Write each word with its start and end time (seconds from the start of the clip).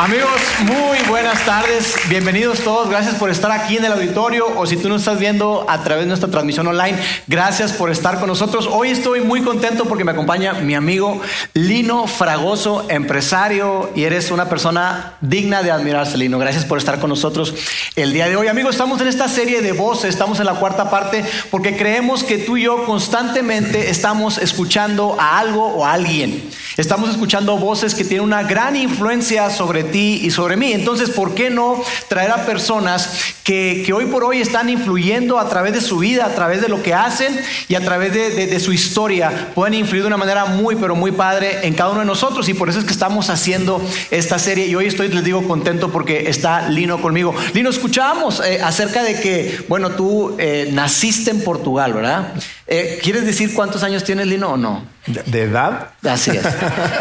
Amigos, 0.00 0.40
muy 0.60 0.96
buenas 1.10 1.44
tardes. 1.44 1.94
Bienvenidos 2.08 2.60
todos. 2.60 2.88
Gracias 2.88 3.16
por 3.16 3.28
estar 3.28 3.52
aquí 3.52 3.76
en 3.76 3.84
el 3.84 3.92
auditorio 3.92 4.46
o 4.56 4.64
si 4.64 4.78
tú 4.78 4.88
nos 4.88 5.02
estás 5.02 5.18
viendo 5.18 5.66
a 5.68 5.82
través 5.82 6.04
de 6.04 6.08
nuestra 6.08 6.30
transmisión 6.30 6.66
online, 6.66 6.96
gracias 7.26 7.74
por 7.74 7.90
estar 7.90 8.18
con 8.18 8.26
nosotros. 8.26 8.66
Hoy 8.72 8.88
estoy 8.88 9.20
muy 9.20 9.42
contento 9.42 9.84
porque 9.84 10.04
me 10.04 10.12
acompaña 10.12 10.54
mi 10.54 10.74
amigo 10.74 11.20
Lino 11.52 12.06
Fragoso, 12.06 12.86
empresario, 12.88 13.90
y 13.94 14.04
eres 14.04 14.30
una 14.30 14.48
persona 14.48 15.16
digna 15.20 15.62
de 15.62 15.70
admirarse, 15.70 16.16
Lino. 16.16 16.38
Gracias 16.38 16.64
por 16.64 16.78
estar 16.78 16.98
con 16.98 17.10
nosotros 17.10 17.52
el 17.94 18.14
día 18.14 18.26
de 18.26 18.36
hoy. 18.36 18.48
Amigos, 18.48 18.76
estamos 18.76 19.02
en 19.02 19.08
esta 19.08 19.28
serie 19.28 19.60
de 19.60 19.72
voces, 19.72 20.08
estamos 20.08 20.40
en 20.40 20.46
la 20.46 20.54
cuarta 20.54 20.88
parte 20.88 21.26
porque 21.50 21.76
creemos 21.76 22.24
que 22.24 22.38
tú 22.38 22.56
y 22.56 22.62
yo 22.62 22.86
constantemente 22.86 23.90
estamos 23.90 24.38
escuchando 24.38 25.18
a 25.20 25.38
algo 25.38 25.66
o 25.66 25.84
a 25.84 25.92
alguien. 25.92 26.48
Estamos 26.78 27.10
escuchando 27.10 27.58
voces 27.58 27.94
que 27.94 28.04
tienen 28.04 28.24
una 28.24 28.44
gran 28.44 28.76
influencia 28.76 29.50
sobre 29.50 29.89
ti 29.90 30.20
y 30.22 30.30
sobre 30.30 30.56
mí. 30.56 30.72
Entonces, 30.72 31.10
¿por 31.10 31.34
qué 31.34 31.50
no 31.50 31.82
traer 32.08 32.30
a 32.30 32.46
personas 32.46 33.34
que, 33.44 33.90
hoy 33.94 34.06
por 34.06 34.24
hoy 34.24 34.40
están 34.40 34.68
influyendo 34.68 35.38
a 35.38 35.48
través 35.48 35.72
de 35.72 35.80
su 35.80 35.98
vida, 35.98 36.26
a 36.26 36.34
través 36.34 36.60
de 36.60 36.68
lo 36.68 36.82
que 36.82 36.94
hacen 36.94 37.38
y 37.68 37.74
a 37.74 37.80
través 37.80 38.12
de, 38.12 38.60
su 38.60 38.72
historia? 38.72 39.50
Pueden 39.54 39.74
influir 39.74 40.02
de 40.02 40.08
una 40.08 40.16
manera 40.16 40.44
muy, 40.46 40.76
pero 40.76 40.94
muy 40.94 41.12
padre 41.12 41.66
en 41.66 41.74
cada 41.74 41.90
uno 41.90 42.00
de 42.00 42.06
nosotros 42.06 42.48
y 42.48 42.54
por 42.54 42.68
eso 42.68 42.78
es 42.78 42.84
que 42.84 42.92
estamos 42.92 43.30
haciendo 43.30 43.80
esta 44.10 44.38
serie. 44.38 44.66
Y 44.66 44.74
hoy 44.74 44.86
estoy, 44.86 45.08
les 45.08 45.24
digo, 45.24 45.46
contento 45.46 45.90
porque 45.90 46.28
está 46.28 46.68
Lino 46.68 47.00
conmigo. 47.00 47.34
Lino, 47.54 47.70
escuchábamos 47.70 48.40
eh, 48.44 48.60
acerca 48.62 49.02
de 49.02 49.20
que, 49.20 49.64
bueno, 49.68 49.90
tú 49.90 50.36
eh, 50.38 50.68
naciste 50.72 51.30
en 51.30 51.42
Portugal, 51.42 51.92
¿verdad? 51.92 52.34
Eh, 52.66 53.00
¿Quieres 53.02 53.24
decir 53.24 53.52
cuántos 53.54 53.82
años 53.82 54.04
tienes, 54.04 54.26
Lino, 54.26 54.52
o 54.52 54.56
no? 54.56 54.84
¿De, 55.06 55.22
de 55.24 55.42
edad? 55.42 55.88
Así 56.04 56.30
es. 56.30 56.44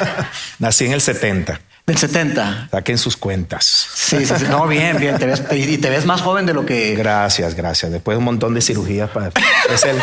Nací 0.60 0.86
en 0.86 0.94
el 0.94 1.02
70. 1.02 1.60
Del 1.90 1.98
70. 1.98 2.68
Saquen 2.70 3.00
sus 3.00 3.18
cuentas. 3.18 3.88
Sí, 3.96 4.24
sí, 4.24 4.34
sí. 4.38 4.46
No, 4.48 4.68
bien, 4.68 4.98
bien. 5.00 5.18
Te 5.18 5.26
ves, 5.26 5.42
y 5.52 5.80
te 5.80 5.90
ves 5.90 6.06
más 6.06 6.22
joven 6.22 6.46
de 6.46 6.54
lo 6.54 6.64
que. 6.64 6.94
Gracias, 6.94 7.56
gracias. 7.56 7.92
Después 7.92 8.14
de 8.14 8.20
un 8.20 8.26
montón 8.26 8.54
de 8.54 8.62
cirugías 8.62 9.10
para. 9.10 9.32
Es 9.74 9.84
el, 9.86 9.98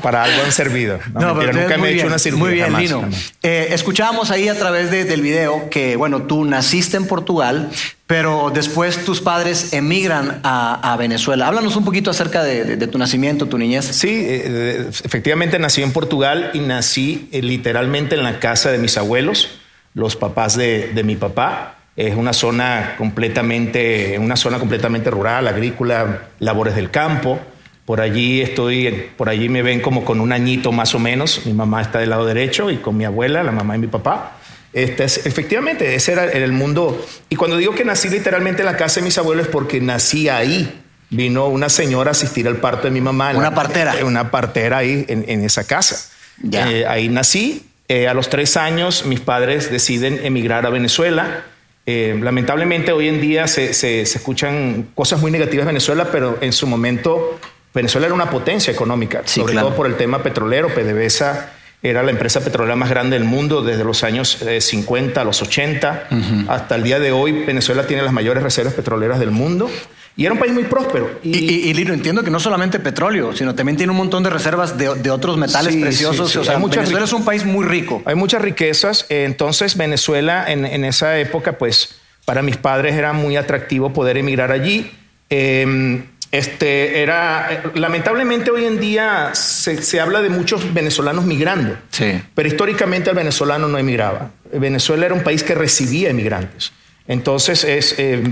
para 0.00 0.22
algo 0.22 0.44
han 0.44 0.52
servido. 0.52 1.00
No, 1.12 1.36
pero 1.36 1.52
nunca 1.52 1.76
me 1.76 1.88
he 1.88 1.94
hecho 1.94 2.06
una 2.06 2.20
cirugía. 2.20 2.44
Muy 2.44 2.54
bien, 2.54 2.76
Lino. 2.76 3.08
Eh, 3.42 3.70
escuchábamos 3.70 4.30
ahí 4.30 4.46
a 4.46 4.56
través 4.56 4.92
del 4.92 5.20
video 5.22 5.68
que, 5.70 5.96
bueno, 5.96 6.22
tú 6.22 6.44
naciste 6.44 6.98
en 6.98 7.08
Portugal, 7.08 7.70
pero 8.06 8.52
después 8.54 9.04
tus 9.04 9.20
padres 9.20 9.72
emigran 9.72 10.38
a, 10.44 10.94
Venezuela. 11.00 11.48
Háblanos 11.48 11.74
un 11.74 11.84
poquito 11.84 12.12
acerca 12.12 12.44
de, 12.44 12.76
tu 12.86 12.96
nacimiento, 12.96 13.46
tu 13.46 13.58
niñez. 13.58 13.86
Sí, 13.86 14.08
eh, 14.08 14.86
efectivamente 15.02 15.58
nací 15.58 15.82
en 15.82 15.90
Portugal 15.90 16.52
y 16.54 16.60
nací 16.60 17.28
eh, 17.32 17.42
literalmente 17.42 18.14
en 18.14 18.22
la 18.22 18.38
casa 18.38 18.70
de 18.70 18.78
mis 18.78 18.96
abuelos 18.96 19.58
los 19.94 20.16
papás 20.16 20.56
de, 20.56 21.00
mi 21.04 21.16
papá. 21.16 21.76
Es 21.96 22.16
una 22.16 22.32
zona 22.32 22.94
completamente, 22.96 24.18
una 24.18 24.36
zona 24.36 24.58
completamente 24.58 25.10
rural, 25.10 25.46
agrícola, 25.46 26.28
labores 26.38 26.74
del 26.74 26.90
campo. 26.90 27.38
Por 27.84 28.00
allí 28.00 28.40
estoy, 28.40 29.10
por 29.16 29.28
allí 29.28 29.48
me 29.48 29.62
ven 29.62 29.80
como 29.80 30.04
con 30.04 30.20
un 30.20 30.32
añito 30.32 30.72
más 30.72 30.94
o 30.94 30.98
menos. 30.98 31.44
Mi 31.44 31.52
mamá 31.52 31.82
está 31.82 31.98
del 31.98 32.10
lado 32.10 32.24
derecho 32.24 32.70
y 32.70 32.78
con 32.78 32.96
mi 32.96 33.04
abuela, 33.04 33.42
la 33.42 33.52
mamá 33.52 33.74
de 33.74 33.80
mi 33.80 33.88
papá. 33.88 34.38
Este 34.72 35.04
es, 35.04 35.26
efectivamente, 35.26 35.94
ese 35.94 36.12
era 36.12 36.24
el 36.24 36.52
mundo. 36.52 37.04
Y 37.28 37.36
cuando 37.36 37.58
digo 37.58 37.74
que 37.74 37.84
nací 37.84 38.08
literalmente 38.08 38.62
en 38.62 38.66
la 38.66 38.76
casa 38.76 39.00
de 39.00 39.04
mis 39.04 39.18
abuelos 39.18 39.46
es 39.46 39.52
porque 39.52 39.80
nací 39.80 40.28
ahí. 40.30 40.78
Vino 41.10 41.48
una 41.48 41.68
señora 41.68 42.10
a 42.10 42.12
asistir 42.12 42.48
al 42.48 42.56
parto 42.56 42.84
de 42.84 42.90
mi 42.90 43.02
mamá. 43.02 43.32
Una 43.34 43.54
partera. 43.54 43.96
Una 44.02 44.30
partera 44.30 44.78
ahí 44.78 45.04
en, 45.08 45.44
esa 45.44 45.64
casa. 45.64 46.10
Eh, 46.50 46.86
ahí 46.88 47.10
nací 47.10 47.66
eh, 47.88 48.08
a 48.08 48.14
los 48.14 48.28
tres 48.28 48.56
años 48.56 49.04
mis 49.04 49.20
padres 49.20 49.70
deciden 49.70 50.20
emigrar 50.24 50.66
a 50.66 50.70
Venezuela. 50.70 51.44
Eh, 51.84 52.16
lamentablemente 52.20 52.92
hoy 52.92 53.08
en 53.08 53.20
día 53.20 53.48
se, 53.48 54.02
escuchan 54.02 54.90
cosas 54.94 55.20
muy 55.20 55.30
negativas 55.30 55.66
de 55.66 55.72
Venezuela, 55.72 56.08
pero 56.12 56.38
en 56.40 56.52
su 56.52 56.66
momento 56.66 57.38
Venezuela 57.74 58.06
era 58.06 58.14
una 58.14 58.30
potencia 58.30 58.72
económica, 58.72 59.22
sobre 59.24 59.54
todo 59.54 59.74
por 59.74 59.86
el 59.86 59.96
tema 59.96 60.22
petrolero. 60.22 60.68
PDVSA 60.68 61.50
era 61.82 62.04
la 62.04 62.12
empresa 62.12 62.40
petrolera 62.40 62.76
más 62.76 62.88
grande 62.88 63.18
del 63.18 63.26
mundo 63.26 63.62
desde 63.62 63.82
los 63.82 64.04
años 64.04 64.38
50 64.60 65.18
eh, 65.18 65.22
a 65.22 65.24
los 65.24 65.42
80. 65.42 66.08
Hasta 66.48 66.76
el 66.76 66.84
día 66.84 67.00
de 67.00 67.10
hoy 67.10 67.44
Venezuela 67.44 67.86
tiene 67.86 68.02
las 68.02 68.12
mayores 68.12 68.42
reservas 68.42 68.74
petroleras 68.74 69.18
del 69.18 69.32
mundo. 69.32 69.68
Y 70.14 70.24
era 70.26 70.34
un 70.34 70.38
país 70.38 70.52
muy 70.52 70.64
próspero. 70.64 71.18
Y, 71.22 71.72
Lino, 71.72 71.94
entiendo 71.94 72.22
que 72.22 72.30
no 72.30 72.38
solamente 72.38 72.78
petróleo, 72.78 73.34
sino 73.34 73.54
también 73.54 73.76
tiene 73.76 73.92
un 73.92 73.96
montón 73.96 74.22
de 74.22 74.30
reservas 74.30 74.76
de, 74.76 75.10
otros 75.10 75.36
metales 75.36 75.74
preciosos. 75.76 76.36
o 76.36 76.44
sea, 76.44 76.58
Venezuela 76.58 77.04
es 77.04 77.12
un 77.12 77.24
país 77.24 77.44
muy 77.44 77.64
rico. 77.64 78.02
Hay 78.04 78.14
muchas 78.14 78.42
riquezas. 78.42 79.06
Entonces, 79.08 79.76
Venezuela 79.76 80.44
en, 80.48 80.84
esa 80.84 81.18
época, 81.18 81.58
pues, 81.58 81.96
para 82.24 82.42
mis 82.42 82.56
padres 82.56 82.94
era 82.94 83.12
muy 83.12 83.36
atractivo 83.36 83.92
poder 83.92 84.16
emigrar 84.18 84.52
allí. 84.52 84.90
Em, 85.30 86.04
este 86.30 87.02
era 87.02 87.62
lamentablemente 87.74 88.50
hoy 88.50 88.64
en 88.64 88.80
día 88.80 89.30
se, 89.34 89.82
se, 89.82 90.00
habla 90.00 90.22
de 90.22 90.30
muchos 90.30 90.72
venezolanos 90.72 91.26
migrando, 91.26 91.76
sí. 91.90 92.22
pero 92.34 92.48
históricamente 92.48 93.10
el 93.10 93.16
venezolano 93.16 93.68
no 93.68 93.78
emigraba. 93.78 94.30
Venezuela 94.52 95.06
era 95.06 95.14
un 95.14 95.22
país 95.22 95.42
que 95.42 95.54
recibía 95.54 96.08
emigrantes. 96.08 96.72
Entonces, 97.08 97.64
es, 97.64 97.96
eh, 97.98 98.22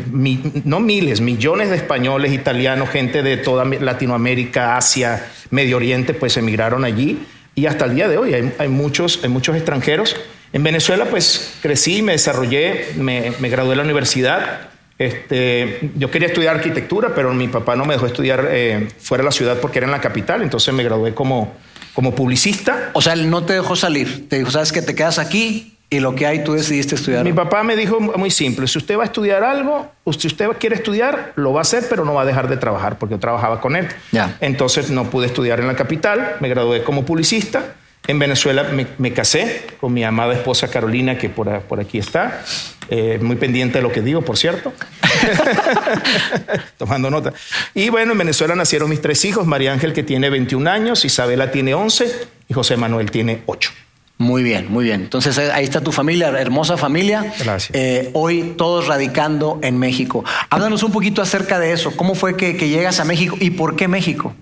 no 0.65 0.81
miles, 0.81 1.21
millones 1.21 1.71
de 1.71 1.77
españoles, 1.77 2.33
italianos, 2.33 2.89
gente 2.91 3.23
de 3.23 3.37
toda 3.37 3.65
Latinoamérica, 3.65 4.77
Asia, 4.77 5.27
Medio 5.51 5.77
Oriente, 5.77 6.15
pues 6.15 6.37
emigraron 6.37 6.85
allí. 6.85 7.19
Y 7.55 7.67
hasta 7.67 7.85
el 7.85 7.97
día 7.97 8.09
de 8.09 8.17
hoy 8.17 8.35
hay, 8.35 8.69
muchos, 8.69 9.21
hay 9.23 9.29
muchos 9.29 9.57
extranjeros. 9.57 10.17
En 10.53 10.63
Venezuela, 10.63 11.07
pues 11.07 11.59
crecí, 11.63 12.03
me 12.03 12.13
desarrollé, 12.13 12.93
me, 12.97 13.31
gradué 13.41 13.71
de 13.71 13.77
la 13.77 13.83
universidad. 13.83 14.69
Este, 14.99 15.91
yo 15.97 16.11
quería 16.11 16.29
estudiar 16.29 16.57
arquitectura, 16.57 17.13
pero 17.15 17.33
mi 17.35 17.49
papá 17.49 17.75
no 17.75 17.85
me 17.85 17.95
dejó 17.95 18.07
estudiar 18.07 18.49
eh, 18.51 18.89
fuera 19.01 19.23
de 19.23 19.27
la 19.27 19.33
ciudad 19.33 19.59
porque 19.59 19.79
era 19.79 19.87
en 19.87 19.93
la 19.93 20.01
capital. 20.01 20.43
Entonces 20.43 20.73
me 20.73 20.85
gradué 20.85 21.13
como, 21.13 21.55
como 21.93 22.15
publicista. 22.15 22.91
O 22.93 23.03
sea, 23.03 23.15
él 23.15 23.31
no 23.31 23.45
te 23.45 23.55
dejó 23.55 23.75
salir. 23.75 24.29
Te 24.29 24.39
dijo, 24.39 24.51
sabes 24.51 24.71
que 24.71 24.83
te 24.83 24.95
quedas 24.95 25.19
aquí 25.19 25.77
y 25.93 25.99
lo 25.99 26.15
que 26.15 26.25
hay, 26.25 26.45
tú 26.45 26.53
decidiste 26.53 26.95
estudiar. 26.95 27.25
Mi 27.25 27.33
papá 27.33 27.65
me 27.65 27.75
dijo 27.75 27.99
muy 28.01 28.31
simple, 28.31 28.69
si 28.69 28.79
usted 28.79 28.97
va 28.97 29.03
a 29.03 29.07
estudiar 29.07 29.43
algo, 29.43 29.91
si 30.17 30.29
usted 30.29 30.49
quiere 30.61 30.77
estudiar, 30.77 31.33
lo 31.35 31.53
va 31.53 31.61
a 31.61 31.63
hacer, 31.63 31.87
pero 31.91 32.05
no 32.05 32.15
va 32.15 32.23
a 32.23 32.25
dejar 32.25 32.49
de 32.49 32.57
trabajar, 32.57 32.97
porque 32.97 33.17
yo 33.17 33.19
trabajaba 33.19 33.61
con 33.61 33.75
él. 33.75 33.89
Ya. 34.13 34.37
Entonces 34.41 34.91
no 34.91 35.11
pude 35.11 35.27
estudiar 35.27 35.59
en 35.59 35.67
la 35.67 35.75
capital, 35.75 36.37
me 36.39 36.49
gradué 36.49 36.85
como 36.85 37.05
publicista. 37.05 37.75
En 38.07 38.21
Venezuela 38.21 38.67
me, 38.99 39.13
casé 39.13 39.67
con 39.81 39.93
mi 39.93 40.05
amada 40.05 40.33
esposa 40.33 40.69
Carolina, 40.69 41.19
que 41.19 41.29
por, 41.29 41.61
por 41.63 41.81
aquí 41.81 41.99
está, 41.99 42.43
eh, 42.89 43.19
muy 43.21 43.37
pendiente 43.37 43.79
de 43.79 43.83
lo 43.83 43.91
que 43.91 44.01
digo, 44.01 44.23
por 44.23 44.39
cierto. 44.39 44.73
Tomando 46.79 47.11
nota. 47.11 47.33
Y 47.75 47.91
bueno, 47.91 48.13
en 48.13 48.19
Venezuela 48.19 48.55
nacieron 48.55 48.89
mis 48.89 49.03
tres 49.03 49.25
hijos, 49.25 49.45
María 49.45 49.73
Ángel 49.73 49.93
que 49.93 50.05
tiene 50.05 50.31
21 50.31 50.71
años, 50.71 51.05
Isabela 51.05 51.51
tiene 51.51 51.75
11 51.75 52.27
y 52.49 52.55
José 52.55 52.77
Manuel 52.77 53.11
tiene 53.11 53.43
8. 53.47 53.71
Muy 54.21 54.43
bien, 54.43 54.71
muy 54.71 54.85
bien. 54.85 55.01
Entonces 55.01 55.39
ahí 55.39 55.65
está 55.65 55.81
tu 55.81 55.93
familia, 55.93 56.29
hermosa 56.29 56.77
familia. 56.77 57.33
Gracias. 57.39 57.71
Eh, 57.73 58.11
hoy 58.13 58.53
todos 58.59 58.87
radicando 58.87 59.59
en 59.63 59.79
México. 59.79 60.23
Háblanos 60.51 60.83
un 60.83 60.93
poquito 60.93 61.23
acerca 61.23 61.59
de 61.59 61.73
eso. 61.73 61.97
¿Cómo 61.97 62.15
fue 62.15 62.37
que, 62.37 62.53
llegas 62.53 63.01
a 63.01 63.07
México 63.07 63.39
y 63.41 63.49
por 63.49 63.77
qué 63.77 63.89
México? 63.89 64.35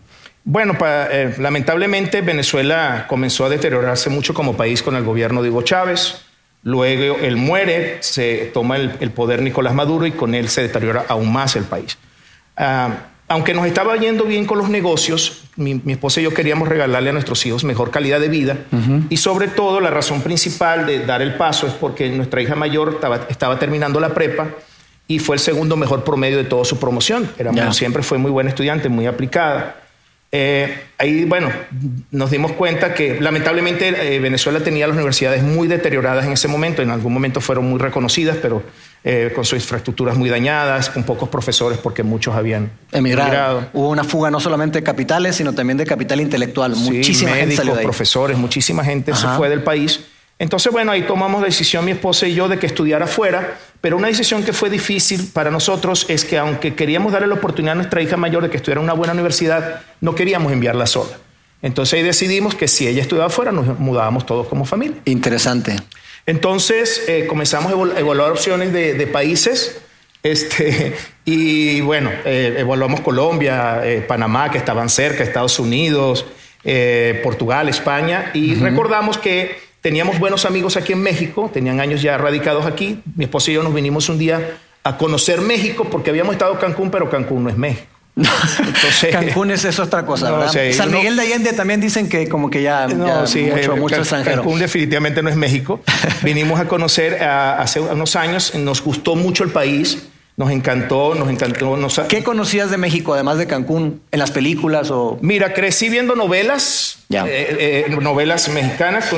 Bueno, 0.42 0.76
eh, 0.82 1.32
lamentablemente 1.38 2.22
Venezuela 2.22 3.06
comenzó 3.08 3.44
a 3.44 3.50
deteriorarse 3.50 4.10
mucho 4.10 4.34
como 4.34 4.56
país 4.56 4.82
con 4.82 4.96
el 4.96 5.04
gobierno 5.04 5.44
de 5.44 5.50
Hugo 5.50 5.62
Chávez. 5.62 6.22
Luego 6.64 7.16
él 7.20 7.36
muere, 7.36 7.98
se 8.00 8.50
toma 8.52 8.78
el, 8.78 9.12
poder 9.12 9.42
Nicolás 9.42 9.74
Maduro 9.74 10.06
y 10.06 10.10
con 10.10 10.34
él 10.34 10.48
se 10.48 10.62
deteriora 10.62 11.04
aún 11.06 11.32
más 11.32 11.54
el 11.54 11.62
país. 11.62 11.96
Ah, 12.56 12.96
aunque 13.28 13.52
nos 13.52 13.66
estaba 13.66 13.96
yendo 13.96 14.24
bien 14.24 14.46
con 14.46 14.58
los 14.58 14.70
negocios, 14.70 15.44
mi, 15.56 15.80
esposa 15.86 16.20
y 16.20 16.24
yo 16.24 16.32
queríamos 16.32 16.66
regalarle 16.66 17.10
a 17.10 17.12
nuestros 17.12 17.44
hijos 17.44 17.62
mejor 17.62 17.90
calidad 17.90 18.20
de 18.20 18.28
vida. 18.28 18.56
Y 19.10 19.18
sobre 19.18 19.48
todo, 19.48 19.80
la 19.80 19.90
razón 19.90 20.22
principal 20.22 20.86
de 20.86 21.04
dar 21.04 21.20
el 21.20 21.34
paso 21.34 21.66
es 21.66 21.74
porque 21.74 22.08
nuestra 22.08 22.40
hija 22.40 22.54
mayor 22.54 23.00
estaba, 23.28 23.58
terminando 23.58 24.00
la 24.00 24.14
prepa 24.14 24.48
y 25.06 25.18
fue 25.18 25.36
el 25.36 25.40
segundo 25.40 25.76
mejor 25.76 26.04
promedio 26.04 26.38
de 26.38 26.44
toda 26.44 26.64
su 26.64 26.78
promoción. 26.78 27.28
Era, 27.38 27.72
Siempre 27.72 28.02
fue 28.02 28.16
muy 28.16 28.30
buena 28.30 28.48
estudiante, 28.48 28.88
muy 28.88 29.06
aplicada. 29.06 29.76
Eh, 30.30 30.82
ahí, 30.98 31.24
bueno, 31.24 31.50
nos 32.10 32.30
dimos 32.30 32.52
cuenta 32.52 32.92
que 32.92 33.18
lamentablemente 33.18 34.16
eh, 34.16 34.20
Venezuela 34.20 34.60
tenía 34.60 34.86
las 34.86 34.94
universidades 34.94 35.42
muy 35.42 35.68
deterioradas 35.68 36.26
en 36.26 36.32
ese 36.32 36.48
momento. 36.48 36.82
En 36.82 36.90
algún 36.90 37.14
momento 37.14 37.40
fueron 37.40 37.68
muy 37.68 37.78
reconocidas, 37.78 38.36
pero 38.42 38.62
eh, 39.04 39.32
con 39.34 39.46
sus 39.46 39.58
infraestructuras 39.58 40.18
muy 40.18 40.28
dañadas, 40.28 40.90
con 40.90 41.04
pocos 41.04 41.30
profesores 41.30 41.78
porque 41.78 42.02
muchos 42.02 42.34
habían 42.34 42.70
emigrado. 42.92 43.68
Hubo 43.72 43.88
una 43.88 44.04
fuga 44.04 44.30
no 44.30 44.38
solamente 44.38 44.80
de 44.80 44.84
capitales, 44.84 45.36
sino 45.36 45.54
también 45.54 45.78
de 45.78 45.86
capital 45.86 46.20
intelectual. 46.20 46.76
Muchísima 46.76 47.30
médicos, 47.30 47.64
gente 47.64 47.82
profesores, 47.82 48.36
muchísima 48.36 48.84
gente 48.84 49.14
se 49.14 49.26
fue 49.28 49.48
del 49.48 49.62
país. 49.62 50.00
Entonces, 50.38 50.72
bueno, 50.72 50.92
ahí 50.92 51.02
tomamos 51.02 51.40
la 51.40 51.46
decisión 51.46 51.84
mi 51.84 51.92
esposa 51.92 52.26
y 52.28 52.34
yo 52.34 52.48
de 52.48 52.58
que 52.58 52.66
estudiara 52.66 53.06
afuera, 53.06 53.58
pero 53.80 53.96
una 53.96 54.08
decisión 54.08 54.42
que 54.42 54.52
fue 54.52 54.70
difícil 54.70 55.30
para 55.32 55.50
nosotros 55.50 56.06
es 56.08 56.24
que 56.24 56.36
aunque 56.38 56.74
queríamos 56.74 57.12
darle 57.12 57.28
la 57.28 57.34
oportunidad 57.34 57.72
a 57.72 57.76
nuestra 57.76 58.02
hija 58.02 58.16
mayor 58.16 58.42
de 58.42 58.50
que 58.50 58.56
estudiara 58.56 58.80
en 58.80 58.84
una 58.84 58.94
buena 58.94 59.12
universidad, 59.12 59.82
no 60.00 60.14
queríamos 60.14 60.52
enviarla 60.52 60.86
sola. 60.86 61.16
Entonces 61.62 61.94
ahí 61.94 62.02
decidimos 62.02 62.54
que 62.54 62.68
si 62.68 62.86
ella 62.88 63.02
estudiaba 63.02 63.28
afuera, 63.28 63.52
nos 63.52 63.78
mudábamos 63.78 64.26
todos 64.26 64.48
como 64.48 64.64
familia. 64.64 64.96
Interesante. 65.04 65.76
Entonces 66.26 67.04
eh, 67.08 67.26
comenzamos 67.28 67.72
a 67.72 68.00
evaluar 68.00 68.32
opciones 68.32 68.72
de, 68.72 69.06
países. 69.06 69.80
Este, 70.22 70.94
y 71.24 71.80
bueno, 71.80 72.10
eh, 72.24 72.56
evaluamos 72.58 73.00
Colombia, 73.00 73.80
eh, 73.84 74.00
Panamá, 74.00 74.50
que 74.50 74.58
estaban 74.58 74.88
cerca, 74.88 75.22
Estados 75.22 75.58
Unidos, 75.58 76.26
Portugal, 77.22 77.70
España, 77.70 78.30
y 78.34 78.54
recordamos 78.56 79.16
que 79.16 79.56
teníamos 79.80 80.18
buenos 80.18 80.44
amigos 80.44 80.76
aquí 80.76 80.92
en 80.92 81.02
México, 81.02 81.50
tenían 81.52 81.80
años 81.80 82.02
ya 82.02 82.18
radicados 82.18 82.66
aquí. 82.66 83.02
Mi 83.16 83.24
esposa 83.24 83.50
y 83.50 83.54
yo 83.54 83.62
nos 83.62 83.74
vinimos 83.74 84.08
un 84.08 84.18
día 84.18 84.58
a 84.84 84.96
conocer 84.96 85.40
México 85.40 85.86
porque 85.90 86.10
habíamos 86.10 86.32
estado 86.32 86.52
en 86.52 86.58
Cancún, 86.58 86.90
pero 86.90 87.10
Cancún 87.10 87.44
no 87.44 87.50
es 87.50 87.56
México. 87.56 87.86
Entonces, 88.18 89.12
Cancún 89.12 89.52
es, 89.52 89.78
otra 89.78 90.04
cosa, 90.04 90.32
¿verdad? 90.32 90.72
San 90.72 90.90
Miguel 90.90 91.14
de 91.14 91.22
Allende 91.22 91.52
también 91.52 91.80
dicen 91.80 92.08
que 92.08 92.28
como 92.28 92.50
que 92.50 92.62
ya, 92.62 92.88
no, 92.88 93.26
sí, 93.28 93.42
mucho, 93.42 93.76
mucho 93.76 93.96
extranjero. 93.96 94.42
Cancún 94.42 94.58
definitivamente 94.58 95.22
no 95.22 95.30
es 95.30 95.36
México. 95.36 95.80
Vinimos 96.22 96.58
a 96.58 96.66
conocer 96.66 97.22
hace 97.22 97.80
unos 97.80 98.16
años, 98.16 98.54
nos 98.56 98.82
gustó 98.82 99.14
mucho 99.14 99.44
el 99.44 99.50
país. 99.50 100.07
Nos 100.38 100.52
encantó, 100.52 101.16
nos 101.16 101.28
encantó. 101.28 101.76
¿Qué 102.08 102.22
conocías 102.22 102.70
de 102.70 102.76
México, 102.76 103.12
además 103.12 103.38
de 103.38 103.48
Cancún, 103.48 104.00
en 104.12 104.20
las 104.20 104.30
películas 104.30 104.88
o...? 104.92 105.18
Mira, 105.20 105.52
crecí 105.52 105.88
viendo 105.88 106.14
novelas, 106.14 107.00
eh, 107.10 107.86
eh, 107.88 107.96
novelas 108.00 108.48
mexicanas. 108.48 109.10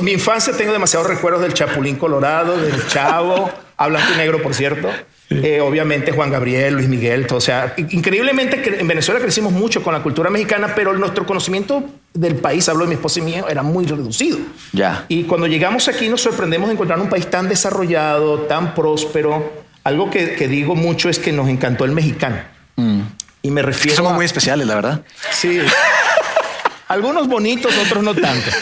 Mi 0.00 0.10
infancia 0.10 0.52
tengo 0.52 0.72
demasiados 0.72 1.06
recuerdos 1.06 1.42
del 1.42 1.54
Chapulín 1.54 1.94
Colorado, 1.94 2.60
del 2.60 2.88
Chavo, 2.88 3.52
blanco 3.88 4.12
y 4.14 4.18
negro, 4.18 4.42
por 4.42 4.52
cierto. 4.52 4.90
Eh, 5.30 5.60
obviamente 5.60 6.10
Juan 6.10 6.32
Gabriel, 6.32 6.74
Luis 6.74 6.88
Miguel, 6.88 7.24
todo. 7.28 7.38
o 7.38 7.40
sea, 7.40 7.74
increíblemente 7.76 8.80
en 8.80 8.88
Venezuela 8.88 9.20
crecimos 9.20 9.52
mucho 9.52 9.80
con 9.80 9.94
la 9.94 10.02
cultura 10.02 10.28
mexicana, 10.28 10.74
pero 10.74 10.92
nuestro 10.92 11.24
conocimiento 11.24 11.84
del 12.12 12.34
país, 12.34 12.68
hablo 12.68 12.82
de 12.82 12.88
mi 12.88 12.94
esposa 12.96 13.20
y 13.20 13.22
mío, 13.22 13.48
era 13.48 13.62
muy 13.62 13.86
reducido. 13.86 14.38
Ya. 14.72 15.04
Y 15.06 15.22
cuando 15.22 15.46
llegamos 15.46 15.86
aquí 15.86 16.08
nos 16.08 16.20
sorprendemos 16.20 16.68
de 16.68 16.74
encontrar 16.74 16.98
un 16.98 17.08
país 17.08 17.28
tan 17.30 17.48
desarrollado, 17.48 18.40
tan 18.40 18.74
próspero. 18.74 19.61
Algo 19.84 20.10
que, 20.10 20.48
digo 20.48 20.74
mucho 20.74 21.08
es 21.08 21.18
que 21.18 21.32
nos 21.32 21.48
encantó 21.48 21.84
el 21.84 21.92
mexicano. 21.92 22.36
Mm. 22.76 23.00
Y 23.42 23.50
me 23.50 23.62
refiero. 23.62 23.96
Somos 23.96 24.14
muy 24.14 24.24
especiales, 24.24 24.66
la 24.66 24.74
verdad. 24.76 25.02
Sí. 25.30 25.60
Algunos 26.88 27.26
bonitos, 27.26 27.74
otros 27.78 28.02
no 28.02 28.14
tanto. 28.14 28.50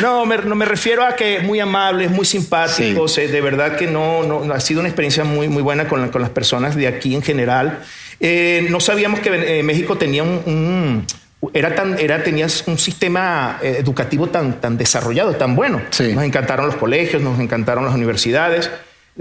No 0.00 0.26
me, 0.26 0.38
no, 0.38 0.54
me 0.54 0.64
refiero 0.64 1.04
a 1.04 1.14
que 1.14 1.40
muy 1.40 1.60
amables, 1.60 2.10
muy 2.10 2.24
simpáticos. 2.24 3.16
Eh, 3.18 3.28
de 3.28 3.40
verdad 3.40 3.76
que 3.76 3.86
no, 3.86 4.24
no, 4.24 4.52
ha 4.52 4.60
sido 4.60 4.80
una 4.80 4.88
experiencia 4.88 5.24
muy, 5.24 5.48
muy 5.48 5.62
buena 5.62 5.86
con, 5.86 6.08
con 6.08 6.20
las 6.20 6.30
personas 6.30 6.74
de 6.74 6.88
aquí 6.88 7.14
en 7.14 7.22
general. 7.22 7.80
Eh, 8.20 8.66
no 8.70 8.80
sabíamos 8.80 9.20
que 9.20 9.58
eh, 9.58 9.62
México 9.62 9.96
tenía 9.96 10.22
un, 10.22 11.06
era 11.52 11.74
tan, 11.74 11.98
era, 11.98 12.22
tenías 12.22 12.64
un 12.66 12.78
sistema 12.78 13.58
educativo 13.62 14.28
tan, 14.28 14.60
tan 14.60 14.76
desarrollado, 14.76 15.34
tan 15.36 15.54
bueno. 15.54 15.80
Nos 15.98 16.24
encantaron 16.24 16.66
los 16.66 16.76
colegios, 16.76 17.22
nos 17.22 17.38
encantaron 17.38 17.84
las 17.84 17.94
universidades. 17.94 18.70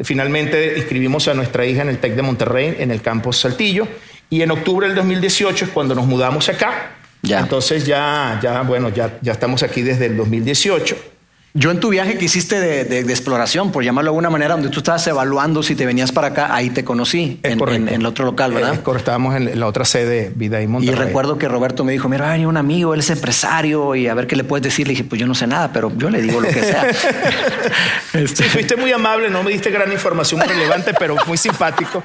Finalmente 0.02 0.78
inscribimos 0.78 1.28
a 1.28 1.34
nuestra 1.34 1.66
hija 1.66 1.84
en 1.84 1.90
el 1.90 2.00
TEC 2.00 2.16
de 2.16 2.22
Monterrey, 2.24 2.78
en 2.80 2.90
el 2.90 3.02
campus 3.02 3.38
Saltillo, 3.38 3.88
y 4.30 4.42
en 4.42 4.50
octubre 4.50 4.88
del 4.88 4.96
2018 4.96 5.66
es 5.66 5.72
cuando 5.72 5.94
nos 5.94 6.08
mudamos 6.08 6.50
acá. 6.50 6.96
Entonces 7.22 7.86
ya, 7.86 8.40
ya, 8.42 8.64
bueno, 8.64 8.90
ya, 8.90 9.20
ya 9.22 9.32
estamos 9.34 9.62
aquí 9.64 9.82
desde 9.82 10.08
el 10.08 10.18
2018. 10.18 11.13
Yo 11.56 11.70
en 11.70 11.80
tu 11.80 11.90
viaje 11.90 12.18
que 12.18 12.26
hiciste 12.26 12.60
de, 12.60 13.00
exploración, 13.00 13.72
por 13.72 13.84
llamarlo 13.84 14.10
de 14.10 14.14
alguna 14.14 14.32
manera, 14.32 14.56
donde 14.56 14.70
tú 14.70 14.80
estabas 14.80 15.06
evaluando 15.06 15.62
si 15.62 15.76
te 15.76 15.86
venías 15.86 16.12
para 16.12 16.30
acá, 16.30 16.56
ahí 16.56 16.72
te 16.72 16.84
conocí, 16.84 17.40
en, 17.44 17.70
en, 17.70 17.88
el 17.90 18.06
otro 18.08 18.26
local, 18.26 18.54
¿verdad? 18.54 18.74
Eh, 18.74 18.92
estábamos 18.96 19.36
en 19.36 19.60
la 19.60 19.68
otra 19.68 19.86
sede, 19.86 20.32
Vida 20.34 20.64
y 20.64 20.68
Monterrey. 20.68 21.00
Y 21.00 21.06
recuerdo 21.06 21.38
que 21.38 21.48
Roberto 21.48 21.84
me 21.84 21.92
dijo, 21.92 22.10
mira, 22.10 22.32
hay 22.32 22.46
un 22.46 22.58
amigo, 22.58 22.96
él 22.96 23.02
es 23.02 23.12
empresario, 23.12 23.94
y 23.94 24.08
a 24.08 24.16
ver 24.16 24.26
qué 24.26 24.36
le 24.36 24.44
puedes 24.44 24.64
decir. 24.64 24.88
Le 24.88 24.94
dije, 24.94 25.04
pues 25.04 25.22
yo 25.22 25.28
no 25.28 25.36
sé 25.36 25.46
nada, 25.46 25.72
pero 25.72 25.96
yo 25.96 26.10
le 26.10 26.24
digo 26.24 26.42
lo 26.42 26.48
que 26.48 26.64
sea. 26.64 26.90
este... 26.90 28.28
Sí, 28.44 28.44
fuiste 28.46 28.76
muy 28.76 28.92
amable, 28.92 29.30
no 29.30 29.44
me 29.44 29.52
diste 29.52 29.70
gran 29.70 29.92
información 29.92 30.42
relevante, 30.42 30.94
pero 30.98 31.16
muy 31.28 31.38
simpático. 31.38 32.04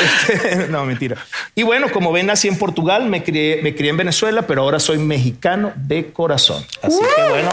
Este, 0.00 0.66
no, 0.70 0.84
mentira. 0.84 1.16
Y 1.54 1.62
bueno, 1.62 1.90
como 1.90 2.12
ven, 2.12 2.26
nací 2.26 2.48
en 2.48 2.58
Portugal, 2.58 3.08
me 3.08 3.22
crié, 3.22 3.60
me 3.62 3.74
crié 3.74 3.90
en 3.90 3.96
Venezuela, 3.96 4.42
pero 4.42 4.62
ahora 4.62 4.78
soy 4.78 4.98
mexicano 4.98 5.72
de 5.76 6.12
corazón. 6.12 6.64
Así 6.82 7.00
que 7.16 7.28
bueno. 7.28 7.50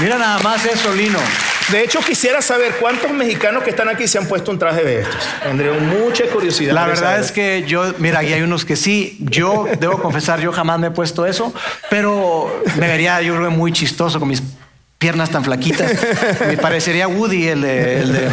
Mira 0.00 0.18
nada 0.18 0.38
más 0.40 0.64
eso, 0.64 0.92
Lino. 0.94 1.18
De 1.70 1.84
hecho, 1.84 2.00
quisiera 2.00 2.40
saber 2.40 2.76
cuántos 2.80 3.10
mexicanos 3.10 3.62
que 3.62 3.70
están 3.70 3.88
aquí 3.88 4.08
se 4.08 4.16
han 4.16 4.26
puesto 4.26 4.50
un 4.50 4.58
traje 4.58 4.84
de 4.84 5.00
estos. 5.02 5.22
Tendría 5.42 5.72
mucha 5.72 6.24
curiosidad. 6.26 6.72
La 6.72 6.86
verdad 6.86 7.20
es 7.20 7.30
que 7.30 7.64
yo, 7.66 7.92
mira, 7.98 8.20
aquí 8.20 8.32
hay 8.32 8.40
unos 8.40 8.64
que 8.64 8.74
sí. 8.74 9.18
Yo 9.20 9.66
debo 9.78 10.00
confesar, 10.00 10.40
yo 10.40 10.50
jamás 10.50 10.78
me 10.78 10.86
he 10.86 10.90
puesto 10.90 11.26
eso, 11.26 11.52
pero 11.90 12.62
me 12.76 12.88
vería, 12.88 13.20
yo 13.20 13.36
creo, 13.36 13.50
muy 13.50 13.72
chistoso 13.72 14.18
con 14.18 14.28
mis 14.28 14.42
piernas 14.96 15.30
tan 15.30 15.44
flaquitas. 15.44 15.92
Me 16.46 16.56
parecería 16.56 17.06
Woody, 17.06 17.48
el 17.48 17.60
de, 17.60 18.00
el 18.00 18.12
de, 18.12 18.30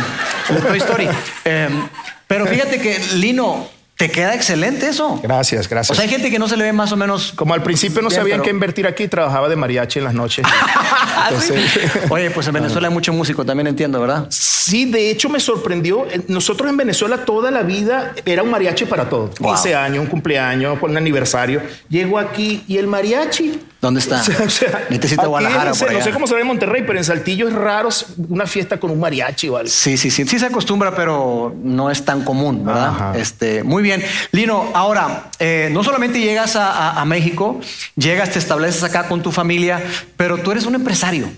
Toy 0.67 0.77
Story. 0.77 1.09
Em, 1.43 1.87
pero 2.27 2.45
fíjate 2.45 2.79
que, 2.79 2.99
Lino, 3.15 3.67
te 3.97 4.11
queda 4.11 4.35
excelente 4.35 4.89
eso. 4.89 5.19
Gracias, 5.23 5.69
gracias. 5.69 5.91
O 5.91 5.95
sea, 5.95 6.03
hay 6.03 6.09
gente 6.09 6.29
que 6.29 6.37
no 6.37 6.49
se 6.49 6.57
le 6.57 6.65
ve 6.65 6.73
más 6.73 6.91
o 6.91 6.97
menos. 6.97 7.31
Como 7.31 7.53
al 7.53 7.63
principio 7.63 8.01
no 8.01 8.09
sabían 8.09 8.41
qué 8.41 8.49
invertir 8.49 8.87
aquí, 8.87 9.07
trabajaba 9.07 9.47
de 9.47 9.55
mariachi 9.55 9.99
en 9.99 10.05
las 10.05 10.13
noches. 10.13 10.45
Oye, 12.09 12.29
pues 12.31 12.47
en 12.47 12.53
Venezuela 12.53 12.89
hay 12.89 12.93
mucho 12.93 13.13
músico, 13.13 13.45
también 13.45 13.67
entiendo, 13.67 14.01
¿verdad? 14.01 14.27
Sí, 14.29 14.85
de 14.85 15.09
hecho 15.09 15.29
me 15.29 15.39
sorprendió. 15.39 16.05
Nosotros 16.27 16.69
en 16.69 16.77
Venezuela 16.77 17.23
toda 17.23 17.51
la 17.51 17.63
vida 17.63 18.13
era 18.25 18.43
un 18.43 18.51
mariachi 18.51 18.85
para 18.85 19.07
todo. 19.07 19.29
15 19.31 19.75
años, 19.75 20.03
un 20.03 20.07
cumpleaños, 20.07 20.77
un 20.81 20.97
aniversario. 20.97 21.61
Llego 21.87 22.19
aquí 22.19 22.63
y 22.67 22.77
el 22.77 22.87
mariachi 22.87 23.59
¿Dónde 23.85 23.99
está? 23.99 24.23
Necesita 24.89 25.27
Guadalajara. 25.27 25.69
No 25.69 25.75
sé, 25.75 25.91
no 25.91 26.01
sé 26.01 26.11
cómo 26.11 26.25
se 26.25 26.33
ve 26.33 26.41
en 26.41 26.47
Monterrey, 26.47 26.83
pero 26.87 26.97
en 26.97 27.05
Saltillo 27.05 27.47
es 27.47 27.53
raro 27.53 27.89
una 28.29 28.47
fiesta 28.47 28.79
con 28.79 28.89
un 28.89 28.99
mariachi 28.99 29.47
o 29.49 29.59
Sí, 29.67 29.95
sí, 29.95 30.09
sí. 30.09 30.25
Sí 30.25 30.39
se 30.39 30.47
acostumbra, 30.47 30.95
pero 30.95 31.53
no 31.61 31.91
es 31.91 32.03
tan 32.03 32.23
común, 32.23 32.65
¿verdad? 32.65 33.15
Este, 33.15 33.63
muy 33.63 33.83
bien. 33.83 34.03
Lino, 34.31 34.71
ahora, 34.73 35.29
eh, 35.37 35.69
no 35.71 35.83
solamente 35.83 36.19
llegas 36.19 36.55
a 36.55 37.03
México, 37.05 37.59
llegas, 37.95 38.31
te 38.31 38.39
estableces 38.39 38.83
acá 38.83 39.07
con 39.07 39.21
tu 39.21 39.31
familia, 39.31 39.83
pero 40.17 40.39
tú 40.39 40.51
eres 40.51 40.65
un 40.65 40.73
empresario. 40.73 41.29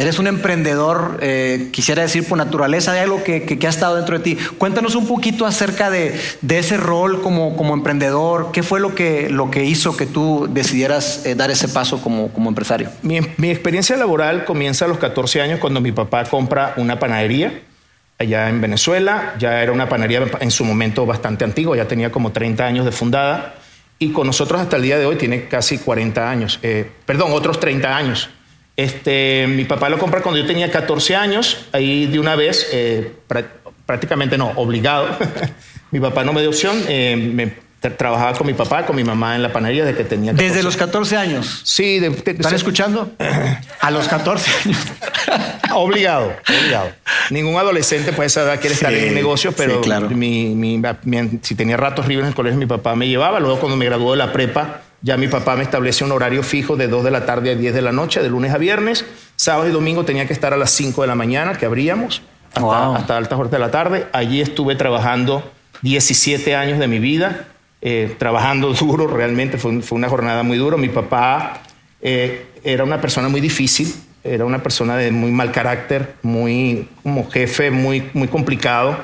Eres 0.00 0.18
un 0.18 0.26
emprendedor, 0.26 1.18
eh, 1.20 1.68
quisiera 1.72 2.00
decir 2.00 2.26
por 2.26 2.38
naturaleza, 2.38 2.94
de 2.94 3.00
algo 3.00 3.22
que, 3.22 3.58
ha 3.62 3.68
estado 3.68 3.96
dentro 3.96 4.16
de 4.16 4.24
ti. 4.24 4.38
Cuéntanos 4.56 4.94
un 4.94 5.06
poquito 5.06 5.44
acerca 5.44 5.90
de, 5.90 6.18
ese 6.48 6.78
rol 6.78 7.20
como, 7.20 7.54
como, 7.54 7.74
emprendedor. 7.74 8.48
¿Qué 8.50 8.62
fue 8.62 8.80
lo 8.80 8.94
que, 8.94 9.28
lo 9.28 9.50
que 9.50 9.66
hizo 9.66 9.98
que 9.98 10.06
tú 10.06 10.48
decidieras 10.50 11.26
eh, 11.26 11.34
dar 11.34 11.50
ese 11.50 11.68
paso 11.68 12.00
como, 12.00 12.28
como 12.28 12.48
empresario? 12.48 12.88
Mi, 13.02 13.20
mi, 13.36 13.50
experiencia 13.50 13.94
laboral 13.94 14.46
comienza 14.46 14.86
a 14.86 14.88
los 14.88 14.96
14 14.96 15.42
años 15.42 15.60
cuando 15.60 15.82
mi 15.82 15.92
papá 15.92 16.24
compra 16.24 16.72
una 16.78 16.98
panadería 16.98 17.60
allá 18.18 18.48
en 18.48 18.58
Venezuela. 18.62 19.34
Ya 19.38 19.62
era 19.62 19.70
una 19.70 19.86
panadería 19.86 20.26
en 20.40 20.50
su 20.50 20.64
momento 20.64 21.04
bastante 21.04 21.44
antigua, 21.44 21.76
ya 21.76 21.86
tenía 21.86 22.10
como 22.10 22.32
30 22.32 22.64
años 22.64 22.86
de 22.86 22.92
fundada. 22.92 23.56
Y 23.98 24.12
con 24.12 24.26
nosotros 24.26 24.62
hasta 24.62 24.76
el 24.76 24.82
día 24.82 24.96
de 24.96 25.04
hoy 25.04 25.16
tiene 25.16 25.46
casi 25.46 25.76
40 25.76 26.30
años, 26.30 26.58
eh, 26.62 26.90
perdón, 27.04 27.32
otros 27.32 27.60
30 27.60 27.94
años. 27.94 28.30
Este, 28.76 29.46
mi 29.46 29.64
papá 29.64 29.88
lo 29.88 29.98
compra 29.98 30.22
cuando 30.22 30.40
yo 30.40 30.46
tenía 30.46 30.70
14 30.70 31.16
años, 31.16 31.66
ahí 31.72 32.06
de 32.06 32.18
una 32.18 32.34
vez, 32.36 32.68
eh, 32.72 33.12
prácticamente 33.84 34.38
no, 34.38 34.52
obligado. 34.56 35.08
mi 35.90 36.00
papá 36.00 36.24
no 36.24 36.32
me 36.32 36.40
dio 36.40 36.50
opción, 36.50 36.82
eh, 36.88 37.16
me 37.16 37.52
trabajaba 37.88 38.34
con 38.34 38.46
mi 38.46 38.52
papá, 38.52 38.84
con 38.84 38.94
mi 38.94 39.04
mamá 39.04 39.36
en 39.36 39.42
la 39.42 39.52
panadería 39.52 39.84
desde 39.86 39.96
que 39.96 40.04
tenía 40.04 40.32
14 40.32 40.48
¿Desde 40.48 40.62
los 40.62 40.76
14 40.76 41.16
años? 41.16 41.62
Sí. 41.64 41.98
De, 41.98 42.08
¿Están 42.08 42.54
escuchando? 42.54 43.10
A 43.80 43.90
los 43.90 44.06
14 44.06 44.50
años. 44.64 44.78
obligado, 45.74 46.36
obligado. 46.46 46.90
Ningún 47.30 47.56
adolescente 47.56 48.12
puede 48.12 48.26
esa 48.26 48.42
edad 48.42 48.60
quiere 48.60 48.74
estar 48.74 48.92
en 48.92 49.08
el 49.08 49.14
negocio, 49.14 49.52
pero 49.52 49.80
claro. 49.80 50.08
si 51.42 51.54
tenía 51.54 51.76
ratos 51.76 52.06
libres 52.06 52.24
en 52.24 52.28
el 52.28 52.34
colegio, 52.34 52.58
mi 52.58 52.66
papá 52.66 52.94
me 52.94 53.08
llevaba. 53.08 53.40
Luego 53.40 53.58
cuando 53.58 53.76
me 53.76 53.86
graduó 53.86 54.10
de 54.12 54.18
la 54.18 54.32
prepa, 54.32 54.82
ya 55.02 55.16
mi 55.16 55.28
papá 55.28 55.56
me 55.56 55.62
estableció 55.62 56.04
un 56.06 56.12
horario 56.12 56.42
fijo 56.42 56.76
de 56.76 56.86
2 56.86 57.04
de 57.04 57.10
la 57.10 57.24
tarde 57.24 57.52
a 57.52 57.54
10 57.54 57.72
de 57.72 57.82
la 57.82 57.92
noche, 57.92 58.22
de 58.22 58.28
lunes 58.28 58.52
a 58.52 58.58
viernes. 58.58 59.06
Sábado 59.36 59.68
y 59.68 59.72
domingo 59.72 60.04
tenía 60.04 60.26
que 60.26 60.32
estar 60.32 60.52
a 60.52 60.58
las 60.58 60.70
5 60.72 61.00
de 61.00 61.08
la 61.08 61.14
mañana, 61.14 61.54
que 61.54 61.64
abríamos, 61.64 62.22
hasta, 62.54 63.16
altas 63.16 63.38
horas 63.38 63.50
de 63.50 63.58
la 63.58 63.70
tarde. 63.70 64.06
Allí 64.12 64.42
estuve 64.42 64.74
trabajando 64.76 65.42
17 65.82 66.54
años 66.54 66.78
de 66.78 66.86
mi 66.86 66.98
vida, 66.98 67.46
eh, 67.80 68.14
trabajando 68.18 68.72
duro 68.74 69.06
realmente, 69.06 69.56
fue, 69.56 69.80
una 69.90 70.08
jornada 70.10 70.42
muy 70.42 70.58
dura. 70.58 70.76
Mi 70.76 70.90
papá 70.90 71.62
eh, 72.02 72.46
era 72.62 72.84
una 72.84 73.00
persona 73.00 73.30
muy 73.30 73.40
difícil, 73.40 73.94
era 74.22 74.44
una 74.44 74.62
persona 74.62 74.98
de 74.98 75.10
muy 75.10 75.30
mal 75.30 75.50
carácter, 75.50 76.16
muy 76.20 76.88
como 77.02 77.30
jefe, 77.30 77.70
muy, 77.70 78.10
muy 78.12 78.28
complicado. 78.28 78.98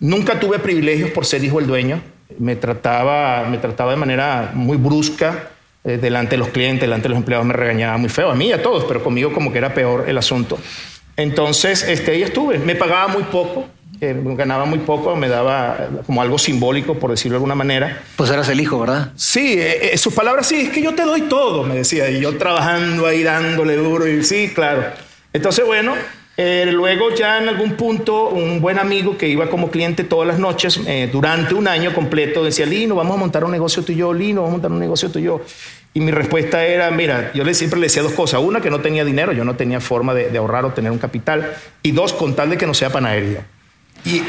Nunca 0.00 0.40
tuve 0.40 0.58
privilegios 0.58 1.10
por 1.10 1.24
ser 1.24 1.44
hijo 1.44 1.58
del 1.58 1.68
dueño 1.68 2.15
me 2.38 2.56
trataba, 2.56 3.44
me 3.48 3.58
trataba 3.58 3.90
de 3.92 3.96
manera 3.96 4.50
muy 4.54 4.76
brusca. 4.76 5.50
eh, 5.84 5.98
delante 5.98 6.32
de 6.32 6.38
los 6.38 6.48
clientes, 6.48 6.80
delante 6.80 7.04
de 7.04 7.10
los 7.10 7.18
empleados 7.18 7.46
me 7.46 7.52
regañaba 7.52 7.96
muy 7.96 8.08
feo, 8.08 8.30
a 8.30 8.34
mí 8.34 8.48
y 8.48 8.52
a 8.52 8.60
todos, 8.60 8.84
pero 8.84 9.04
conmigo 9.04 9.32
como 9.32 9.52
que 9.52 9.58
era 9.58 9.72
peor 9.72 10.04
el 10.08 10.18
asunto. 10.18 10.58
Entonces, 11.16 11.84
este, 11.84 12.10
ahí 12.10 12.22
estuve, 12.22 12.58
me 12.58 12.74
pagaba 12.74 13.06
muy 13.06 13.22
poco, 13.22 13.66
eh, 14.00 14.20
ganaba 14.36 14.64
muy 14.64 14.80
poco, 14.80 15.14
me 15.14 15.28
daba 15.28 15.88
como 16.04 16.20
algo 16.20 16.38
simbólico, 16.38 16.98
por 16.98 17.10
decirlo 17.12 17.34
de 17.34 17.36
alguna 17.36 17.54
manera. 17.54 18.02
Pues 18.16 18.30
eras 18.30 18.48
el 18.48 18.60
hijo, 18.60 18.80
¿verdad? 18.80 19.12
Sí, 19.14 19.54
eh, 19.58 19.94
eh, 19.94 19.98
sus 19.98 20.12
palabras, 20.12 20.48
sí, 20.48 20.56
es 20.56 20.70
que 20.70 20.82
yo 20.82 20.92
te 20.94 21.04
doy 21.04 21.22
todo, 21.22 21.62
me 21.62 21.76
decía, 21.76 22.10
y 22.10 22.20
yo 22.20 22.36
trabajando 22.36 23.06
ahí 23.06 23.22
dándole 23.22 23.76
duro, 23.76 24.08
y 24.08 24.24
sí, 24.24 24.50
claro. 24.52 24.84
Entonces, 25.32 25.64
bueno, 25.64 25.94
eh, 26.38 26.68
luego 26.70 27.14
ya 27.14 27.38
en 27.38 27.48
algún 27.48 27.72
punto 27.76 28.28
un 28.28 28.60
buen 28.60 28.78
amigo 28.78 29.16
que 29.16 29.28
iba 29.28 29.48
como 29.48 29.70
cliente 29.70 30.04
todas 30.04 30.28
las 30.28 30.38
noches 30.38 30.78
eh, 30.86 31.08
durante 31.10 31.54
un 31.54 31.66
año 31.66 31.94
completo 31.94 32.44
decía, 32.44 32.66
Lino, 32.66 32.94
vamos 32.94 33.16
a 33.16 33.20
montar 33.20 33.44
un 33.44 33.52
negocio 33.52 33.82
tú 33.82 33.92
y 33.92 33.96
yo, 33.96 34.12
Lino, 34.12 34.42
vamos 34.42 34.50
a 34.50 34.52
montar 34.52 34.70
un 34.70 34.78
negocio 34.78 35.10
tú 35.10 35.18
y 35.18 35.22
yo. 35.22 35.40
Y 35.94 36.00
mi 36.00 36.10
respuesta 36.10 36.62
era, 36.66 36.90
mira, 36.90 37.30
yo 37.32 37.42
siempre 37.54 37.80
le 37.80 37.86
decía 37.86 38.02
dos 38.02 38.12
cosas. 38.12 38.40
Una, 38.42 38.60
que 38.60 38.68
no 38.68 38.80
tenía 38.80 39.02
dinero, 39.02 39.32
yo 39.32 39.44
no 39.46 39.56
tenía 39.56 39.80
forma 39.80 40.12
de, 40.12 40.28
de 40.28 40.36
ahorrar 40.36 40.66
o 40.66 40.72
tener 40.74 40.92
un 40.92 40.98
capital. 40.98 41.54
Y 41.82 41.92
dos, 41.92 42.12
con 42.12 42.36
tal 42.36 42.50
de 42.50 42.58
que 42.58 42.66
no 42.66 42.74
sea 42.74 42.90
panadería. 42.90 43.46
Y 44.04 44.20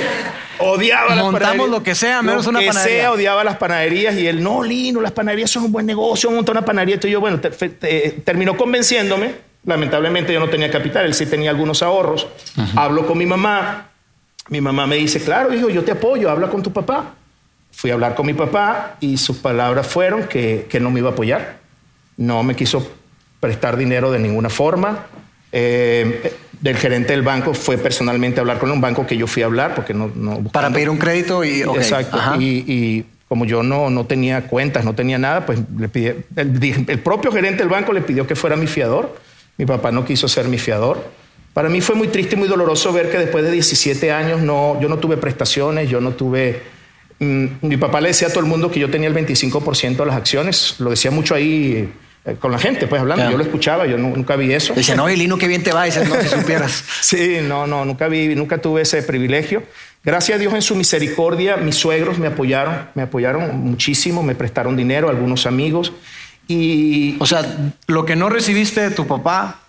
odiaba 0.58 1.14
las 1.14 1.24
Montamos 1.24 1.40
panaderías. 1.40 1.68
lo 1.70 1.82
que 1.82 1.94
sea, 1.94 2.20
menos 2.22 2.46
una 2.46 2.60
que 2.60 2.66
panadería. 2.66 3.00
sea, 3.00 3.12
odiaba 3.12 3.44
las 3.44 3.56
panaderías. 3.56 4.14
Y 4.16 4.26
él, 4.26 4.42
no, 4.42 4.62
Lino, 4.62 5.00
las 5.00 5.12
panaderías 5.12 5.50
son 5.50 5.64
un 5.64 5.72
buen 5.72 5.86
negocio, 5.86 6.30
montar 6.30 6.54
una 6.54 6.64
panadería. 6.66 6.98
Y 7.02 7.10
yo, 7.10 7.20
bueno, 7.20 7.40
te- 7.40 7.50
te- 7.50 8.10
terminó 8.24 8.56
convenciéndome. 8.56 9.46
Lamentablemente 9.66 10.32
yo 10.32 10.40
no 10.40 10.48
tenía 10.48 10.70
capital, 10.70 11.04
él 11.06 11.14
sí 11.14 11.26
tenía 11.26 11.50
algunos 11.50 11.82
ahorros. 11.82 12.26
Hablo 12.76 13.06
con 13.06 13.18
mi 13.18 13.26
mamá. 13.26 13.88
Mi 14.48 14.60
mamá 14.60 14.86
me 14.86 14.96
dice, 14.96 15.20
claro, 15.20 15.52
hijo, 15.52 15.68
yo 15.68 15.82
te 15.82 15.90
apoyo, 15.90 16.30
habla 16.30 16.48
con 16.48 16.62
tu 16.62 16.72
papá. 16.72 17.14
Fui 17.72 17.90
a 17.90 17.94
hablar 17.94 18.14
con 18.14 18.26
mi 18.26 18.32
papá 18.32 18.96
y 19.00 19.16
sus 19.16 19.38
palabras 19.38 19.86
fueron 19.86 20.28
que, 20.28 20.66
que 20.70 20.78
no 20.78 20.90
me 20.90 21.00
iba 21.00 21.10
a 21.10 21.12
apoyar. 21.12 21.58
No 22.16 22.42
me 22.44 22.54
quiso 22.54 22.88
prestar 23.40 23.76
dinero 23.76 24.12
de 24.12 24.20
ninguna 24.20 24.48
forma. 24.48 25.06
Eh, 25.50 26.32
del 26.60 26.76
gerente 26.76 27.12
del 27.12 27.22
banco 27.22 27.52
fue 27.52 27.76
personalmente 27.76 28.38
a 28.38 28.42
hablar 28.42 28.58
con 28.58 28.70
un 28.70 28.80
banco 28.80 29.06
que 29.06 29.16
yo 29.16 29.26
fui 29.26 29.42
a 29.42 29.46
hablar 29.46 29.74
porque 29.74 29.92
no... 29.92 30.10
no 30.14 30.42
Para 30.44 30.70
pedir 30.70 30.88
un 30.88 30.96
crédito 30.96 31.44
y. 31.44 31.64
ok, 31.64 31.76
Exacto. 31.76 32.18
Y, 32.38 32.64
y 32.66 33.04
como 33.28 33.44
yo 33.44 33.62
no, 33.62 33.90
no 33.90 34.06
tenía 34.06 34.46
cuentas, 34.46 34.84
no 34.84 34.94
tenía 34.94 35.18
nada, 35.18 35.44
pues 35.44 35.58
le 35.76 35.88
pidí, 35.88 36.06
el, 36.36 36.84
el 36.88 36.98
propio 37.00 37.32
gerente 37.32 37.58
del 37.58 37.68
banco 37.68 37.92
le 37.92 38.00
pidió 38.00 38.26
que 38.26 38.36
fuera 38.36 38.56
mi 38.56 38.68
fiador. 38.68 39.16
Mi 39.58 39.66
papá 39.66 39.90
no 39.92 40.04
quiso 40.04 40.28
ser 40.28 40.48
mi 40.48 40.58
fiador. 40.58 41.10
Para 41.52 41.68
mí 41.68 41.80
fue 41.80 41.94
muy 41.94 42.08
triste 42.08 42.34
y 42.34 42.38
muy 42.38 42.48
doloroso 42.48 42.92
ver 42.92 43.10
que 43.10 43.18
después 43.18 43.42
de 43.44 43.50
17 43.50 44.12
años 44.12 44.40
no, 44.42 44.78
yo 44.80 44.88
no 44.88 44.98
tuve 44.98 45.16
prestaciones, 45.16 45.88
yo 45.88 46.00
no 46.02 46.10
tuve... 46.12 46.62
mm, 47.18 47.46
mi 47.62 47.76
papá 47.78 48.00
le 48.02 48.08
decía 48.08 48.28
a 48.28 48.30
todo 48.30 48.40
el 48.40 48.46
mundo 48.46 48.70
que 48.70 48.78
yo 48.80 48.90
tenía 48.90 49.08
el 49.08 49.14
25% 49.14 49.96
de 49.96 50.06
las 50.06 50.16
acciones. 50.16 50.74
Lo 50.78 50.90
decía 50.90 51.10
mucho 51.10 51.34
ahí 51.34 51.90
eh, 52.26 52.36
con 52.38 52.52
la 52.52 52.58
gente, 52.58 52.86
pues 52.86 53.00
hablando. 53.00 53.24
Ya. 53.24 53.30
Yo 53.30 53.38
lo 53.38 53.44
escuchaba, 53.44 53.86
yo 53.86 53.96
nu- 53.96 54.14
nunca 54.14 54.36
vi 54.36 54.52
eso. 54.52 54.74
Dice, 54.74 54.94
no, 54.94 55.08
Lino, 55.08 55.38
qué 55.38 55.48
bien 55.48 55.62
te 55.62 55.72
va. 55.72 55.86
Y 55.86 55.90
dices, 55.90 56.06
no, 56.06 56.20
si 56.20 56.28
supieras. 56.28 56.84
Sí, 57.00 57.38
no, 57.42 57.66
no, 57.66 57.86
nunca 57.86 58.08
vi, 58.08 58.34
nunca 58.34 58.58
tuve 58.58 58.82
ese 58.82 59.02
privilegio. 59.02 59.62
Gracias 60.04 60.36
a 60.36 60.38
Dios 60.38 60.52
en 60.54 60.62
su 60.62 60.76
misericordia, 60.76 61.56
mis 61.56 61.74
suegros 61.76 62.18
me 62.18 62.26
apoyaron, 62.28 62.90
me 62.94 63.02
apoyaron 63.02 63.56
muchísimo, 63.60 64.22
me 64.22 64.34
prestaron 64.34 64.76
dinero, 64.76 65.08
algunos 65.08 65.46
amigos. 65.46 65.92
Y 66.48 67.16
O 67.18 67.26
sea, 67.26 67.44
lo 67.86 68.04
que 68.04 68.16
no 68.16 68.28
recibiste 68.28 68.80
de 68.80 68.90
tu 68.90 69.06
papá, 69.06 69.60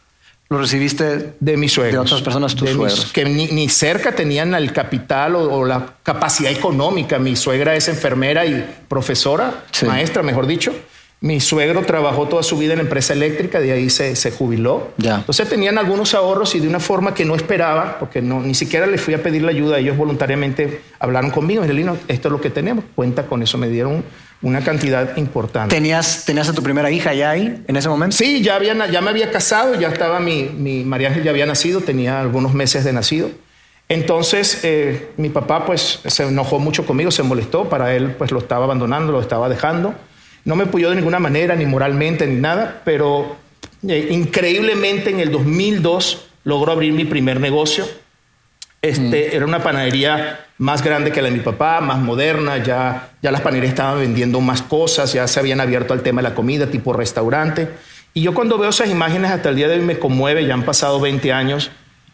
lo 0.50 0.60
recibiste 0.60 1.34
de 1.40 1.58
mis 1.58 1.74
suegros. 1.74 1.94
De 1.94 2.00
otras 2.00 2.22
personas, 2.22 2.56
tus 2.56 2.70
De 2.70 2.76
mis- 2.76 2.92
suegros. 2.94 3.12
que 3.12 3.26
ni, 3.26 3.48
ni 3.48 3.68
cerca 3.70 4.14
tenían 4.14 4.54
el 4.56 4.72
capital 4.72 5.36
o, 5.36 5.44
o 5.54 5.66
la 5.66 5.94
capacidad 6.04 6.52
económica. 6.52 7.20
Mi 7.20 7.36
suegra 7.36 7.76
es 7.76 7.88
enfermera 7.88 8.46
y 8.46 8.66
profesora, 8.88 9.64
Sí. 9.72 9.86
maestra, 9.86 10.24
mejor 10.24 10.48
dicho. 10.48 10.74
Mi 11.20 11.40
suegro 11.40 11.82
trabajó 11.82 12.28
toda 12.28 12.44
su 12.44 12.60
vida 12.60 12.74
en 12.74 12.78
la 12.78 12.84
empresa 12.84 13.12
eléctrica, 13.14 13.60
de 13.60 13.72
ahí 13.72 13.90
se, 13.90 14.16
se 14.16 14.30
jubiló. 14.32 14.94
Ya. 14.98 15.16
Entonces 15.16 15.50
tenían 15.50 15.80
algunos 15.80 16.14
ahorros 16.14 16.54
y 16.54 16.60
de 16.60 16.68
una 16.68 16.80
forma 16.80 17.16
que 17.16 17.26
no 17.26 17.36
esperaba, 17.36 17.98
porque 18.00 18.22
no, 18.22 18.40
ni 18.40 18.54
siquiera 18.54 18.86
les 18.86 19.02
fui 19.02 19.16
a 19.16 19.24
pedir 19.24 19.42
la 19.42 19.50
ayuda, 19.50 19.80
ellos 19.80 19.98
voluntariamente 19.98 20.84
hablaron 21.00 21.32
conmigo. 21.32 21.66
Y 21.66 21.70
Lino, 21.70 21.98
esto 22.08 22.28
es 22.28 22.32
lo 22.32 22.40
que 22.40 22.52
tenemos, 22.52 22.86
cuenta 22.94 23.26
con 23.26 23.42
eso. 23.42 23.58
Me 23.58 23.68
dieron 23.68 24.04
una 24.42 24.64
cantidad 24.64 25.18
importante. 25.18 25.76
¿Tenías, 25.76 26.26
¿Tenías 26.26 26.48
a 26.50 26.54
tu 26.54 26.62
primera 26.62 26.92
hija 26.92 27.14
ya 27.14 27.32
ahí, 27.32 27.64
en 27.68 27.76
ese 27.76 27.90
momento? 27.90 28.16
Sí, 28.16 28.42
ya, 28.42 28.56
había, 28.56 28.74
ya 28.88 29.02
me 29.02 29.10
había 29.10 29.32
casado, 29.32 29.76
ya 29.76 29.88
estaba 29.90 30.20
mi, 30.20 30.44
mi 30.44 30.84
María 30.84 31.10
Ángel 31.10 31.24
ya 31.24 31.32
había 31.32 31.46
nacido, 31.46 31.82
tenía 31.82 32.20
algunos 32.20 32.54
meses 32.54 32.84
de 32.84 32.94
nacido. 32.94 33.30
Entonces, 33.90 34.60
eh, 34.64 35.12
mi 35.18 35.30
papá 35.30 35.66
pues 35.66 36.02
se 36.06 36.24
enojó 36.24 36.60
mucho 36.60 36.86
conmigo, 36.86 37.10
se 37.10 37.24
molestó, 37.24 37.70
para 37.70 37.96
él 37.96 38.16
pues 38.18 38.32
lo 38.32 38.40
estaba 38.40 38.66
abandonando, 38.66 39.12
lo 39.12 39.22
estaba 39.22 39.48
dejando. 39.50 39.96
No 40.44 40.56
me 40.56 40.66
apoyó 40.66 40.90
de 40.90 40.98
ninguna 40.98 41.20
manera, 41.20 41.56
ni 41.56 41.66
moralmente, 41.66 42.28
ni 42.28 42.36
nada, 42.36 42.82
pero 42.84 43.38
eh, 43.88 44.10
increíblemente 44.12 45.10
en 45.10 45.20
el 45.20 45.32
2002 45.32 46.28
logró 46.44 46.74
abrir 46.74 46.94
mi 46.94 47.06
primer 47.06 47.40
negocio. 47.40 47.86
Este, 48.90 49.36
Era 49.36 49.46
una 49.46 49.62
panadería 49.64 50.40
más 50.58 50.82
grande 50.84 51.12
que 51.12 51.22
la 51.22 51.30
de 51.30 51.36
mi 51.36 51.42
papá, 51.44 51.82
más 51.82 52.00
moderna, 52.00 52.58
ya, 52.64 53.10
ya 53.22 53.32
las 53.32 53.42
panaderías 53.42 53.74
estaban 53.74 54.00
vendiendo 54.00 54.42
más 54.42 54.62
cosas, 54.62 55.14
ya 55.14 55.28
se 55.28 55.40
habían 55.40 55.60
abierto 55.62 55.94
al 55.94 56.02
tema 56.02 56.22
de 56.22 56.30
la 56.30 56.36
comida, 56.36 56.68
tipo 56.68 56.94
restaurante. 56.94 57.68
Y 58.14 58.22
yo 58.22 58.34
cuando 58.34 58.58
veo 58.58 58.70
esas 58.70 58.90
imágenes 58.90 59.30
hasta 59.32 59.50
el 59.50 59.56
día 59.56 59.68
de 59.68 59.76
hoy 59.76 59.82
me 59.86 60.00
conmueve, 60.00 60.46
ya 60.46 60.54
han 60.54 60.64
pasado 60.64 61.00
20 61.00 61.32
años, 61.32 61.70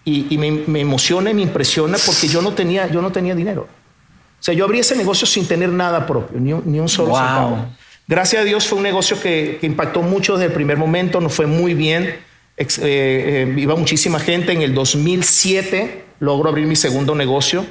y, 0.05 0.25
y 0.29 0.37
me, 0.37 0.51
me 0.51 0.81
emociona 0.81 1.31
y 1.31 1.33
me 1.33 1.41
impresiona 1.43 1.97
porque 2.05 2.27
yo 2.27 2.41
no 2.41 2.51
tenía, 2.53 2.87
yo 2.87 3.01
no 3.01 3.11
tenía 3.11 3.33
dinero. 3.35 3.67
O 4.39 4.43
sea, 4.43 4.53
yo 4.53 4.65
abrí 4.65 4.79
ese 4.79 4.97
negocio 4.97 5.25
sin 5.25 5.47
tener 5.47 5.69
nada 5.69 6.05
propio, 6.05 6.37
ni 6.39 6.51
un, 6.51 6.63
ni 6.65 6.79
un 6.81 6.89
solo 6.89 7.09
Wow. 7.11 7.17
centavo. 7.19 7.65
Gracias 8.05 8.41
a 8.41 8.45
Dios 8.45 8.67
fue 8.67 8.79
un 8.79 8.83
negocio 8.83 9.17
que, 9.21 9.57
que 9.61 9.65
impactó 9.65 10.01
mucho 10.01 10.33
desde 10.33 10.47
el 10.47 10.51
primer 10.51 10.75
momento, 10.75 11.21
nos 11.21 11.33
fue 11.33 11.45
muy 11.47 11.73
bien. 11.73 12.15
Eh, 12.57 12.67
eh, 12.81 13.53
iba 13.57 13.75
muchísima 13.77 14.19
gente. 14.19 14.51
En 14.51 14.61
el 14.61 14.73
2007 14.73 16.03
logro 16.23 16.49
abrir 16.49 16.65
mi 16.67 16.75
segundo 16.75 17.15
negocio 17.15 17.65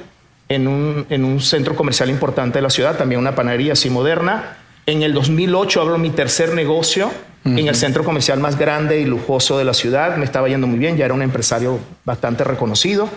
en 0.47 0.67
un, 0.67 1.05
en 1.09 1.25
un 1.25 1.41
centro 1.41 1.75
comercial 1.75 2.09
importante 2.09 2.59
de 2.59 2.61
la 2.61 2.69
ciudad, 2.69 2.97
también 2.97 3.19
una 3.19 3.33
panadería 3.33 3.73
así 3.73 3.89
moderna. 3.89 4.57
En 4.85 5.01
el 5.01 5.13
2008 5.13 5.81
abro 5.81 5.97
mi 5.97 6.11
tercer 6.11 6.53
negocio 6.53 7.09
en 7.45 7.67
el 7.67 7.75
centro 7.75 8.05
comercial 8.05 8.39
más 8.39 8.57
grande 8.57 9.01
y 9.01 9.05
lujoso 9.05 9.57
de 9.57 9.65
la 9.65 9.73
ciudad. 9.73 10.15
Me 10.17 10.23
estaba 10.23 10.47
yendo 10.47 10.67
muy 10.67 10.79
bien, 10.79 10.95
ya 10.95 11.05
era 11.05 11.13
un 11.13 11.21
empresario 11.21 11.79
bastante 12.05 12.43
reconocido. 12.43 13.09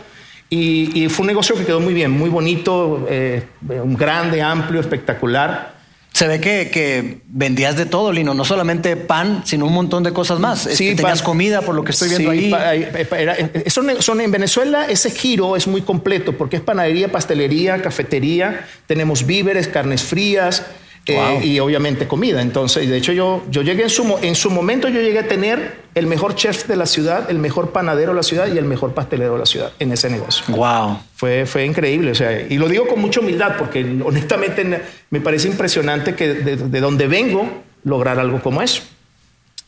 Y, 0.49 1.05
y 1.05 1.09
fue 1.09 1.23
un 1.25 1.29
negocio 1.29 1.55
que 1.55 1.65
quedó 1.65 1.81
muy 1.81 1.95
bien, 1.95 2.11
muy 2.11 2.31
bonito, 2.31 3.07
eh, 3.09 3.45
un 3.69 3.95
grande, 3.95 4.43
amplio, 4.43 4.81
espectacular. 4.81 5.76
Se 6.17 6.27
ve 6.27 6.41
que, 6.41 6.71
que 6.73 7.19
vendías 7.27 7.77
de 7.77 7.85
todo, 7.85 8.11
Lino, 8.11 8.33
no 8.33 8.43
solamente 8.47 8.97
pan, 8.97 9.43
sino 9.45 9.67
un 9.67 9.75
montón 9.75 10.03
de 10.03 10.15
cosas 10.15 10.41
más. 10.41 10.61
Sí, 10.63 10.89
Este, 10.89 10.95
tenías 11.03 11.21
comida, 11.21 11.61
por 11.61 11.75
lo 11.75 11.85
que 11.85 11.91
estoy 11.91 12.09
viendo 12.09 12.33
Sí, 12.33 12.55
ahí. 12.55 12.89
pa- 13.05 13.19
era- 13.19 13.35
eso 13.35 13.83
ne- 13.83 14.01
son 14.01 14.23
en 14.23 14.31
Venezuela 14.31 14.87
ese 14.89 15.11
giro 15.11 15.57
es 15.57 15.67
muy 15.67 15.83
completo 15.83 16.33
porque 16.33 16.57
es 16.57 16.63
panadería, 16.63 17.13
pastelería, 17.13 17.83
cafetería, 17.83 18.65
tenemos 18.87 19.27
víveres, 19.27 19.69
carnes 19.69 20.03
frías 20.05 20.63
eh, 21.07 21.15
Wow. 21.15 21.41
y 21.43 21.61
obviamente 21.61 22.09
comida. 22.09 22.43
Entonces, 22.43 22.89
de 22.89 22.97
hecho 22.97 23.13
yo, 23.13 23.43
yo 23.51 23.63
llegué 23.63 23.85
en 23.85 23.91
su, 23.91 24.19
en 24.23 24.35
su 24.35 24.51
momento 24.51 24.89
yo 24.89 25.01
llegué 25.01 25.21
a 25.21 25.29
tener 25.29 25.77
el 25.95 26.07
mejor 26.07 26.35
chef 26.35 26.67
de 26.67 26.77
la 26.77 26.87
ciudad, 26.87 27.31
el 27.31 27.39
mejor 27.39 27.71
panadero 27.71 28.11
de 28.13 28.17
la 28.17 28.23
ciudad 28.23 28.49
y 28.53 28.59
el 28.59 28.65
mejor 28.65 28.93
pastelero 28.93 29.35
de 29.35 29.39
la 29.39 29.47
ciudad 29.47 29.73
en 29.79 29.93
ese 29.93 30.11
negocio. 30.11 30.45
Wow. 30.49 30.99
Fue, 31.15 31.47
fue 31.47 31.65
increíble, 31.65 32.11
o 32.11 32.15
sea, 32.15 32.41
y 32.41 32.59
lo 32.59 32.69
digo 32.69 32.87
con 32.89 33.01
mucha 33.01 33.21
humildad 33.21 33.55
porque 33.59 33.85
honestamente 34.05 34.65
ne- 34.65 34.81
me 35.11 35.21
parece 35.21 35.49
impresionante 35.49 36.15
que 36.15 36.29
de, 36.35 36.57
de 36.57 36.81
donde 36.81 37.07
vengo 37.07 37.49
lograr 37.85 38.19
algo 38.19 38.41
como 38.43 38.61
eso. 38.63 38.83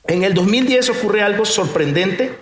En 0.06 0.24
el 0.24 0.34
2010 0.34 0.90
ocurre 0.90 1.22
algo 1.22 1.44
sorprendente. 1.44 2.32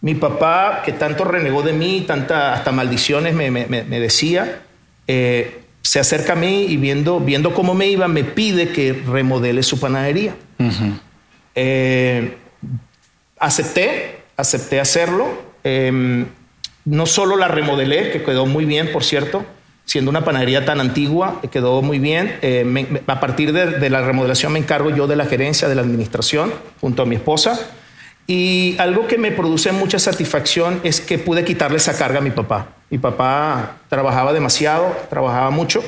Mi 0.00 0.14
papá, 0.14 0.82
que 0.84 0.92
tanto 0.92 1.24
renegó 1.24 1.62
de 1.62 1.72
mí, 1.72 2.04
tanta, 2.06 2.52
hasta 2.54 2.70
maldiciones 2.70 3.34
me, 3.34 3.50
me- 3.50 3.66
me- 3.66 3.82
me 3.84 3.98
decía, 3.98 4.60
eh, 5.08 5.62
se 5.86 6.00
acerca 6.00 6.32
a 6.32 6.36
mí 6.36 6.64
y 6.68 6.76
viendo, 6.76 7.20
viendo 7.20 7.54
cómo 7.54 7.72
me 7.74 7.86
iba, 7.86 8.08
me 8.08 8.24
pide 8.24 8.70
que 8.70 8.92
remodele 8.92 9.62
su 9.62 9.78
panadería. 9.78 10.34
Eh, 11.54 12.36
acepté, 13.38 14.18
acepté 14.36 14.80
hacerlo. 14.80 15.26
Eh, 15.64 16.24
no 16.84 17.06
solo 17.06 17.36
la 17.36 17.48
remodelé, 17.48 18.10
que 18.10 18.22
quedó 18.22 18.46
muy 18.46 18.64
bien, 18.64 18.90
por 18.92 19.04
cierto, 19.04 19.44
siendo 19.84 20.10
una 20.10 20.24
panadería 20.24 20.64
tan 20.64 20.80
antigua, 20.80 21.40
eh, 21.42 21.48
quedó 21.48 21.82
muy 21.82 21.98
bien. 21.98 22.36
Eh, 22.42 22.64
me- 22.64 22.86
a 23.06 23.20
partir 23.20 23.52
de, 23.52 23.66
de 23.78 23.90
la 23.90 24.02
remodelación 24.02 24.52
me 24.52 24.58
encargo 24.58 24.90
yo 24.90 25.06
de 25.06 25.16
la 25.16 25.26
gerencia, 25.26 25.68
de 25.68 25.74
la 25.76 25.82
administración, 25.82 26.52
junto 26.80 27.02
a 27.02 27.06
mi 27.06 27.14
esposa. 27.16 27.58
Y 28.26 28.74
algo 28.78 29.06
que 29.06 29.18
me 29.18 29.30
produce 29.30 29.70
mucha 29.72 29.98
satisfacción 29.98 30.80
es 30.82 31.00
que 31.00 31.18
pude 31.18 31.44
quitarle 31.44 31.76
esa 31.76 31.96
carga 31.96 32.18
a 32.18 32.22
mi 32.22 32.30
papá. 32.30 32.68
Mi 32.90 32.98
papá 32.98 33.76
trabajaba 33.88 34.32
demasiado, 34.32 34.96
trabajaba 35.08 35.50
mucho, 35.50 35.82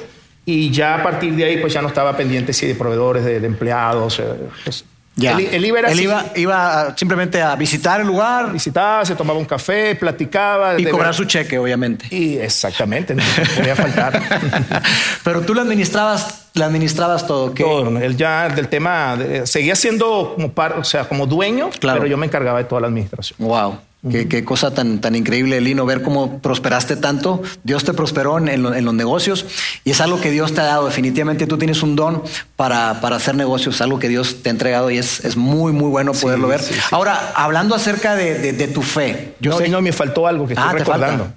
y 0.44 0.70
ya 0.70 0.94
a 0.96 1.02
partir 1.02 1.34
de 1.34 1.44
ahí 1.44 1.56
pues 1.58 1.72
ya 1.72 1.82
no 1.82 1.88
estaba 1.88 2.16
pendiente 2.16 2.52
sí, 2.52 2.66
de 2.66 2.74
proveedores, 2.74 3.24
de, 3.24 3.40
de 3.40 3.46
empleados. 3.46 4.20
eh, 4.20 4.24
pues, 4.64 4.84
Ya. 5.18 5.32
Él, 5.32 5.48
él 5.52 5.64
iba, 5.66 5.78
era 5.80 5.90
Él 5.90 6.00
iba, 6.00 6.24
iba 6.36 6.80
a- 6.82 6.96
simplemente 6.96 7.42
a 7.42 7.56
visitar 7.56 8.00
el 8.00 8.06
lugar 8.06 8.52
visitaba, 8.52 9.04
se 9.04 9.14
tomaba 9.16 9.38
un 9.38 9.44
café, 9.44 9.94
platicaba. 9.96 10.78
y 10.78 10.84
de 10.84 10.90
cobrar 10.90 11.12
su 11.12 11.24
cheque, 11.24 11.58
obviamente. 11.58 12.06
Y 12.14 12.38
exactamente, 12.38 13.14
no 13.16 13.22
podía 13.56 13.74
faltar. 13.74 14.22
Pero 15.24 15.40
tú 15.42 15.54
le 15.54 15.60
administrabas 15.62 16.44
le 16.54 16.64
administrabas 16.64 17.26
todo. 17.26 17.54
¿qué? 17.54 17.62
Todo, 17.62 17.98
él 17.98 18.16
ya 18.16 18.48
del 18.48 18.68
tema, 18.68 19.16
de- 19.16 19.46
seguía 19.46 19.76
siendo 19.76 20.32
como 20.34 20.52
par, 20.52 20.72
o 20.78 20.84
sea, 20.84 21.04
como 21.08 21.26
dueño, 21.26 21.70
Claro. 21.78 21.98
pero 22.00 22.10
yo 22.10 22.16
me 22.16 22.26
encargaba 22.26 22.58
de 22.58 22.64
toda 22.64 22.80
la 22.80 22.86
administración. 22.88 23.36
Wow. 23.40 23.78
Qué, 24.08 24.28
qué 24.28 24.44
cosa 24.44 24.72
tan, 24.72 25.00
tan 25.00 25.16
increíble, 25.16 25.60
Lino, 25.60 25.84
ver 25.84 26.02
cómo 26.02 26.38
prosperaste 26.38 26.94
tanto. 26.94 27.42
Dios 27.64 27.82
te 27.82 27.92
prosperó 27.92 28.38
en, 28.38 28.46
en 28.48 28.62
lo- 28.62 28.72
en 28.72 28.84
los 28.84 28.94
negocios 28.94 29.44
y 29.82 29.90
es 29.90 30.00
algo 30.00 30.20
que 30.20 30.30
Dios 30.30 30.54
te 30.54 30.60
ha 30.60 30.64
dado. 30.64 30.86
Definitivamente 30.86 31.48
tú 31.48 31.58
tienes 31.58 31.82
un 31.82 31.96
don 31.96 32.22
para, 32.54 33.00
para 33.00 33.16
hacer 33.16 33.34
negocios, 33.34 33.80
algo 33.80 33.98
que 33.98 34.08
Dios 34.08 34.40
te 34.44 34.50
ha 34.50 34.52
entregado 34.52 34.88
y 34.92 34.98
es, 34.98 35.24
es 35.24 35.36
muy, 35.36 35.72
muy 35.72 35.90
bueno 35.90 36.12
poderlo 36.12 36.46
ver. 36.46 36.60
sí, 36.62 36.74
sí. 36.74 36.80
Ahora, 36.92 37.32
hablando 37.34 37.74
acerca 37.74 38.14
de, 38.14 38.38
de- 38.38 38.52
de 38.52 38.68
tu 38.68 38.82
fe, 38.82 39.34
yo 39.40 39.50
no, 39.50 39.58
sé- 39.58 39.68
no, 39.68 39.82
me 39.82 39.92
faltó 39.92 40.28
algo 40.28 40.46
que 40.46 40.54
Ah, 40.56 40.66
estoy 40.76 40.84
falta. 40.84 41.06
recordando. 41.08 41.32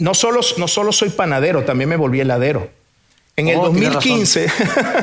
No 0.00 0.14
solo, 0.14 0.40
no 0.58 0.66
solo 0.66 0.90
soy 0.92 1.10
panadero, 1.10 1.62
también 1.62 1.88
me 1.88 1.96
volví 1.96 2.18
heladero. 2.20 2.68
En 3.36 3.46
el 3.48 3.56
Oh, 3.58 3.70
tienes 3.70 3.92
2015, 3.92 4.46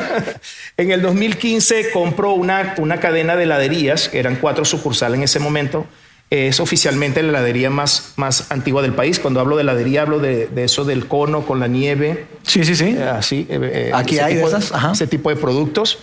en 0.78 0.92
el 0.92 1.02
2015 1.02 1.92
compro 1.92 2.34
una, 2.34 2.76
una 2.78 3.00
cadena 3.00 3.36
de 3.36 3.44
heladerías, 3.44 4.10
eran 4.14 4.36
cuatro 4.36 4.66
sucursales 4.66 5.18
en 5.18 5.24
ese 5.24 5.40
momento. 5.40 5.86
Es 6.32 6.60
oficialmente 6.60 7.24
la 7.24 7.30
heladería 7.30 7.72
más, 7.72 8.14
más 8.16 8.52
antigua 8.52 8.82
del 8.84 8.94
país. 8.94 9.18
Cuando 9.20 9.40
hablo 9.40 9.56
de 9.56 9.64
heladería, 9.64 10.04
hablo 10.04 10.20
de, 10.20 10.46
de 10.48 10.64
eso 10.64 10.86
del 10.86 11.08
cono 11.08 11.46
con 11.46 11.60
la 11.60 11.68
nieve, 11.68 12.26
Sí, 12.44 12.64
sí, 12.64 12.76
sí. 12.76 12.96
eh, 12.98 13.04
así. 13.04 13.48
eh, 13.50 13.60
eh, 13.90 13.92
Aquí 13.96 14.20
hay 14.20 14.36
de 14.36 14.44
esas, 14.44 14.72
ajá. 14.72 14.92
Ese 14.92 15.08
tipo 15.08 15.30
de 15.30 15.36
productos. 15.38 15.98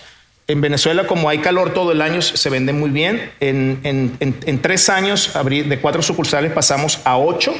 En 0.48 0.60
Venezuela, 0.60 1.06
como 1.06 1.28
hay 1.28 1.38
calor 1.38 1.74
todo 1.74 1.92
el 1.92 2.00
año, 2.02 2.22
se 2.22 2.50
venden 2.50 2.78
muy 2.78 2.90
bien. 2.90 3.30
En, 3.40 3.78
en- 3.84 4.16
en- 4.20 4.36
en 4.44 4.62
tres 4.62 4.88
años, 4.88 5.32
de 5.44 5.78
cuatro 5.80 6.02
sucursales 6.02 6.52
pasamos 6.52 7.00
a 7.04 7.18
ocho, 7.18 7.54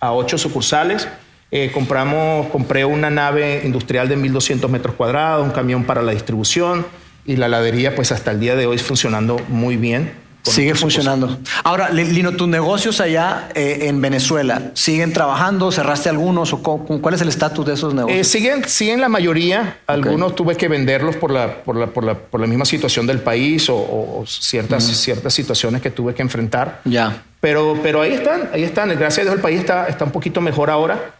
a 0.00 0.12
ocho 0.12 0.38
sucursales. 0.38 1.08
Eh, 1.50 1.70
compramos, 1.72 2.46
compré 2.48 2.84
una 2.84 3.08
nave 3.10 3.62
industrial 3.64 4.08
de 4.08 4.16
1.200 4.16 4.68
metros 4.68 4.94
cuadrados, 4.94 5.44
un 5.44 5.50
camión 5.52 5.84
para 5.84 6.02
la 6.02 6.12
distribución 6.12 6.86
y 7.26 7.36
la 7.36 7.46
heladería, 7.46 7.94
pues 7.94 8.12
hasta 8.12 8.30
el 8.30 8.40
día 8.40 8.56
de 8.56 8.66
hoy 8.66 8.76
es 8.76 8.82
funcionando 8.82 9.38
muy 9.48 9.76
bien. 9.76 10.12
Sigue 10.48 10.74
funcionando. 10.74 11.38
Ahora, 11.64 11.90
Li- 11.90 12.04
Lino, 12.12 12.32
tus 12.32 12.48
negocios 12.48 13.00
allá 13.00 13.48
eh, 13.54 13.80
en 13.82 14.00
Venezuela, 14.00 14.70
¿siguen 14.74 15.12
trabajando? 15.12 15.70
¿Cerraste 15.72 16.08
algunos? 16.08 16.52
¿O 16.52 16.58
cuál 16.62 17.14
es 17.14 17.20
el 17.20 17.28
estatus 17.28 17.64
de 17.66 17.74
esos 17.74 17.92
Eh, 17.92 17.96
negocios? 17.96 18.26
siguen, 18.28 18.64
siguen 18.68 19.00
la 19.00 19.08
mayoría. 19.08 19.78
Algunos 19.86 20.34
tuve 20.34 20.56
que 20.56 20.68
venderlos 20.68 21.16
por 21.16 21.30
la, 21.30 21.62
por 21.62 21.76
la, 21.76 21.86
por 21.88 22.04
la, 22.04 22.14
por 22.14 22.40
la 22.40 22.46
misma 22.46 22.64
situación 22.64 23.06
del 23.06 23.20
país 23.20 23.68
o, 23.68 23.76
o- 23.76 24.20
o 24.22 24.26
ciertas, 24.26 24.84
ciertas 24.84 25.32
situaciones 25.34 25.80
que 25.82 25.90
tuve 25.90 26.14
que 26.14 26.22
enfrentar. 26.22 26.80
ya. 26.84 27.22
Pero, 27.40 27.78
pero 27.84 28.02
ahí 28.02 28.14
están, 28.14 28.50
ahí 28.52 28.64
están. 28.64 28.88
Gracias 28.88 29.18
a 29.18 29.22
Dios 29.22 29.34
el 29.36 29.40
país 29.40 29.60
está, 29.60 29.86
está 29.86 30.04
un 30.04 30.10
poquito 30.10 30.40
mejor 30.40 30.70
ahora. 30.70 31.12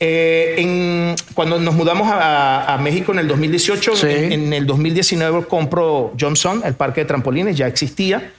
Eh, 0.00 0.56
en- 0.58 1.14
cuando 1.34 1.60
nos 1.60 1.74
mudamos 1.76 2.08
a, 2.10 2.74
a 2.74 2.78
México 2.78 3.12
en 3.12 3.20
el 3.20 3.28
2018, 3.28 3.94
Sí. 3.94 4.06
en, 4.08 4.32
en 4.32 4.52
el 4.52 4.66
2019 4.66 5.44
compro 5.46 6.12
Johnson, 6.18 6.62
el 6.64 6.74
parque 6.74 7.02
de 7.02 7.04
trampolines, 7.06 7.56
ya 7.56 7.68
existía. 7.68 8.32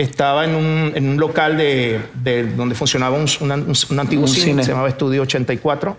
Estaba 0.00 0.44
en 0.44 0.54
un, 0.54 0.92
en 0.94 1.08
un 1.10 1.18
local 1.20 1.56
de, 1.56 2.00
de 2.14 2.44
donde 2.44 2.74
funcionaba 2.74 3.16
un, 3.16 3.26
un- 3.40 3.72
un 3.90 3.98
antiguo 4.00 4.26
cine, 4.26 4.44
cine. 4.44 4.62
se 4.64 4.70
llamaba 4.70 4.88
Estudio 4.88 5.22
84. 5.22 5.98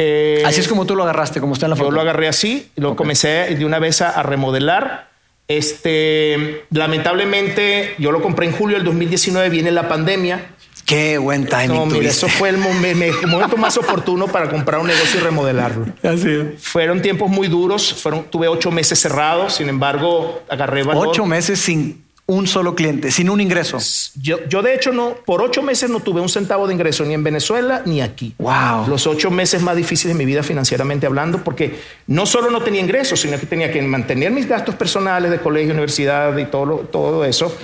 Eh, 0.00 0.42
Así 0.46 0.60
es 0.60 0.68
como 0.68 0.86
tú 0.86 0.94
lo 0.96 1.02
agarraste, 1.02 1.40
como 1.40 1.54
está 1.54 1.66
en 1.66 1.70
la 1.70 1.76
yo 1.76 1.82
foto. 1.84 1.94
lo 1.94 2.00
agarré 2.00 2.28
así, 2.28 2.70
lo 2.76 2.96
comencé 2.96 3.28
de 3.56 3.64
una 3.64 3.78
vez 3.78 4.00
a, 4.02 4.10
a 4.10 4.22
remodelar. 4.22 5.08
Este, 5.48 6.64
lamentablemente, 6.70 7.94
yo 7.98 8.12
lo 8.12 8.20
compré 8.22 8.46
en 8.46 8.52
julio 8.52 8.76
del 8.76 8.84
2019, 8.84 9.48
viene 9.48 9.70
la 9.70 9.88
pandemia. 9.88 10.50
Qué 10.84 11.18
buen 11.18 11.46
timing 11.46 11.76
No, 11.76 11.84
mira, 11.86 12.08
eso 12.08 12.28
fue 12.28 12.48
el 12.48 12.58
momen- 12.58 12.94
me- 12.94 13.08
el 13.08 13.26
momento 13.26 13.56
más 13.56 13.76
oportuno 13.76 14.26
para 14.28 14.48
comprar 14.48 14.80
un 14.80 14.86
negocio 14.86 15.20
y 15.20 15.22
remodelarlo. 15.22 15.86
Así 16.02 16.28
es. 16.30 16.62
Fueron 16.62 17.02
tiempos 17.02 17.28
muy 17.28 17.48
duros, 17.48 17.92
fueron, 17.92 18.24
tuve 18.24 18.48
ocho 18.48 18.70
meses 18.70 18.98
cerrados, 18.98 19.54
sin 19.54 19.68
embargo, 19.68 20.42
agarré 20.48 20.82
valor. 20.82 21.08
Ocho 21.08 21.26
meses 21.26 21.58
sin 21.60 22.04
un 22.30 22.46
solo 22.46 22.74
cliente, 22.74 23.10
sin 23.10 23.30
un 23.30 23.40
ingreso. 23.40 23.78
Yo, 24.20 24.36
yo, 24.50 24.60
de 24.60 24.74
hecho, 24.74 24.92
no, 24.92 25.14
por 25.24 25.40
ocho 25.40 25.62
meses 25.62 25.88
no 25.88 26.00
tuve 26.00 26.20
un 26.20 26.28
centavo 26.28 26.66
de 26.68 26.74
ingreso 26.74 27.02
ni 27.06 27.14
en 27.14 27.24
Venezuela 27.24 27.80
ni 27.86 28.02
aquí. 28.02 28.34
Wow. 28.36 28.86
Los 28.86 29.06
ocho 29.06 29.30
meses 29.30 29.62
más 29.62 29.74
difíciles 29.76 30.14
de 30.14 30.18
mi 30.18 30.26
vida 30.26 30.42
financieramente 30.42 31.06
hablando, 31.06 31.38
porque 31.42 31.78
no 32.06 32.26
solo 32.26 32.50
no 32.50 32.60
tenía 32.60 32.82
ingresos, 32.82 33.18
sino 33.18 33.40
que 33.40 33.46
tenía 33.46 33.72
que 33.72 33.80
mantener 33.80 34.30
mis 34.30 34.46
gastos 34.46 34.74
personales 34.74 35.30
de 35.30 35.38
colegio, 35.38 35.72
universidad 35.72 36.36
y 36.36 36.44
todo, 36.44 36.66
lo- 36.66 36.76
todo 36.80 37.24
eso, 37.24 37.56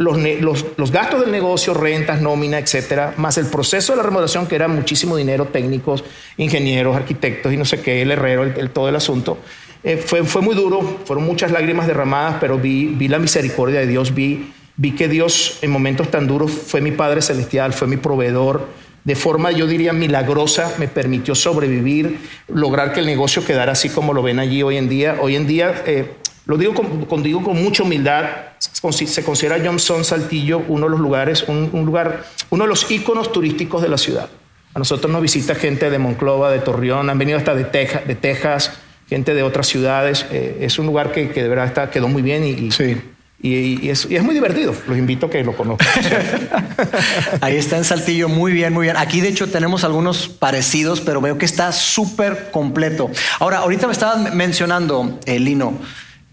los, 0.00 0.18
los, 0.18 0.64
los 0.76 0.90
gastos 0.90 1.20
del 1.20 1.30
negocio, 1.30 1.72
rentas, 1.72 2.20
nómina, 2.20 2.58
etcétera, 2.58 3.14
más 3.18 3.38
el 3.38 3.46
proceso 3.46 3.92
de 3.92 3.98
la 3.98 4.02
remodelación, 4.02 4.48
que 4.48 4.56
era 4.56 4.66
muchísimo 4.66 5.14
dinero, 5.16 5.44
técnicos, 5.46 6.02
ingenieros, 6.38 6.96
arquitectos 6.96 7.52
y 7.52 7.56
no 7.56 7.64
sé 7.64 7.80
qué, 7.82 8.02
el 8.02 8.10
herrero, 8.10 8.42
el- 8.42 8.58
el- 8.58 8.70
todo 8.70 8.88
el 8.88 8.96
asunto. 8.96 9.38
Eh, 9.84 9.96
fue, 9.96 10.22
muy 10.42 10.54
duro, 10.54 10.98
fueron 11.04 11.24
muchas 11.24 11.50
lágrimas 11.52 11.86
derramadas, 11.86 12.36
pero 12.40 12.58
vi, 12.58 12.96
la 13.08 13.18
misericordia 13.18 13.80
de 13.80 13.86
Dios, 13.86 14.14
vi, 14.14 14.52
que 14.96 15.08
Dios 15.08 15.58
en 15.62 15.70
momentos 15.70 16.10
tan 16.10 16.26
duros 16.26 16.50
fue 16.50 16.80
mi 16.80 16.90
Padre 16.90 17.22
Celestial, 17.22 17.72
fue 17.72 17.86
mi 17.88 17.96
proveedor, 17.96 18.66
de 19.04 19.16
forma, 19.16 19.52
yo 19.52 19.66
diría, 19.66 19.92
milagrosa, 19.92 20.74
me 20.78 20.88
permitió 20.88 21.34
sobrevivir, 21.34 22.18
lograr 22.48 22.92
que 22.92 23.00
el 23.00 23.06
negocio 23.06 23.44
quedara 23.44 23.72
así 23.72 23.88
como 23.88 24.12
lo 24.12 24.22
ven 24.22 24.38
allí 24.38 24.62
hoy 24.62 24.76
en 24.76 24.88
día. 24.88 25.16
Hoy 25.20 25.34
en 25.36 25.46
día, 25.46 25.82
eh, 25.86 26.12
lo 26.44 26.58
digo 26.58 26.74
con, 26.74 27.22
digo 27.22 27.42
con 27.42 27.62
mucha 27.62 27.84
humildad, 27.84 28.26
se 28.58 29.22
considera 29.24 29.58
Johnson 29.64 30.04
Saltillo 30.04 30.62
uno 30.68 30.86
de 30.86 30.90
los 30.90 31.00
lugares, 31.00 31.44
un, 31.48 31.70
lugar, 31.86 32.24
uno 32.50 32.64
de 32.64 32.68
los 32.68 32.90
íconos 32.90 33.32
turísticos 33.32 33.80
de 33.80 33.88
la 33.88 33.96
ciudad. 33.96 34.28
A 34.74 34.78
nosotros 34.78 35.10
nos 35.10 35.22
visita 35.22 35.54
gente 35.54 35.88
de 35.88 35.98
Monclova, 35.98 36.50
de 36.50 36.58
Torreón, 36.58 37.08
han 37.08 37.16
venido 37.18 37.38
hasta 37.38 37.54
de, 37.54 37.64
Teja- 37.64 38.02
de 38.06 38.14
Texas, 38.14 38.72
gente 39.08 39.34
de 39.34 39.42
otras 39.42 39.66
ciudades. 39.66 40.26
Eh, 40.30 40.58
es 40.60 40.78
un 40.78 40.86
lugar 40.86 41.12
que, 41.12 41.30
que 41.30 41.42
de 41.42 41.48
verdad 41.48 41.66
está, 41.66 41.90
quedó 41.90 42.08
muy 42.08 42.22
bien 42.22 42.44
y, 42.44 42.50
y- 42.50 42.70
Sí. 42.72 42.96
y- 43.42 43.86
y 43.86 43.90
es, 43.90 44.06
y 44.10 44.16
es 44.16 44.22
muy 44.22 44.34
divertido. 44.34 44.74
Los 44.86 44.98
invito 44.98 45.26
a 45.26 45.30
que 45.30 45.42
lo 45.44 45.56
conozcan. 45.56 45.88
Ahí 47.40 47.56
está 47.56 47.76
en 47.76 47.84
Saltillo, 47.84 48.28
muy 48.28 48.52
bien, 48.52 48.72
muy 48.72 48.86
bien. 48.86 48.96
Aquí 48.96 49.20
de 49.20 49.28
hecho 49.28 49.46
tenemos 49.48 49.84
algunos 49.84 50.28
parecidos, 50.28 51.00
pero 51.00 51.20
veo 51.20 51.38
que 51.38 51.44
está 51.46 51.72
súper 51.72 52.50
completo. 52.50 53.10
Ahora, 53.38 53.58
ahorita 53.58 53.86
me 53.86 53.92
estabas 53.92 54.34
mencionando, 54.34 55.18
eh, 55.26 55.38
Lino, 55.38 55.74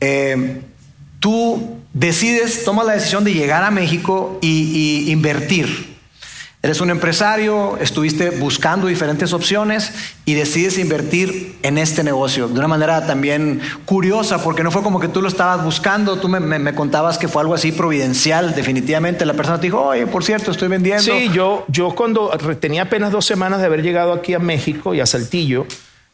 eh, 0.02 0.62
tú 1.20 1.78
decides, 1.94 2.64
tomas 2.66 2.86
la 2.86 2.94
decisión 2.94 3.24
de 3.24 3.34
llegar 3.34 3.64
a 3.64 3.72
México 3.72 4.40
y, 4.42 5.06
y 5.08 5.12
invertir. 5.12 5.95
Eres 6.66 6.82
un 6.82 6.90
empresario, 6.90 7.78
estuviste 7.80 8.32
buscando 8.32 8.88
diferentes 8.88 9.34
opciones 9.34 9.94
y 10.26 10.34
decides 10.34 10.80
invertir 10.80 11.58
en 11.62 11.78
este 11.78 12.04
negocio 12.04 12.48
de 12.48 12.58
una 12.58 12.68
manera 12.68 13.06
también 13.06 13.62
curiosa, 13.86 14.44
porque 14.44 14.64
no 14.64 14.72
fue 14.72 14.82
como 14.82 15.00
que 15.00 15.08
tú 15.08 15.22
lo 15.22 15.28
estabas 15.28 15.64
buscando, 15.64 16.18
tú 16.18 16.28
me, 16.28 16.74
contabas 16.74 17.20
que 17.20 17.28
fue 17.28 17.44
algo 17.44 17.54
así 17.54 17.72
providencial, 17.72 18.56
definitivamente 18.56 19.28
la 19.28 19.36
persona 19.36 19.60
te 19.60 19.68
dijo, 19.68 19.80
oye, 19.80 20.08
por 20.08 20.24
cierto, 20.24 20.50
estoy 20.50 20.68
vendiendo. 20.68 21.04
Sí, 21.04 21.30
yo, 21.32 21.66
yo 21.68 21.94
cuando 21.94 22.32
tenía 22.60 22.82
apenas 22.82 23.12
dos 23.12 23.26
semanas 23.28 23.60
de 23.60 23.68
haber 23.68 23.84
llegado 23.84 24.12
aquí 24.12 24.34
a 24.34 24.40
México 24.40 24.96
y 24.96 25.02
a 25.02 25.06
Saltillo, 25.06 25.68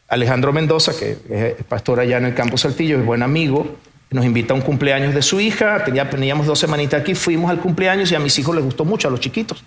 Alejandro 0.06 0.52
Mendoza, 0.52 0.92
que 0.94 1.16
es 1.30 1.64
pastor 1.64 1.98
allá 1.98 2.18
en 2.18 2.26
el 2.26 2.34
campo 2.34 2.58
Saltillo, 2.58 2.98
es 2.98 3.06
buen 3.06 3.22
amigo, 3.22 3.74
nos 4.10 4.26
invita 4.26 4.52
a 4.52 4.56
un 4.56 4.62
cumpleaños 4.62 5.14
de 5.14 5.22
su 5.22 5.40
hija, 5.40 5.82
tenía, 5.82 6.10
teníamos 6.10 6.44
dos 6.44 6.58
semanitas 6.58 7.00
aquí, 7.00 7.14
fuimos 7.14 7.50
al 7.50 7.58
cumpleaños 7.58 8.12
y 8.12 8.16
a 8.16 8.18
mis 8.18 8.38
hijos 8.38 8.54
les 8.54 8.62
gustó 8.62 8.84
mucho, 8.84 9.08
a 9.08 9.10
los 9.10 9.20
chiquitos. 9.20 9.64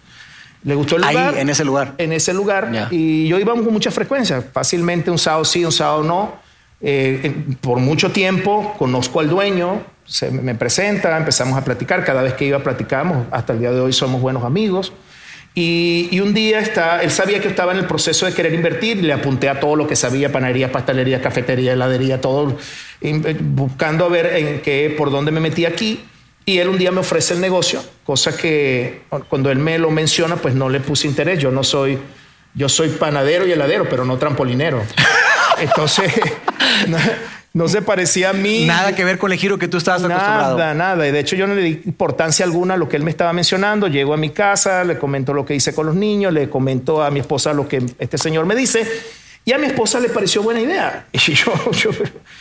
Les 0.65 0.75
gustó 0.75 0.97
el 0.97 1.03
Ahí, 1.03 1.15
lugar. 1.15 1.37
en 1.37 1.49
ese 1.49 1.63
lugar. 1.63 1.93
En 1.97 2.11
ese 2.11 2.33
lugar. 2.33 2.89
Y 2.91 3.27
yo 3.27 3.39
íbamos 3.39 3.63
con 3.63 3.71
mucha 3.71 3.91
frecuencia, 3.91 4.41
fácilmente 4.41 5.09
un 5.11 5.17
sábado 5.19 5.45
sí, 5.45 5.63
un 5.63 5.71
sábado 5.71 6.03
no. 6.03 6.33
Eh, 6.81 7.33
por 7.61 7.79
mucho 7.79 8.11
tiempo 8.11 8.75
conozco 8.77 9.19
al 9.19 9.29
dueño, 9.29 9.81
se 10.05 10.29
me 10.29 10.53
presenta, 10.55 11.15
empezamos 11.17 11.57
a 11.57 11.63
platicar, 11.63 12.03
cada 12.03 12.21
vez 12.21 12.33
que 12.33 12.45
iba 12.45 12.59
platicamos, 12.59 13.25
hasta 13.31 13.53
el 13.53 13.59
día 13.59 13.71
de 13.71 13.79
hoy 13.79 13.93
somos 13.93 14.21
buenos 14.21 14.43
amigos. 14.43 14.91
Y, 15.57 16.09
y 16.11 16.19
un 16.19 16.33
día 16.33 16.59
está, 16.59 17.01
él 17.01 17.11
sabía 17.11 17.39
que 17.39 17.47
estaba 17.47 17.71
en 17.71 17.77
el 17.77 17.85
proceso 17.85 18.25
de 18.25 18.33
querer 18.33 18.53
invertir, 18.53 18.97
y 18.97 19.03
le 19.03 19.13
apunté 19.13 19.47
a 19.47 19.59
todo 19.59 19.75
lo 19.77 19.87
que 19.87 19.95
sabía, 19.95 20.31
panadería, 20.31 20.71
pastelería, 20.71 21.21
cafetería, 21.21 21.73
heladería, 21.73 22.19
todo, 22.19 22.57
eh, 23.01 23.37
buscando 23.39 24.05
a 24.05 24.09
ver 24.09 24.25
en 24.35 24.61
qué, 24.61 24.93
por 24.97 25.11
dónde 25.11 25.31
me 25.31 25.39
metí 25.39 25.65
aquí. 25.65 26.03
Y 26.45 26.59
él 26.59 26.69
un 26.69 26.77
día 26.77 26.91
me 26.91 26.99
ofrece 26.99 27.33
el 27.33 27.41
negocio, 27.41 27.83
cosa 28.03 28.37
que 28.37 29.01
cuando 29.29 29.49
él 29.49 29.57
me 29.57 29.79
lo 29.79 29.89
menciona, 29.89 30.35
pues 30.35 30.53
no 30.53 30.69
le 30.69 30.79
puse 30.79 31.07
interés. 31.07 31.39
Yo 31.39 31.49
no 31.49 31.63
soy, 31.63 31.97
yo 32.53 32.69
soy 32.69 32.89
panadero 32.89 33.47
y 33.47 33.51
heladero, 33.51 33.89
pero 33.89 34.05
no 34.05 34.17
trampolinero. 34.17 34.83
Entonces, 35.57 36.13
no, 36.87 36.97
no 37.53 37.67
se 37.67 37.81
parecía 37.81 38.29
a 38.29 38.33
mí. 38.33 38.65
Nada 38.65 38.93
que 38.93 39.03
ver 39.03 39.17
con 39.17 39.31
el 39.31 39.39
giro 39.39 39.57
que 39.57 39.67
tú 39.67 39.77
estabas 39.77 40.03
acostumbrado. 40.03 40.57
Nada, 40.57 40.73
nada. 40.73 41.07
Y 41.07 41.11
de 41.11 41.19
hecho 41.21 41.35
yo 41.35 41.47
no 41.47 41.55
le 41.55 41.61
di 41.61 41.81
importancia 41.85 42.45
alguna 42.45 42.73
a 42.75 42.77
lo 42.77 42.89
que 42.89 42.97
él 42.97 43.03
me 43.03 43.11
estaba 43.11 43.33
mencionando. 43.33 43.87
Llego 43.87 44.13
a 44.13 44.17
mi 44.17 44.29
casa, 44.29 44.83
le 44.83 44.99
comento 44.99 45.33
lo 45.33 45.45
que 45.45 45.55
hice 45.55 45.73
con 45.73 45.87
los 45.87 45.95
niños, 45.95 46.31
le 46.31 46.49
comento 46.49 47.01
a 47.01 47.09
mi 47.09 47.21
esposa 47.21 47.53
lo 47.53 47.67
que 47.67 47.81
este 47.97 48.17
señor 48.17 48.45
me 48.45 48.55
dice. 48.55 48.85
Y 49.47 49.53
a 49.53 49.57
mi 49.59 49.67
esposa 49.67 49.99
le 49.99 50.09
pareció 50.09 50.41
buena 50.41 50.59
idea. 50.59 51.05
Y 51.13 51.19
yo, 51.33 51.53
yo- 51.71 51.91
o 51.91 51.93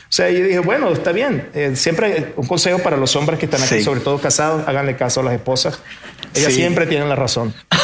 sea, 0.08 0.30
yo 0.30 0.42
dije, 0.44 0.58
bueno, 0.60 0.90
está 0.90 1.12
bien. 1.12 1.48
Eh, 1.54 1.72
siempre 1.76 2.32
un 2.36 2.46
consejo 2.46 2.78
para 2.78 2.96
los 2.96 3.14
hombres 3.16 3.38
que 3.38 3.44
están 3.46 3.62
aquí, 3.62 3.76
Sí. 3.76 3.82
sobre 3.82 4.00
todo 4.00 4.18
casados, 4.20 4.66
háganle 4.66 4.96
caso 4.96 5.20
a 5.20 5.24
las 5.24 5.34
esposas. 5.34 5.80
Ellas 6.34 6.52
Sí. 6.52 6.60
siempre 6.60 6.86
tienen 6.86 7.08
la 7.08 7.16
razón. 7.16 7.54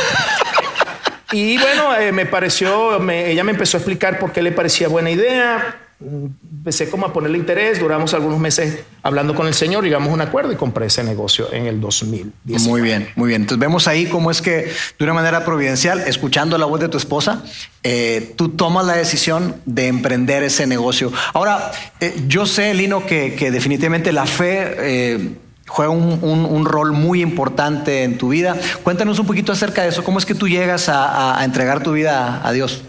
Y 1.32 1.58
bueno, 1.58 1.94
eh, 1.96 2.10
me 2.10 2.26
pareció, 2.26 2.98
me- 2.98 3.30
ella 3.30 3.44
me 3.44 3.52
empezó 3.52 3.76
a 3.76 3.78
explicar 3.78 4.18
por 4.18 4.32
qué 4.32 4.42
le 4.42 4.50
parecía 4.50 4.88
buena 4.88 5.10
idea. 5.10 5.76
Empecé 6.00 6.88
como 6.88 7.06
a 7.06 7.12
ponerle 7.12 7.36
interés, 7.36 7.78
duramos 7.78 8.14
algunos 8.14 8.38
meses 8.38 8.80
hablando 9.02 9.34
con 9.34 9.46
el 9.46 9.54
Señor, 9.54 9.84
llegamos 9.84 10.08
a 10.10 10.12
un 10.12 10.20
acuerdo 10.20 10.52
y 10.52 10.56
compré 10.56 10.86
ese 10.86 11.04
negocio 11.04 11.52
en 11.52 11.66
el 11.66 11.80
2010. 11.80 12.62
Muy 12.66 12.80
bien, 12.80 13.08
muy 13.16 13.28
bien. 13.28 13.42
Entonces 13.42 13.60
vemos 13.60 13.86
ahí 13.86 14.06
cómo 14.06 14.30
es 14.30 14.40
que 14.40 14.72
de 14.98 15.04
una 15.04 15.12
manera 15.12 15.44
providencial, 15.44 16.00
escuchando 16.00 16.56
la 16.58 16.66
voz 16.66 16.80
de 16.80 16.88
tu 16.88 16.96
esposa, 16.96 17.44
eh, 17.82 18.34
tú 18.36 18.50
tomas 18.50 18.86
la 18.86 18.94
decisión 18.94 19.56
de 19.66 19.88
emprender 19.88 20.42
ese 20.42 20.66
negocio. 20.66 21.12
Ahora, 21.34 21.70
eh, 22.00 22.14
yo 22.26 22.46
sé, 22.46 22.72
Lino, 22.74 23.06
que, 23.06 23.50
definitivamente 23.50 24.12
la 24.12 24.26
fe... 24.26 24.74
Eh, 24.78 25.30
juega 25.70 25.92
un, 25.92 26.64
rol 26.64 26.90
muy 26.90 27.22
importante 27.22 28.02
en 28.02 28.18
tu 28.18 28.30
vida. 28.30 28.56
Cuéntanos 28.82 29.20
un 29.20 29.26
poquito 29.26 29.52
acerca 29.52 29.82
de 29.82 29.90
eso. 29.90 30.02
¿Cómo 30.02 30.18
es 30.18 30.26
que 30.26 30.34
tú 30.34 30.48
llegas 30.48 30.88
a, 30.88 31.40
entregar 31.44 31.80
tu 31.80 31.92
vida 31.92 32.40
a 32.44 32.50
Dios? 32.50 32.82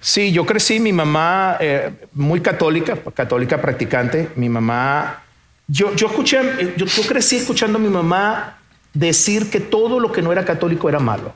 Sí, 0.00 0.30
yo 0.32 0.46
crecí, 0.46 0.78
mi 0.78 0.92
mamá 0.92 1.56
eh, 1.60 1.90
muy 2.12 2.40
católica, 2.40 2.96
católica 3.14 3.60
practicante, 3.60 4.28
mi 4.36 4.48
mamá, 4.48 5.24
yo, 5.66 5.94
yo 5.94 6.06
escuché, 6.06 6.74
yo, 6.76 6.86
crecí 7.06 7.36
escuchando 7.36 7.78
a 7.78 7.80
mi 7.80 7.88
mamá 7.88 8.58
decir 8.94 9.50
que 9.50 9.60
todo 9.60 9.98
lo 9.98 10.12
que 10.12 10.22
no 10.22 10.30
era 10.30 10.44
católico 10.44 10.88
era 10.88 11.00
malo. 11.00 11.34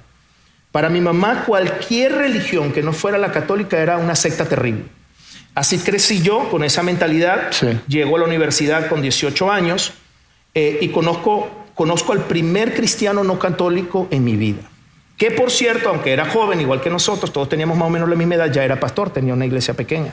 Para 0.70 0.88
mi 0.88 1.01
mamá, 1.01 1.44
cualquier 1.44 2.12
religión 2.12 2.72
que 2.72 2.83
no 2.83 2.92
fuera 2.92 3.18
la 3.18 3.33
católica 3.33 3.79
era 3.79 3.98
una 3.98 4.14
secta 4.14 4.46
terrible. 4.46 4.85
Así 5.55 5.79
crecí 5.79 6.22
yo 6.22 6.48
con 6.48 6.64
esa 6.64 6.83
mentalidad. 6.83 7.51
Llego 7.88 8.16
a 8.16 8.20
la 8.20 8.25
universidad 8.25 8.88
con 8.88 9.03
18 9.03 9.51
años 9.51 9.92
eh, 10.55 10.79
y 10.81 10.88
conozco, 10.88 11.66
conozco 11.75 12.12
al 12.12 12.25
primer 12.25 12.75
cristiano 12.75 13.22
no 13.22 13.38
católico 13.38 14.09
en 14.11 14.25
mi 14.25 14.37
vida 14.37 14.72
que 15.23 15.31
por 15.31 15.53
cierto, 15.53 15.89
aunque 15.89 16.13
era 16.13 16.25
joven, 16.25 16.61
igual 16.61 16.81
que 16.81 16.91
nosotros, 16.91 17.33
todos 17.33 17.49
teníamos 17.49 17.79
más 17.79 17.87
o 17.87 17.91
menos 17.91 18.09
la 18.09 18.17
misma 18.17 18.35
edad, 18.35 18.51
ya 18.51 18.65
era 18.65 18.81
pastor, 18.81 19.11
tenía 19.11 19.33
una 19.33 19.47
iglesia 19.47 19.73
pequeña. 19.73 20.13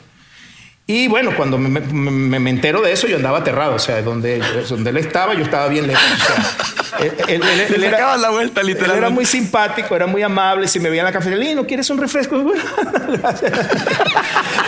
Y 0.91 1.07
bueno, 1.07 1.33
cuando 1.37 1.59
me, 1.59 2.49
entero 2.49 2.81
de 2.81 2.91
eso, 2.91 3.05
yo 3.05 3.17
andaba 3.17 3.37
aterrado. 3.37 3.75
O 3.75 3.79
sea, 3.79 4.01
donde, 4.01 4.41
donde 4.67 4.89
él 4.89 4.97
estaba, 4.97 5.35
yo 5.35 5.43
estaba 5.43 5.67
bien 5.67 5.85
lejos. 5.85 6.01
él, 7.27 7.83
era, 7.83 8.17
la 8.17 8.31
vuelta, 8.31 8.63
literalmente. 8.63 8.97
era 8.97 9.11
muy 9.11 9.23
simpático, 9.23 9.95
era 9.95 10.07
muy 10.07 10.23
amable. 10.23 10.67
Si 10.67 10.79
me 10.79 10.89
veía 10.89 11.03
en 11.03 11.05
la 11.05 11.11
cafetería, 11.11 11.53
¿no 11.53 11.67
quieres 11.67 11.87
un 11.91 11.99
refresco? 11.99 12.37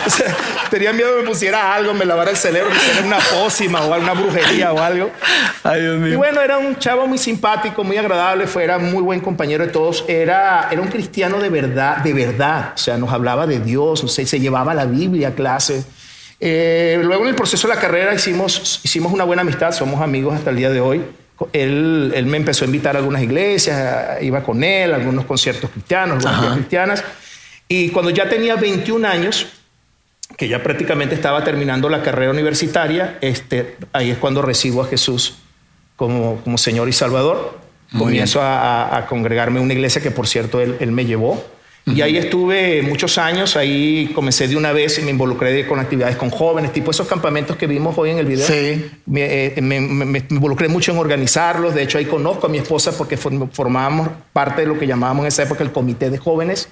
o 0.06 0.10
sea, 0.12 0.38
tenía 0.70 0.94
miedo 0.94 1.10
que 1.16 1.24
me 1.24 1.28
pusiera 1.28 1.74
algo, 1.74 1.96
me 1.96 2.06
lavara 2.06 2.30
el 2.30 2.38
cerebro, 2.38 2.70
me 2.70 2.76
hiciera 2.76 3.02
una 3.04 3.18
pócima 3.18 3.82
o 3.82 3.92
alguna 3.92 4.14
brujería 4.14 4.74
o 4.74 4.80
algo. 4.80 5.10
Ay, 5.64 5.82
Dios 5.82 5.98
mío. 5.98 6.14
Y 6.14 6.18
bueno, 6.18 6.40
era 6.40 6.60
un 6.60 6.78
chavo 6.78 7.08
muy 7.08 7.18
simpático, 7.18 7.84
muy 7.84 7.98
agradable, 7.98 8.46
fue, 8.46 8.64
era 8.64 8.78
muy 8.78 9.02
buen 9.02 9.22
compañero 9.22 9.66
de 9.66 9.72
todos. 9.72 10.06
Era, 10.08 10.68
era 10.70 10.84
un 10.84 10.90
cristiano 10.90 11.40
de 11.40 11.50
verdad, 11.50 11.98
de 11.98 12.14
verdad. 12.14 12.74
O 12.76 12.78
sea, 12.78 12.96
nos 13.00 13.12
hablaba 13.12 13.48
de 13.48 13.60
Dios, 13.60 14.04
o 14.04 14.08
sea, 14.08 14.24
se 14.24 14.40
llevaba 14.40 14.76
la 14.76 14.86
Biblia 14.86 15.30
a 15.30 15.32
clase. 15.32 15.84
Eh, 16.44 17.00
luego 17.04 17.22
en 17.24 17.30
el 17.30 17.36
proceso 17.36 17.68
de 17.68 17.76
la 17.76 17.80
carrera 17.80 18.16
hicimos, 18.16 18.82
hicimos 18.84 19.14
una 19.14 19.24
buena 19.24 19.44
amistad, 19.44 19.72
somos 19.72 20.02
amigos 20.02 20.34
hasta 20.34 20.50
el 20.50 20.56
día 20.56 20.72
de 20.72 20.82
hoy. 20.82 21.04
Él, 21.54 22.12
él 22.16 22.26
me 22.26 22.38
empezó 22.38 22.66
a 22.66 22.68
invitar 22.68 22.96
a 22.96 23.00
algunas 23.00 23.22
iglesias, 23.22 24.22
iba 24.22 24.44
con 24.44 24.64
él, 24.64 24.92
a 24.94 24.96
algunos 24.96 25.26
conciertos 25.26 25.70
cristianos, 25.70 26.26
algunas 26.26 26.56
cristianas. 26.56 27.04
Y 27.68 27.90
cuando 27.90 28.10
ya 28.10 28.28
tenía 28.28 28.56
21 28.56 29.08
años, 29.08 29.48
que 30.36 30.48
ya 30.48 30.64
prácticamente 30.64 31.14
estaba 31.14 31.44
terminando 31.44 31.90
la 31.90 32.02
carrera 32.02 32.32
universitaria, 32.32 33.18
este, 33.22 33.78
ahí 33.94 34.10
es 34.10 34.18
cuando 34.18 34.42
recibo 34.42 34.82
a 34.82 34.88
Jesús 34.88 35.36
como, 35.96 36.42
como 36.44 36.58
Señor 36.58 36.90
y 36.90 36.94
Salvador. 36.94 37.60
Comienzo 37.98 38.42
a, 38.42 38.98
a, 38.98 39.06
congregarme 39.06 39.60
en 39.60 39.66
una 39.66 39.74
iglesia 39.74 40.02
que, 40.02 40.12
por 40.12 40.26
cierto, 40.26 40.62
él, 40.62 40.78
él 40.80 40.94
me 40.94 41.06
llevó. 41.06 41.44
Y 41.86 42.02
ahí 42.02 42.16
estuve 42.18 42.84
muchos 42.84 43.18
años, 43.18 43.56
ahí 43.56 44.12
comencé 44.14 44.48
de 44.48 44.56
una 44.56 44.72
vez 44.72 45.00
y 45.00 45.02
me 45.02 45.10
involucré 45.10 45.66
con 45.66 45.80
actividades 45.80 46.16
con 46.16 46.30
jóvenes, 46.30 46.72
tipo 46.72 46.92
esos 46.92 47.08
campamentos 47.08 47.58
que 47.58 47.66
vimos 47.66 47.98
hoy 47.98 48.12
en 48.12 48.20
el 48.20 48.26
video. 48.28 48.46
Sí. 48.46 48.92
Me, 49.08 49.48
eh, 49.48 50.26
involucré 50.30 50.68
mucho 50.68 50.92
en 50.92 51.00
organizarlos, 51.00 51.74
de 51.74 51.84
hecho 51.84 51.98
ahí 51.98 52.06
conozco 52.06 52.46
a 52.46 52.50
mi 52.50 52.60
esposa 52.60 52.96
porque 52.96 53.18
formábamos 53.18 54.10
parte 54.32 54.62
de 54.62 54.68
lo 54.68 54.78
que 54.78 54.86
llamábamos 54.86 55.24
en 55.24 55.28
esa 55.30 55.44
época 55.44 55.64
el 55.64 55.72
comité 55.72 56.10
de 56.10 56.18
jóvenes. 56.18 56.70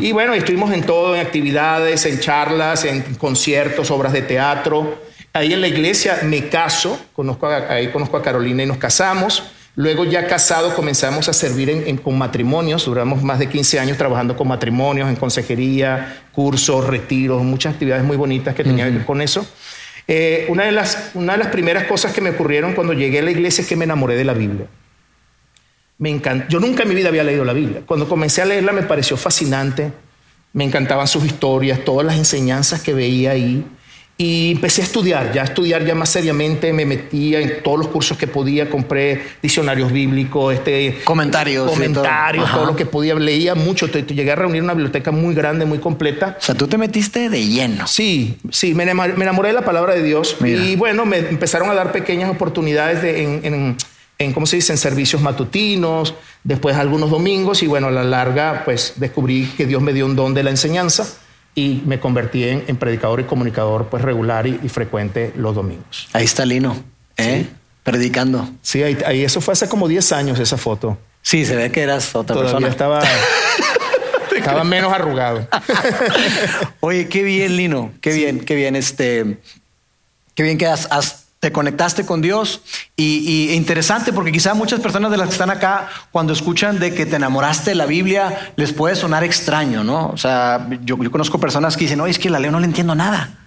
Y 0.00 0.12
bueno, 0.12 0.32
estuvimos 0.32 0.72
en 0.72 0.82
todo, 0.82 1.14
en 1.14 1.20
actividades, 1.20 2.06
en 2.06 2.18
charlas, 2.20 2.84
en 2.84 3.02
conciertos, 3.16 3.90
obras 3.90 4.12
de 4.12 4.22
teatro. 4.22 5.02
Ahí 5.32 5.52
en 5.52 5.60
la 5.60 5.68
iglesia 5.68 6.20
me 6.22 6.48
caso, 6.48 6.98
conozco 7.12 7.46
ahí 7.46 7.88
conozco 7.88 8.16
a 8.16 8.22
Carolina 8.22 8.62
y 8.62 8.66
nos 8.66 8.78
casamos. 8.78 9.42
Luego 9.76 10.06
ya 10.06 10.26
casado 10.26 10.74
comenzamos 10.74 11.28
a 11.28 11.34
servir 11.34 11.68
en, 11.68 11.98
con 11.98 12.16
matrimonios, 12.16 12.86
duramos 12.86 13.22
más 13.22 13.38
de 13.38 13.50
15 13.50 13.78
años 13.78 13.98
trabajando 13.98 14.34
con 14.34 14.48
matrimonios, 14.48 15.06
en 15.06 15.16
consejería, 15.16 16.22
cursos, 16.32 16.86
retiros, 16.86 17.42
muchas 17.42 17.74
actividades 17.74 18.02
muy 18.02 18.16
bonitas 18.16 18.54
que 18.54 18.64
tenían 18.64 18.88
que 18.88 18.96
ver 18.96 19.06
con 19.06 19.20
eso. 19.20 19.46
Eh, 20.08 20.46
una, 20.48 20.64
de 20.64 20.72
las, 20.72 21.10
una 21.12 21.34
de 21.34 21.40
las 21.40 21.48
primeras 21.48 21.84
cosas 21.84 22.14
que 22.14 22.22
me 22.22 22.30
ocurrieron 22.30 22.72
cuando 22.72 22.94
llegué 22.94 23.18
a 23.18 23.22
la 23.22 23.30
iglesia 23.30 23.62
es 23.62 23.68
que 23.68 23.76
me 23.76 23.84
enamoré 23.84 24.16
de 24.16 24.24
la 24.24 24.32
Biblia. 24.32 24.66
Me 25.98 26.08
encanta. 26.08 26.46
Yo 26.48 26.58
nunca 26.58 26.84
en 26.84 26.88
mi 26.88 26.94
vida 26.94 27.08
había 27.08 27.24
leído 27.24 27.44
la 27.44 27.52
Biblia. 27.52 27.82
Cuando 27.84 28.08
comencé 28.08 28.40
a 28.40 28.46
leerla 28.46 28.72
me 28.72 28.82
pareció 28.82 29.18
fascinante. 29.18 29.92
Me 30.54 30.64
encantaban 30.64 31.06
sus 31.06 31.22
historias, 31.26 31.84
todas 31.84 32.06
las 32.06 32.16
enseñanzas 32.16 32.80
que 32.80 32.94
veía 32.94 33.32
ahí. 33.32 33.62
Y 34.18 34.52
empecé 34.52 34.80
a 34.80 34.84
estudiar, 34.84 35.32
ya 35.34 35.42
a 35.42 35.44
estudiar 35.44 35.84
ya 35.84 35.94
más 35.94 36.08
seriamente, 36.08 36.72
me 36.72 36.86
metía 36.86 37.38
en 37.38 37.62
todos 37.62 37.80
los 37.80 37.88
cursos 37.88 38.16
que 38.16 38.26
podía, 38.26 38.70
compré 38.70 39.22
diccionarios 39.42 39.92
bíblicos, 39.92 40.54
este, 40.54 41.00
comentarios, 41.04 41.70
comentarios, 41.70 42.50
todo. 42.50 42.64
lo 42.64 42.74
que 42.74 42.86
podía, 42.86 43.14
leía 43.16 43.54
mucho, 43.54 43.88
llegué 43.88 44.32
a 44.32 44.36
reunir 44.36 44.62
una 44.62 44.72
biblioteca 44.72 45.10
muy 45.10 45.34
grande, 45.34 45.66
muy 45.66 45.80
completa. 45.80 46.34
O 46.38 46.42
sea, 46.42 46.54
tú 46.54 46.66
te 46.66 46.78
metiste 46.78 47.28
de 47.28 47.46
lleno. 47.46 47.86
Sí, 47.86 48.38
sí, 48.50 48.74
me 48.74 48.84
enamoré 48.84 49.48
de 49.48 49.54
la 49.54 49.66
palabra 49.66 49.94
de 49.94 50.02
Dios 50.02 50.36
y 50.42 50.76
bueno, 50.76 51.04
me 51.04 51.18
empezaron 51.18 51.68
a 51.68 51.74
dar 51.74 51.92
pequeñas 51.92 52.30
oportunidades 52.30 53.02
de, 53.02 53.22
en, 53.22 53.40
en, 53.44 53.76
en, 54.18 54.32
¿cómo 54.32 54.46
se 54.46 54.56
dice?, 54.56 54.72
en 54.72 54.78
servicios 54.78 55.20
matutinos, 55.20 56.14
después 56.42 56.74
algunos 56.76 57.10
domingos 57.10 57.62
y 57.62 57.66
bueno, 57.66 57.88
a 57.88 57.90
la 57.90 58.02
larga 58.02 58.62
pues 58.64 58.94
descubrí 58.96 59.44
que 59.58 59.66
Dios 59.66 59.82
me 59.82 59.92
dio 59.92 60.06
un 60.06 60.16
don 60.16 60.32
de 60.32 60.42
la 60.42 60.48
enseñanza 60.48 61.06
y 61.56 61.82
me 61.86 61.98
convertí 61.98 62.44
en, 62.44 62.76
predicador 62.76 63.18
y 63.18 63.24
comunicador 63.24 63.86
pues 63.86 64.02
regular 64.02 64.46
y, 64.46 64.68
frecuente 64.68 65.32
los 65.36 65.54
domingos. 65.54 66.06
Ahí 66.12 66.26
está 66.26 66.44
Lino, 66.44 66.76
¿eh? 67.16 67.46
Predicando. 67.82 68.48
Sí, 68.60 68.82
ahí, 68.82 69.24
eso 69.24 69.40
fue 69.40 69.52
hace 69.52 69.66
como 69.66 69.88
10 69.88 70.12
años 70.12 70.38
esa 70.38 70.58
foto. 70.58 70.98
Sí, 71.22 71.44
se 71.46 71.56
ve 71.56 71.72
que 71.72 71.80
eras 71.80 72.14
otra 72.14 72.34
Todavía 72.34 72.68
persona. 72.68 72.68
Estaba, 72.68 73.02
estaba 74.36 74.64
menos 74.64 74.92
arrugado. 74.92 75.48
Oye, 76.80 77.08
qué 77.08 77.22
bien, 77.22 77.56
Lino. 77.56 77.90
Qué 78.02 78.12
bien, 78.12 78.40
qué 78.40 78.54
bien. 78.54 78.76
Este, 78.76 79.38
qué 80.34 80.42
bien 80.42 80.58
que 80.58 80.66
has 80.66 81.25
te 81.46 81.52
conectaste 81.52 82.04
con 82.04 82.22
Dios 82.22 82.60
y, 82.96 83.52
interesante 83.52 84.12
porque 84.12 84.32
quizá 84.32 84.54
muchas 84.54 84.80
personas 84.80 85.12
de 85.12 85.16
las 85.16 85.28
que 85.28 85.32
están 85.34 85.50
acá 85.50 85.88
cuando 86.10 86.32
escuchan 86.32 86.80
de 86.80 86.92
que 86.92 87.06
te 87.06 87.14
enamoraste 87.14 87.70
de 87.70 87.76
la 87.76 87.86
Biblia 87.86 88.52
les 88.56 88.72
puede 88.72 88.96
sonar 88.96 89.22
extraño, 89.22 89.84
¿no? 89.84 90.08
O 90.08 90.16
sea, 90.16 90.66
yo, 90.82 90.98
conozco 90.98 91.38
personas 91.38 91.76
que 91.76 91.84
dicen, 91.84 92.00
oye, 92.00 92.10
es 92.10 92.18
que 92.18 92.30
la 92.30 92.40
leo 92.40 92.50
no 92.50 92.58
le 92.58 92.66
entiendo 92.66 92.96
nada. 92.96 93.38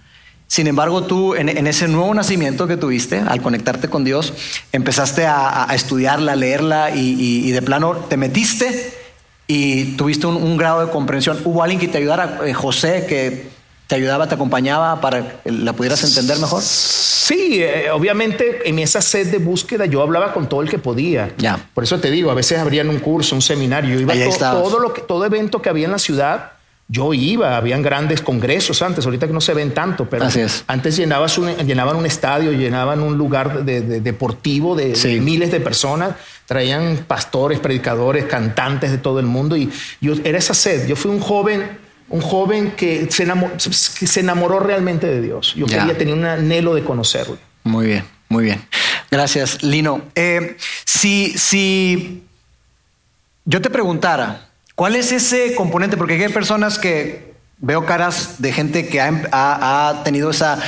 Sin 0.46 0.66
embargo, 0.66 1.02
tú 1.02 1.34
en, 1.34 1.66
ese 1.66 1.88
nuevo 1.88 2.14
nacimiento 2.14 2.66
que 2.66 2.78
tuviste, 2.78 3.18
al 3.20 3.42
conectarte 3.42 3.88
con 3.88 4.02
Dios, 4.02 4.32
empezaste 4.72 5.26
a, 5.26 5.66
estudiarla, 5.74 6.32
a 6.32 6.36
leerla 6.36 6.96
y, 6.96 7.50
de 7.50 7.60
plano 7.60 7.96
te 7.96 8.16
metiste 8.16 8.94
y 9.46 9.96
tuviste 9.96 10.26
un, 10.26 10.36
un, 10.36 10.56
grado 10.56 10.86
de 10.86 10.90
comprensión. 10.90 11.38
¿Hubo 11.44 11.62
alguien 11.62 11.78
que 11.78 11.88
te 11.88 11.98
ayudara? 11.98 12.40
Eh, 12.46 12.54
José, 12.54 13.04
que 13.06 13.59
te 13.90 13.96
ayudaba, 13.96 14.28
te 14.28 14.36
acompañaba 14.36 15.00
para 15.00 15.42
que 15.42 15.50
la 15.50 15.72
pudieras 15.72 16.04
entender 16.04 16.38
mejor? 16.38 16.62
Sí, 16.62 17.58
eh, 17.60 17.90
obviamente 17.92 18.68
en 18.68 18.78
esa 18.78 19.02
sed 19.02 19.32
de 19.32 19.38
búsqueda 19.38 19.84
yo 19.86 20.00
hablaba 20.00 20.32
con 20.32 20.48
todo 20.48 20.62
el 20.62 20.70
que 20.70 20.78
podía. 20.78 21.32
Ya. 21.38 21.58
Por 21.74 21.82
eso 21.82 21.98
te 21.98 22.08
digo, 22.08 22.30
a 22.30 22.34
veces 22.34 22.60
abrían 22.60 22.88
un 22.88 23.00
curso, 23.00 23.34
un 23.34 23.42
seminario, 23.42 23.92
yo 23.92 24.00
iba 24.00 24.14
a 24.14 24.52
todo 24.52 24.78
lo 24.78 24.92
que, 24.92 25.00
todo 25.00 25.24
evento 25.24 25.60
que 25.60 25.70
había 25.70 25.86
en 25.86 25.90
la 25.90 25.98
ciudad. 25.98 26.52
Yo 26.86 27.14
iba, 27.14 27.56
habían 27.56 27.82
grandes 27.82 28.20
congresos 28.20 28.80
antes, 28.82 29.04
ahorita 29.04 29.26
que 29.26 29.32
no 29.32 29.40
se 29.40 29.54
ven 29.54 29.74
tanto, 29.74 30.08
pero 30.08 30.26
antes 30.68 30.96
llenabas 30.96 31.36
llenaban 31.64 31.96
un 31.96 32.06
estadio, 32.06 32.52
llenaban 32.52 33.00
un 33.00 33.18
lugar 33.18 33.64
de, 33.64 33.80
deportivo 34.00 34.76
de, 34.76 35.20
miles 35.20 35.50
de 35.50 35.58
personas, 35.58 36.14
traían 36.46 37.04
pastores, 37.08 37.58
predicadores, 37.58 38.26
cantantes 38.26 38.92
de 38.92 38.98
todo 38.98 39.18
el 39.18 39.26
mundo 39.26 39.56
y 39.56 39.68
yo 40.00 40.14
era 40.22 40.38
esa 40.38 40.54
sed. 40.54 40.86
Yo 40.86 40.94
fui 40.94 41.10
un 41.10 41.20
joven 41.20 41.79
un 42.10 42.20
joven 42.20 42.72
que 42.72 43.08
se, 43.10 43.22
enamoró, 44.20 44.58
realmente 44.58 45.06
de 45.06 45.22
Dios. 45.22 45.54
Yo 45.56 45.66
quería 45.66 45.96
tener 45.96 46.12
un 46.12 46.24
anhelo 46.24 46.74
de 46.74 46.84
conocerlo. 46.84 47.38
Muy 47.62 47.86
bien, 47.86 48.04
muy 48.28 48.44
bien. 48.44 48.60
Gracias, 49.10 49.62
Lino. 49.62 50.02
Eh, 50.14 50.56
si, 50.84 51.38
si 51.38 52.22
yo 53.44 53.62
te 53.62 53.70
preguntara, 53.70 54.48
¿cuál 54.74 54.96
es 54.96 55.12
ese 55.12 55.54
componente? 55.54 55.96
Porque 55.96 56.14
hay 56.14 56.32
personas 56.32 56.78
que 56.78 57.32
veo 57.58 57.86
caras 57.86 58.42
de 58.42 58.52
gente 58.52 58.88
que 58.88 59.00
ha, 59.00 60.02
tenido 60.04 60.30
esa, 60.30 60.58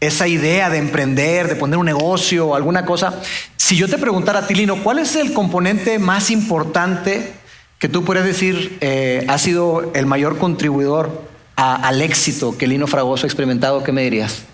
esa 0.00 0.26
idea 0.26 0.70
de 0.70 0.78
emprender, 0.78 1.48
de 1.48 1.54
poner 1.54 1.78
un 1.78 1.86
negocio 1.86 2.48
o 2.48 2.54
alguna 2.56 2.84
cosa. 2.84 3.20
Si 3.56 3.76
yo 3.76 3.88
te 3.88 3.98
preguntara 3.98 4.40
a 4.40 4.46
ti, 4.48 4.54
Lino, 4.54 4.82
¿cuál 4.82 4.98
es 4.98 5.14
el 5.14 5.32
componente 5.32 6.00
más 6.00 6.30
importante 6.30 7.39
que 7.80 7.88
tú 7.88 8.04
puedes 8.04 8.24
decir 8.24 8.76
eh, 8.82 9.24
ha 9.26 9.38
sido 9.38 9.90
el 9.94 10.06
mayor 10.06 10.38
contribuidor 10.38 11.28
al 11.56 12.00
éxito 12.00 12.56
que 12.56 12.66
Lino 12.66 12.86
Fragoso 12.86 13.26
ha 13.26 13.28
experimentado, 13.28 13.82
¿qué 13.82 13.92
me 13.92 14.02
dirías? 14.02 14.44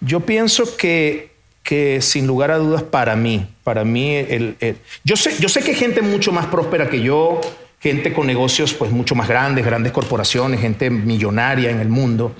Yo 0.00 0.20
pienso 0.20 0.76
que, 0.76 1.32
que 1.62 2.02
sin 2.02 2.26
lugar 2.26 2.50
a 2.50 2.58
dudas 2.58 2.82
para 2.82 3.16
mí, 3.16 3.46
para 3.64 3.84
mí, 3.84 4.14
el, 4.14 4.56
yo, 5.04 5.16
sé, 5.16 5.34
yo 5.38 5.48
sé 5.48 5.62
que 5.62 5.70
hay 5.70 5.76
gente 5.76 6.02
mucho 6.02 6.32
más 6.32 6.46
próspera 6.46 6.90
que 6.90 7.00
yo, 7.00 7.40
gente 7.80 8.12
con 8.12 8.26
negocios 8.26 8.74
pues 8.74 8.90
mucho 8.90 9.14
más 9.14 9.26
grandes, 9.26 9.64
grandes 9.64 9.92
corporaciones, 9.92 10.60
gente 10.60 10.90
millonaria 10.90 11.70
en 11.70 11.80
el 11.80 11.88
mundo, 11.88 12.34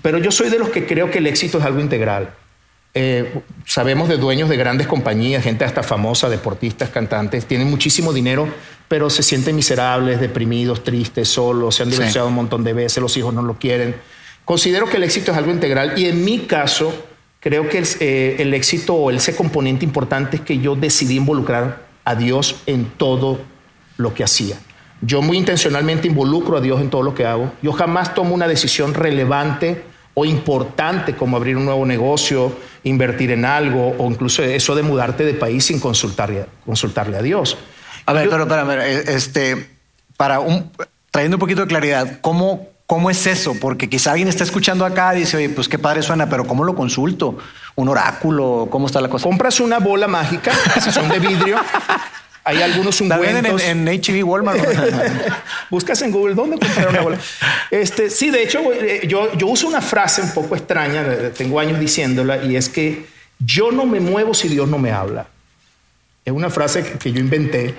pero 0.00 0.16
yo 0.16 0.30
soy 0.30 0.48
de 0.48 0.58
los 0.58 0.70
que 0.70 0.86
creo 0.86 1.10
que 1.10 1.18
el 1.18 1.26
éxito 1.26 1.58
es 1.58 1.64
algo 1.64 1.80
integral. 1.80 2.30
Eh, 2.94 3.42
sabemos 3.66 4.08
de 4.08 4.16
dueños 4.16 4.48
de 4.48 4.56
grandes 4.56 4.86
compañías, 4.86 5.44
gente 5.44 5.64
hasta 5.64 5.82
famosa, 5.82 6.30
deportistas, 6.30 6.88
cantantes, 6.88 7.44
tienen 7.44 7.68
muchísimo 7.68 8.14
dinero, 8.14 8.48
pero 8.88 9.10
se 9.10 9.22
sienten 9.22 9.54
miserables, 9.54 10.20
deprimidos, 10.20 10.82
tristes, 10.82 11.28
solos, 11.28 11.76
se 11.76 11.82
han 11.82 11.90
divorciado 11.90 12.28
un 12.28 12.34
montón 12.34 12.64
de 12.64 12.72
veces, 12.72 13.02
los 13.02 13.16
hijos 13.16 13.32
no 13.34 13.42
lo 13.42 13.58
quieren. 13.58 13.94
Considero 14.44 14.88
que 14.88 14.96
el 14.96 15.02
éxito 15.02 15.30
es 15.32 15.38
algo 15.38 15.52
integral 15.52 15.98
y 15.98 16.06
en 16.06 16.24
mi 16.24 16.40
caso 16.40 16.92
creo 17.40 17.68
que 17.68 17.78
el, 17.78 17.86
eh, 18.00 18.36
el 18.38 18.54
éxito 18.54 18.94
o 18.94 19.10
ese 19.10 19.36
componente 19.36 19.84
importante 19.84 20.38
es 20.38 20.42
que 20.42 20.58
yo 20.58 20.74
decidí 20.74 21.16
involucrar 21.16 21.86
a 22.04 22.14
Dios 22.14 22.56
en 22.66 22.86
todo 22.96 23.38
lo 23.98 24.14
que 24.14 24.24
hacía. 24.24 24.56
Yo 25.00 25.22
muy 25.22 25.36
intencionalmente 25.36 26.08
involucro 26.08 26.56
a 26.56 26.60
Dios 26.60 26.80
en 26.80 26.90
todo 26.90 27.02
lo 27.02 27.14
que 27.14 27.26
hago. 27.26 27.52
Yo 27.62 27.72
jamás 27.72 28.14
tomo 28.14 28.34
una 28.34 28.48
decisión 28.48 28.94
relevante 28.94 29.84
o 30.14 30.24
importante 30.24 31.14
como 31.14 31.36
abrir 31.36 31.56
un 31.56 31.64
nuevo 31.64 31.86
negocio, 31.86 32.52
invertir 32.82 33.30
en 33.30 33.44
algo 33.44 33.94
o 33.98 34.10
incluso 34.10 34.42
eso 34.42 34.74
de 34.74 34.82
mudarte 34.82 35.24
de 35.24 35.34
país 35.34 35.66
sin 35.66 35.78
consultarle, 35.78 36.46
consultarle 36.64 37.16
a 37.16 37.22
Dios. 37.22 37.56
A 38.08 38.14
ver, 38.14 38.30
pero, 38.30 38.48
pero, 38.48 38.72
eh, 38.82 39.04
este, 39.08 39.68
para 40.16 40.40
un, 40.40 40.72
trayendo 41.10 41.36
un 41.36 41.40
poquito 41.40 41.60
de 41.60 41.66
claridad, 41.66 42.20
¿cómo, 42.22 42.70
¿cómo 42.86 43.10
es 43.10 43.26
eso? 43.26 43.54
Porque 43.60 43.90
quizá 43.90 44.12
alguien 44.12 44.28
está 44.28 44.44
escuchando 44.44 44.86
acá 44.86 45.14
y 45.14 45.20
dice, 45.20 45.36
oye, 45.36 45.50
pues 45.50 45.68
qué 45.68 45.78
padre 45.78 46.02
suena, 46.02 46.26
pero 46.26 46.46
¿cómo 46.46 46.64
lo 46.64 46.74
consulto? 46.74 47.36
¿Un 47.74 47.86
oráculo? 47.90 48.68
¿Cómo 48.70 48.86
está 48.86 49.02
la 49.02 49.10
cosa? 49.10 49.24
Compras 49.24 49.60
una 49.60 49.78
bola 49.78 50.08
mágica, 50.08 50.52
si 50.82 50.90
son 50.90 51.06
de 51.10 51.18
vidrio, 51.18 51.58
Hay 52.44 52.62
algunos 52.62 52.98
ungüentos. 53.02 53.62
En, 53.62 53.86
en 53.86 54.00
HB 54.00 54.26
Walmart. 54.26 54.58
Buscas 55.70 56.00
en 56.00 56.10
Google 56.10 56.34
dónde 56.34 56.58
comprar 56.58 56.88
una 56.88 57.02
bola. 57.02 57.18
Este, 57.70 58.08
sí, 58.08 58.30
de 58.30 58.42
hecho, 58.42 58.72
eh, 58.72 59.02
yo, 59.06 59.36
yo 59.36 59.48
uso 59.48 59.68
una 59.68 59.82
frase 59.82 60.22
un 60.22 60.32
poco 60.32 60.56
extraña, 60.56 61.04
tengo 61.36 61.60
años 61.60 61.78
diciéndola, 61.78 62.42
y 62.42 62.56
es 62.56 62.70
que 62.70 63.04
yo 63.38 63.70
no 63.70 63.84
me 63.84 64.00
muevo 64.00 64.32
si 64.32 64.48
Dios 64.48 64.66
no 64.66 64.78
me 64.78 64.92
habla. 64.92 65.26
Es 66.28 66.34
una 66.34 66.50
frase 66.50 66.84
que, 66.98 67.10
yo 67.10 67.20
inventé. 67.20 67.74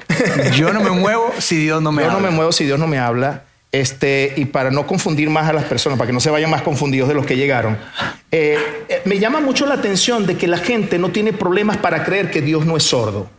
yo 0.55 0.73
no 0.73 0.81
me 0.81 0.89
muevo 0.99 1.31
si 1.37 1.55
Dios 1.55 1.83
no 1.83 1.91
me 1.91 2.01
habla. 2.01 2.13
Yo 2.15 2.19
no 2.19 2.27
me 2.27 2.35
muevo 2.35 2.51
si 2.51 2.65
Dios 2.65 2.79
no 2.79 2.87
me 2.87 2.97
habla. 2.97 3.43
Este, 3.71 4.33
y 4.37 4.45
para 4.45 4.71
no 4.71 4.87
confundir 4.87 5.29
más 5.29 5.47
a 5.47 5.53
las 5.53 5.65
personas, 5.65 5.99
para 5.99 6.07
que 6.07 6.13
no 6.13 6.19
se 6.19 6.31
vayan 6.31 6.49
más 6.49 6.63
confundidos 6.63 7.07
de 7.07 7.13
los 7.13 7.27
que 7.27 7.37
llegaron, 7.37 7.77
eh, 8.31 8.57
me 9.05 9.19
llama 9.19 9.39
mucho 9.39 9.67
la 9.67 9.75
atención 9.75 10.25
de 10.25 10.35
que 10.35 10.47
la 10.47 10.57
gente 10.57 10.97
no 10.97 11.11
tiene 11.11 11.31
problemas 11.31 11.77
para 11.77 12.03
creer 12.03 12.31
que 12.31 12.41
Dios 12.41 12.65
no 12.65 12.75
es 12.75 12.83
sordo. 12.83 13.29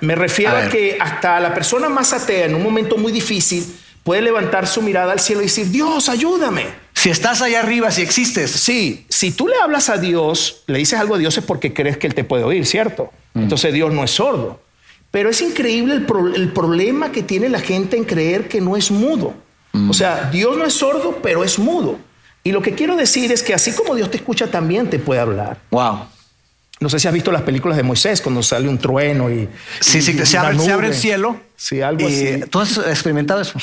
Me 0.00 0.16
refiero 0.16 0.56
a, 0.56 0.68
que 0.68 0.98
hasta 0.98 1.38
la 1.38 1.54
persona 1.54 1.88
más 1.88 2.12
atea 2.12 2.46
en 2.46 2.56
un 2.56 2.64
momento 2.64 2.96
muy 2.96 3.12
difícil 3.12 3.64
puede 4.02 4.22
levantar 4.22 4.66
su 4.66 4.82
mirada 4.82 5.12
al 5.12 5.20
cielo 5.20 5.42
y 5.42 5.44
decir, 5.44 5.68
Dios, 5.68 6.08
ayúdame. 6.08 6.66
Si 7.04 7.10
estás 7.10 7.42
allá 7.42 7.60
arriba, 7.60 7.90
si 7.90 8.00
existes. 8.00 8.50
Sí, 8.50 9.04
si 9.10 9.30
tú 9.30 9.46
le 9.46 9.58
hablas 9.58 9.90
a 9.90 9.98
Dios, 9.98 10.62
le 10.66 10.78
dices 10.78 10.98
algo 10.98 11.16
a 11.16 11.18
Dios 11.18 11.36
es 11.36 11.44
porque 11.44 11.74
crees 11.74 11.98
que 11.98 12.06
Él 12.06 12.14
te 12.14 12.24
puede 12.24 12.44
oír, 12.44 12.64
¿cierto? 12.64 13.10
Mm. 13.34 13.42
Entonces 13.42 13.74
Dios 13.74 13.92
no 13.92 14.02
es 14.04 14.10
sordo. 14.12 14.62
Pero 15.10 15.28
es 15.28 15.42
increíble 15.42 15.96
el, 15.96 16.52
problema 16.54 17.12
que 17.12 17.22
tiene 17.22 17.50
la 17.50 17.60
gente 17.60 17.98
en 17.98 18.04
creer 18.04 18.48
que 18.48 18.62
no 18.62 18.74
es 18.74 18.90
mudo. 18.90 19.34
Mm. 19.74 19.90
O 19.90 19.92
sea, 19.92 20.30
Dios 20.32 20.56
no 20.56 20.64
es 20.64 20.72
sordo, 20.72 21.18
pero 21.22 21.44
es 21.44 21.58
mudo. 21.58 21.98
Y 22.42 22.52
lo 22.52 22.62
que 22.62 22.74
quiero 22.74 22.96
decir 22.96 23.30
es 23.32 23.42
que 23.42 23.52
así 23.52 23.72
como 23.72 23.94
Dios 23.94 24.10
te 24.10 24.16
escucha, 24.16 24.50
también 24.50 24.88
te 24.88 24.98
puede 24.98 25.20
hablar. 25.20 25.58
Wow. 25.72 26.06
No 26.84 26.90
sé 26.90 26.98
si 26.98 27.08
has 27.08 27.14
visto 27.14 27.32
las 27.32 27.40
películas 27.40 27.78
de 27.78 27.82
Moisés 27.82 28.20
cuando 28.20 28.42
sale 28.42 28.68
un 28.68 28.76
trueno 28.76 29.30
y. 29.30 29.48
Sí, 29.80 30.02
sí, 30.02 30.12
se 30.26 30.36
abre, 30.36 30.86
el 30.86 30.94
cielo. 30.94 31.40
Sí, 31.56 31.80
algo 31.80 32.06
así. 32.06 32.40
¿Tú 32.50 32.60
has 32.60 32.76
experimentado 32.76 33.40
eso? 33.40 33.58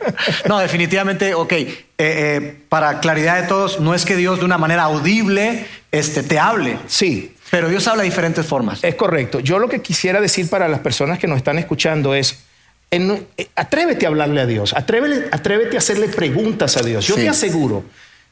no, 0.46 0.58
definitivamente, 0.58 1.32
ok. 1.32 1.52
Eh, 1.52 1.74
eh, 1.96 2.56
para 2.68 3.00
claridad 3.00 3.40
de 3.40 3.48
todos, 3.48 3.80
no 3.80 3.94
es 3.94 4.04
que 4.04 4.14
Dios 4.14 4.40
de 4.40 4.44
una 4.44 4.58
manera 4.58 4.82
audible 4.82 5.64
este, 5.90 6.22
te 6.22 6.38
hable. 6.38 6.76
Sí. 6.86 7.34
Pero 7.50 7.70
Dios 7.70 7.88
habla 7.88 8.02
de 8.02 8.10
diferentes 8.10 8.44
formas. 8.44 8.84
Es 8.84 8.94
correcto. 8.94 9.40
Yo 9.40 9.58
lo 9.58 9.70
que 9.70 9.80
quisiera 9.80 10.20
decir 10.20 10.50
para 10.50 10.68
las 10.68 10.80
personas 10.80 11.18
que 11.18 11.26
nos 11.26 11.38
están 11.38 11.58
escuchando 11.58 12.14
es. 12.14 12.40
Eh, 12.90 13.48
atrévete 13.56 14.04
a 14.04 14.10
hablarle 14.10 14.42
a 14.42 14.46
Dios, 14.46 14.74
atrévete, 14.74 15.28
atrévete 15.32 15.76
a 15.76 15.78
hacerle 15.78 16.08
preguntas 16.08 16.76
a 16.76 16.82
Dios. 16.82 17.06
Yo 17.06 17.14
te 17.14 17.26
aseguro 17.26 17.84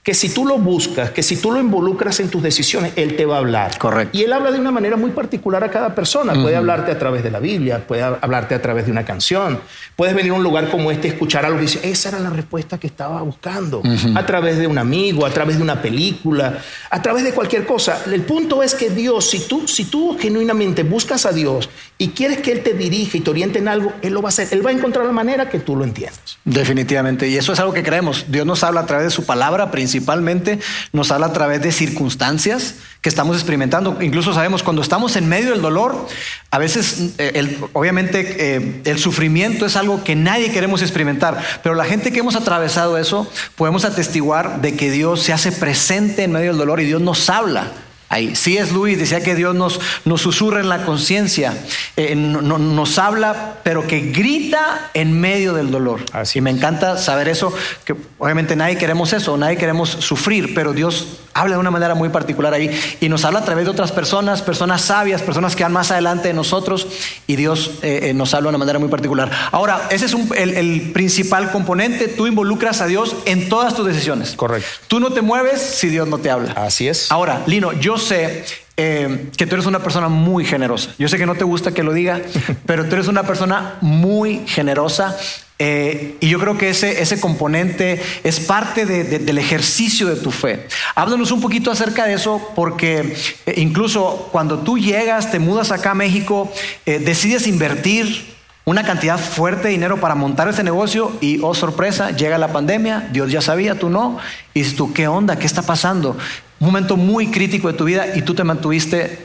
que 0.05 0.13
si 0.13 0.29
tú 0.29 0.45
lo 0.45 0.59
buscas, 0.59 1.11
que 1.13 1.23
si 1.23 1.39
tú 1.39 1.51
lo 1.51 1.59
involucras 1.59 2.21
en 2.21 2.29
tus 2.29 2.43
decisiones, 2.43 2.93
Él 2.95 3.17
te 3.17 3.25
va 3.25 3.37
a 3.37 3.39
hablar. 3.39 3.79
Correcto. 3.79 4.17
Y 4.17 4.23
Él 4.23 4.35
habla 4.35 4.53
de 4.53 4.61
una 4.61 4.71
manera 4.71 4.99
muy 4.99 5.13
particular 5.13 5.65
a 5.65 5.71
cada 5.71 5.95
persona. 5.95 6.35
Puede 6.35 6.57
hablarte 6.57 6.93
a 6.93 6.99
través 6.99 7.25
de 7.25 7.31
la 7.31 7.41
Biblia, 7.41 7.87
puede 7.87 8.03
hablarte 8.03 8.55
a 8.55 8.61
través 8.61 8.85
de 8.85 8.93
una 8.93 9.07
canción. 9.07 9.61
Puedes 9.97 10.15
venir 10.15 10.33
a 10.33 10.35
un 10.35 10.43
lugar 10.43 10.71
como 10.71 10.91
este 10.91 11.09
y 11.09 11.13
escuchar 11.13 11.47
algo 11.47 11.59
y 11.59 11.63
decir, 11.63 11.81
esa 11.85 12.11
era 12.11 12.19
la 12.19 12.29
respuesta 12.29 12.77
que 12.77 12.87
estaba 12.87 13.23
buscando. 13.23 13.83
A 14.15 14.27
través 14.27 14.59
de 14.59 14.67
un 14.67 14.77
amigo, 14.77 15.25
a 15.25 15.31
través 15.31 15.57
de 15.57 15.63
una 15.63 15.81
película, 15.81 16.59
a 16.91 17.01
través 17.01 17.25
de 17.25 17.33
cualquier 17.33 17.65
cosa. 17.65 18.03
El 18.05 18.23
punto 18.25 18.63
es 18.63 18.75
que 18.75 18.91
Dios, 18.91 19.31
si 19.31 19.49
tú, 19.49 19.67
si 19.67 19.87
tú 19.87 20.19
genuinamente 20.21 20.83
buscas 20.83 21.25
a 21.25 21.33
Dios 21.33 21.71
y 21.97 22.09
quieres 22.09 22.43
que 22.43 22.53
Él 22.53 22.63
te 22.63 22.75
dirija 22.75 23.17
y 23.17 23.21
te 23.21 23.31
oriente 23.31 23.59
en 23.59 23.69
algo, 23.69 23.95
Él 24.03 24.13
lo 24.13 24.21
va 24.21 24.29
a 24.29 24.33
hacer. 24.33 24.49
Él 24.51 24.65
va 24.65 24.69
a 24.69 24.75
encontrar 24.75 25.07
la 25.07 25.13
manera 25.13 25.49
que 25.49 25.61
tú 25.61 25.77
lo 25.77 25.85
entiendas. 25.85 26.37
Definitivamente. 26.45 27.27
Y 27.27 27.39
eso 27.39 27.55
es 27.55 27.59
algo 27.59 27.73
que 27.73 27.83
creemos. 27.83 28.27
Dios 28.29 28.45
nos 28.45 28.63
habla 28.63 28.81
a 28.81 28.87
través 28.87 29.07
de 29.07 29.11
su 29.11 29.25
palabra, 29.25 29.71
principalmente 29.71 29.94
principalmente 29.95 30.59
nos 30.93 31.13
habla 31.13 31.27
a 31.27 31.33
través 31.33 31.63
de 31.63 31.71
circunstancias 31.71 32.75
que 33.01 33.09
estamos 33.09 33.37
experimentando. 33.37 33.99
Incluso 34.01 34.35
sabemos 34.35 34.65
cuando 34.65 34.83
estamos 34.83 35.15
en 35.15 35.29
medio 35.29 35.51
del 35.53 35.63
dolor, 35.63 36.09
a 36.51 36.59
veces 36.59 37.13
eh, 37.19 37.59
obviamente 37.75 38.57
eh, 38.57 38.81
el 38.87 38.99
sufrimiento 38.99 39.67
es 39.67 39.77
algo 39.77 40.03
que 40.03 40.17
nadie 40.17 40.51
queremos 40.51 40.83
experimentar, 40.83 41.41
pero 41.63 41.77
la 41.77 41.85
gente 41.85 42.11
que 42.11 42.19
hemos 42.19 42.35
atravesado 42.35 42.99
eso 42.99 43.31
podemos 43.55 43.85
atestiguar 43.85 44.61
de 44.61 44.75
que 44.75 44.91
Dios 44.91 45.23
se 45.23 45.33
hace 45.33 45.53
presente 45.53 46.25
en 46.25 46.33
medio 46.33 46.49
del 46.49 46.59
dolor 46.59 46.81
y 46.81 46.87
Dios 46.87 47.01
nos 47.01 47.31
habla. 47.31 47.71
Ahí. 48.15 48.37
Sí 48.37 48.57
es 48.57 48.71
Luis, 48.71 48.97
decía 48.97 49.23
que 49.23 49.35
Dios 49.35 49.57
nos, 49.57 49.81
nos 50.05 50.21
susurra 50.21 50.61
en 50.61 50.69
la 50.69 50.85
conciencia, 50.85 51.53
eh, 51.97 52.15
nos 52.15 52.99
habla, 53.01 53.55
pero 53.65 53.89
que 53.89 54.13
grita 54.13 54.91
en 54.95 55.21
medio 55.21 55.53
del 55.53 55.73
dolor. 55.73 56.01
Así 56.13 56.39
y 56.39 56.41
me 56.41 56.51
encanta 56.51 56.97
saber 56.97 57.29
eso, 57.29 57.53
que 57.85 57.97
obviamente 58.19 58.55
nadie 58.55 58.77
queremos 58.77 59.13
eso, 59.13 59.37
nadie 59.37 59.57
queremos 59.57 59.91
sufrir, 59.91 60.55
pero 60.55 60.73
Dios 60.73 61.19
habla 61.33 61.55
de 61.55 61.61
una 61.61 61.71
manera 61.71 61.95
muy 61.95 62.09
particular 62.09 62.55
ahí 62.55 62.71
y 63.01 63.09
nos 63.09 63.25
habla 63.25 63.41
a 63.41 63.45
través 63.45 63.65
de 63.65 63.73
otras 63.73 63.91
personas, 63.91 64.43
personas 64.43 64.83
sabias, 64.83 65.23
personas 65.23 65.57
que 65.57 65.65
van 65.65 65.73
más 65.73 65.91
adelante 65.91 66.29
de 66.29 66.35
nosotros 66.35 66.87
y 67.27 67.37
Dios 67.37 67.73
eh, 67.83 68.11
eh, 68.11 68.15
nos 68.15 68.33
habla 68.35 68.45
de 68.45 68.49
una 68.51 68.59
manera 68.59 68.79
muy 68.79 68.89
particular. 68.89 69.31
Ahora, 69.51 69.89
ese 69.91 70.07
es 70.07 70.17
el, 70.37 70.51
el 70.55 70.93
principal 70.93 71.51
componente, 71.51 72.09
tú 72.09 72.27
involucras 72.27 72.81
a 72.81 72.87
Dios 72.87 73.17
en 73.25 73.49
todas 73.49 73.75
tus 73.75 73.87
decisiones. 73.87 74.35
Correcto. 74.37 74.69
Tú 74.87 75.01
no 75.01 75.13
te 75.13 75.23
mueves 75.23 75.61
si 75.61 75.89
Dios 75.89 76.07
no 76.07 76.19
te 76.19 76.31
habla. 76.31 76.53
Así 76.53 76.87
es. 76.87 77.11
Ahora, 77.11 77.43
Lino, 77.47 77.73
yo 77.73 77.99
sé 78.05 78.45
eh, 78.77 79.31
que 79.37 79.47
tú 79.47 79.55
eres 79.55 79.67
una 79.67 79.81
persona 79.81 80.09
muy 80.09 80.45
generosa. 80.45 80.91
Yo 80.99 81.09
sé 81.09 81.19
que 81.19 81.27
no 81.27 81.35
te 81.35 81.45
gusta 81.45 81.73
que 81.73 81.83
lo 81.83 81.93
diga, 81.93 82.21
pero 82.67 82.87
tú 82.87 82.95
eres 82.95 83.09
una 83.09 83.23
persona 83.25 83.75
muy 83.81 84.43
generosa. 84.47 85.17
Eh, 85.61 86.17
y 86.21 86.29
yo 86.29 86.41
creo 86.41 86.59
que 86.59 86.71
ese, 86.71 87.01
ese 87.01 87.21
componente 87.21 88.03
es 88.25 88.41
parte 88.41 88.85
del 88.87 89.39
ejercicio 89.39 90.09
de 90.09 90.17
tu 90.17 90.33
fe. 90.33 90.67
Háblanos 90.97 91.31
un 91.31 91.41
poquito 91.41 91.71
acerca 91.71 92.07
de 92.07 92.15
eso, 92.15 92.51
porque 92.57 93.17
eh, 93.47 93.55
incluso 93.59 94.29
cuando 94.33 94.59
tú 94.59 94.79
llegas, 94.79 95.31
te 95.31 95.39
mudas 95.39 95.71
acá 95.71 95.93
a 95.93 95.95
México, 95.95 96.53
decides 96.85 97.47
invertir 97.47 98.35
una 98.65 98.83
cantidad 98.83 99.19
fuerte 99.19 99.65
de 99.65 99.71
dinero 99.71 100.01
para 100.01 100.15
montar 100.15 100.49
ese 100.49 100.63
negocio 100.63 101.13
y, 101.21 101.39
oh 101.43 101.55
sorpresa, 101.55 102.11
llega 102.11 102.39
la 102.39 102.53
pandemia, 102.53 103.09
Dios 103.13 103.31
ya 103.31 103.43
sabía, 103.43 103.79
tú 103.79 103.91
no, 103.91 104.19
y 104.55 104.61
dices 104.61 104.75
tú, 104.75 104.93
¿qué 104.93 105.07
onda? 105.07 105.37
¿Qué 105.37 105.47
está 105.47 105.63
pasando? 105.63 106.17
Un 106.65 106.69
momento 106.69 106.97
muy 106.97 107.27
crítico 107.27 107.69
de 107.69 107.75
tu 107.75 107.85
vida 107.85 108.17
y 108.17 108.23
tú 108.23 108.33
te 108.33 108.43
mantuviste 108.43 109.19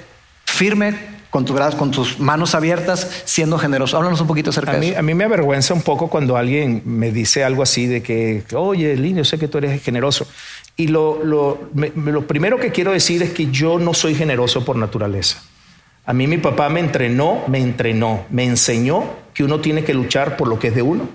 firme 0.44 0.94
con, 1.30 1.46
tu, 1.46 1.56
con 1.78 1.90
tus 1.90 2.20
manos 2.20 2.54
abiertas, 2.54 3.24
siendo 3.24 3.58
generoso. 3.58 3.96
Háblanos 3.96 4.20
un 4.20 4.28
poquito 4.28 4.50
acerca 4.50 4.74
de 4.78 4.90
eso. 4.90 5.00
A 5.00 5.02
mí 5.02 5.14
me 5.14 5.24
avergüenza 5.24 5.74
un 5.74 5.82
poco 5.82 6.10
cuando 6.10 6.36
alguien 6.36 6.82
me 6.84 7.14
dice 7.14 7.46
algo 7.46 7.64
así 7.64 7.88
de 7.88 8.04
que, 8.04 8.44
oye, 8.54 8.98
Lino, 8.98 9.24
sé 9.24 9.40
que 9.40 9.48
tú 9.48 9.58
eres 9.58 9.82
generoso. 9.82 10.28
Y 10.76 10.88
lo, 10.88 11.24
lo, 11.24 11.70
lo 11.96 12.28
primero 12.28 12.60
que 12.60 12.72
quiero 12.74 12.92
decir 12.92 13.24
es 13.24 13.30
que 13.30 13.50
yo 13.50 13.80
no 13.80 13.94
soy 13.94 14.16
generoso 14.16 14.66
por 14.66 14.76
naturaleza. 14.76 15.42
A 16.06 16.12
mí 16.12 16.28
mi 16.28 16.40
papá 16.40 16.68
me 16.68 16.82
entrenó, 16.82 17.44
me 17.48 17.60
entrenó, 17.60 18.26
me 18.32 18.44
enseñó 18.44 19.06
que 19.34 19.46
uno 19.46 19.62
tiene 19.62 19.86
que 19.86 19.94
luchar 19.94 20.36
por 20.36 20.50
lo 20.50 20.60
que 20.60 20.68
es 20.68 20.76
de 20.76 20.82
uno, 20.82 21.08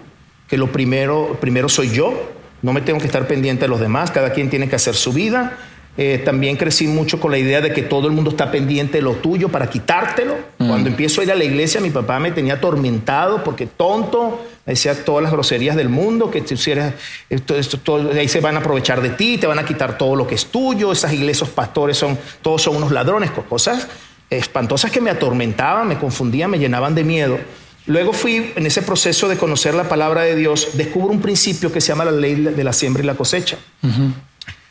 que 0.48 0.56
lo 0.56 0.72
primero, 0.72 1.36
primero 1.38 1.68
soy 1.68 1.90
yo, 1.90 2.32
no 2.62 2.72
me 2.72 2.80
tengo 2.80 2.98
que 2.98 3.06
estar 3.06 3.26
pendiente 3.26 3.66
de 3.66 3.68
los 3.68 3.78
demás, 3.78 4.10
cada 4.10 4.32
quien 4.32 4.48
tiene 4.48 4.70
que 4.70 4.76
hacer 4.76 4.94
su 4.94 5.12
vida 5.12 5.58
Eh, 5.96 6.20
también 6.24 6.56
crecí 6.56 6.88
mucho 6.88 7.20
con 7.20 7.30
la 7.30 7.38
idea 7.38 7.60
de 7.60 7.72
que 7.72 7.82
todo 7.82 8.08
el 8.08 8.12
mundo 8.12 8.30
está 8.30 8.50
pendiente 8.50 8.98
de 8.98 9.02
lo 9.02 9.12
tuyo 9.12 9.48
para 9.48 9.70
quitártelo. 9.70 10.34
Mm. 10.58 10.68
Cuando 10.68 10.88
empiezo 10.88 11.20
a 11.20 11.24
ir 11.24 11.30
a 11.30 11.36
la 11.36 11.44
iglesia, 11.44 11.80
mi 11.80 11.90
papá 11.90 12.18
me 12.18 12.32
tenía 12.32 12.54
atormentado 12.54 13.44
porque 13.44 13.66
tonto, 13.66 14.44
me 14.66 14.72
decía 14.72 15.04
todas 15.04 15.22
las 15.22 15.30
groserías 15.30 15.76
del 15.76 15.88
mundo, 15.88 16.32
que 16.32 16.40
tú 16.40 16.54
hicieras 16.54 16.94
esto, 17.30 17.56
esto, 17.56 17.78
todo, 17.78 18.10
ahí 18.10 18.26
se 18.26 18.40
van 18.40 18.56
a 18.56 18.58
aprovechar 18.58 19.00
de 19.02 19.10
ti, 19.10 19.38
te 19.38 19.46
van 19.46 19.60
a 19.60 19.64
quitar 19.64 19.96
todo 19.96 20.16
lo 20.16 20.26
que 20.26 20.34
es 20.34 20.46
tuyo, 20.46 20.90
esas 20.90 21.12
iglesias 21.12 21.48
pastores 21.50 21.96
son, 21.96 22.18
todos 22.42 22.62
son 22.62 22.76
unos 22.76 22.90
ladrones, 22.90 23.30
cosas 23.30 23.86
espantosas 24.30 24.90
que 24.90 25.00
me 25.00 25.10
atormentaban, 25.10 25.86
me 25.86 25.98
confundían, 25.98 26.50
me 26.50 26.58
llenaban 26.58 26.94
de 26.94 27.04
miedo. 27.04 27.38
Luego 27.86 28.12
fui 28.12 28.52
en 28.56 28.66
ese 28.66 28.82
proceso 28.82 29.28
de 29.28 29.36
conocer 29.36 29.74
la 29.74 29.88
palabra 29.88 30.22
de 30.22 30.34
Dios, 30.34 30.70
descubro 30.72 31.12
un 31.12 31.20
principio 31.20 31.70
que 31.70 31.80
se 31.80 31.88
llama 31.88 32.06
la 32.06 32.12
ley 32.12 32.34
de 32.34 32.64
la 32.64 32.72
siembra 32.72 33.02
y 33.02 33.06
la 33.06 33.14
cosecha. 33.14 33.58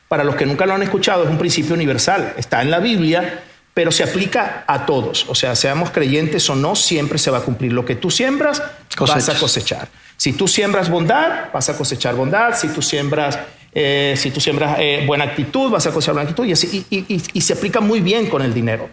Para 0.08 0.24
los 0.24 0.36
que 0.36 0.46
nunca 0.46 0.66
lo 0.66 0.74
han 0.74 0.84
escuchado, 0.84 1.24
es 1.24 1.30
un 1.30 1.38
principio 1.38 1.74
universal. 1.74 2.34
Está 2.38 2.62
en 2.62 2.70
la 2.72 2.80
Biblia, 2.80 3.42
pero 3.74 3.92
se 3.92 4.04
aplica 4.04 4.64
a 4.68 4.86
todos. 4.86 5.26
O 5.30 5.36
sea, 5.36 5.56
seamos 5.56 5.90
creyentes 5.92 6.48
o 6.50 6.56
no, 6.56 6.76
siempre 6.76 7.18
se 7.18 7.32
va 7.32 7.40
a 7.40 7.42
cumplir. 7.42 7.74
Lo 7.74 7.84
que 7.86 7.96
tú 7.96 8.12
siembras, 8.12 8.62
Cosechas. 8.96 9.28
vas 9.28 9.36
a 9.36 9.40
cosechar. 9.40 9.88
Si 10.18 10.34
tú 10.34 10.48
siembras 10.48 10.90
bondad, 10.90 11.52
vas 11.52 11.70
a 11.70 11.78
cosechar 11.78 12.14
bondad. 12.16 12.56
Si 12.56 12.68
tú 12.68 12.84
siembras, 12.84 13.40
eh, 13.74 14.14
si 14.16 14.30
tú 14.30 14.40
siembras 14.40 14.78
eh, 14.80 15.04
buena 15.08 15.24
actitud, 15.24 15.72
vas 15.72 15.88
a 15.88 15.92
cosechar 15.92 16.14
buena 16.14 16.30
actitud. 16.30 16.46
Y, 16.48 16.52
así- 16.52 16.86
y- 16.92 16.96
y- 16.98 17.06
y- 17.16 17.24
y 17.34 17.42
se 17.42 17.54
aplica 17.54 17.80
muy 17.82 18.00
bien 18.00 18.28
con 18.30 18.44
el 18.44 18.54
dinero. 18.54 18.90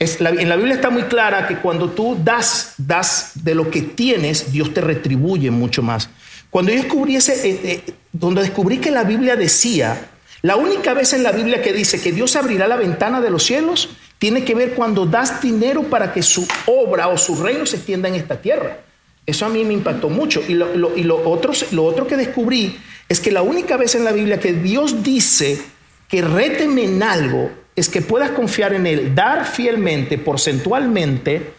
Es 0.00 0.20
la- 0.20 0.30
en 0.30 0.48
la 0.48 0.56
Biblia 0.56 0.74
está 0.74 0.90
muy 0.90 1.04
clara 1.04 1.46
que 1.46 1.58
cuando 1.58 1.90
tú 1.90 2.18
das, 2.22 2.74
das 2.78 3.30
de 3.36 3.54
lo 3.54 3.70
que 3.70 3.82
tienes, 3.82 4.50
Dios 4.50 4.74
te 4.74 4.80
retribuye 4.80 5.52
mucho 5.52 5.82
más. 5.82 6.10
Cuando 6.50 6.72
yo 6.72 6.78
descubrí 6.82 7.14
ese, 7.14 7.48
eh, 7.48 7.84
cuando 8.18 8.40
descubrí 8.40 8.78
que 8.78 8.90
la 8.90 9.04
Biblia 9.04 9.36
decía, 9.36 10.08
la 10.42 10.56
única 10.56 10.94
vez 10.94 11.12
en 11.12 11.22
la 11.22 11.32
Biblia 11.32 11.62
que 11.62 11.72
dice 11.72 12.00
que 12.00 12.12
Dios 12.12 12.36
abrirá 12.36 12.68
la 12.68 12.76
ventana 12.76 13.20
de 13.20 13.30
los 13.30 13.42
cielos, 13.44 13.88
tiene 14.18 14.44
que 14.44 14.54
ver 14.54 14.74
cuando 14.74 15.06
das 15.06 15.40
dinero 15.42 15.84
para 15.84 16.12
que 16.12 16.22
su 16.22 16.46
obra 16.66 17.08
o 17.08 17.18
su 17.18 17.42
reino 17.42 17.66
se 17.66 17.76
extienda 17.76 18.08
en 18.08 18.14
esta 18.14 18.40
tierra. 18.40 18.78
Eso 19.26 19.44
a 19.44 19.48
mí 19.48 19.64
me 19.64 19.74
impactó 19.74 20.08
mucho. 20.08 20.42
Y 20.46 20.54
lo, 20.54 20.74
lo- 20.76 20.92
lo 20.96 21.84
otro 21.84 22.06
que 22.06 22.16
descubrí 22.16 22.78
es 23.08 23.18
que 23.20 23.32
la 23.32 23.42
única 23.42 23.76
vez 23.76 23.94
en 23.94 24.04
la 24.04 24.12
Biblia 24.12 24.38
que 24.38 24.52
Dios 24.52 25.02
dice 25.02 25.60
que 26.08 26.22
réteme 26.22 26.84
en 26.84 27.02
algo 27.02 27.50
es 27.74 27.88
que 27.88 28.00
puedas 28.02 28.30
confiar 28.30 28.72
en 28.72 28.86
Él, 28.86 29.14
dar 29.14 29.44
fielmente, 29.46 30.16
porcentualmente, 30.16 31.52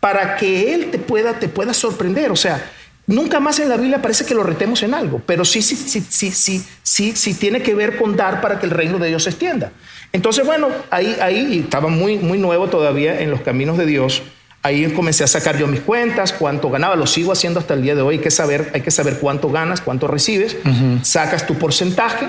para 0.00 0.36
que 0.36 0.74
Él 0.74 0.90
te 0.90 0.98
pueda, 0.98 1.38
te 1.38 1.48
pueda 1.48 1.72
sorprender. 1.74 2.30
O 2.30 2.36
sea, 2.36 2.70
nunca 3.06 3.40
más 3.40 3.58
en 3.58 3.68
la 3.68 3.76
Biblia 3.76 4.00
parece 4.00 4.24
que 4.24 4.34
lo 4.34 4.42
retemos 4.42 4.82
en 4.82 4.94
algo, 4.94 5.20
pero 5.26 5.44
sí, 5.44 5.62
sí, 5.62 5.76
sí, 5.76 6.04
sí, 6.08 6.30
sí, 6.30 6.64
sí, 6.82 7.12
sí 7.14 7.34
tiene 7.34 7.62
que 7.62 7.74
ver 7.74 7.96
con 7.96 8.16
dar 8.16 8.40
para 8.40 8.58
que 8.58 8.66
el 8.66 8.72
reino 8.72 8.98
de 8.98 9.08
Dios 9.08 9.24
se 9.24 9.30
extienda. 9.30 9.72
Entonces, 10.12 10.46
bueno, 10.46 10.68
ahí, 10.90 11.16
ahí 11.20 11.60
estaba 11.64 11.88
muy, 11.88 12.18
muy 12.18 12.38
nuevo 12.38 12.68
todavía 12.68 13.20
en 13.20 13.30
los 13.30 13.40
caminos 13.40 13.76
de 13.76 13.86
Dios. 13.86 14.22
Ahí 14.62 14.90
comencé 14.92 15.24
a 15.24 15.26
sacar 15.26 15.58
yo 15.58 15.66
mis 15.66 15.80
cuentas, 15.80 16.32
cuánto 16.32 16.70
ganaba, 16.70 16.96
lo 16.96 17.06
sigo 17.06 17.32
haciendo 17.32 17.60
hasta 17.60 17.74
el 17.74 17.82
día 17.82 17.94
de 17.94 18.00
hoy. 18.00 18.16
Hay 18.16 18.20
que 18.22 18.30
saber, 18.30 18.70
hay 18.72 18.80
que 18.80 18.90
saber 18.90 19.18
cuánto 19.18 19.50
ganas, 19.50 19.80
cuánto 19.80 20.06
recibes, 20.06 20.56
sacas 21.02 21.46
tu 21.46 21.56
porcentaje. 21.56 22.28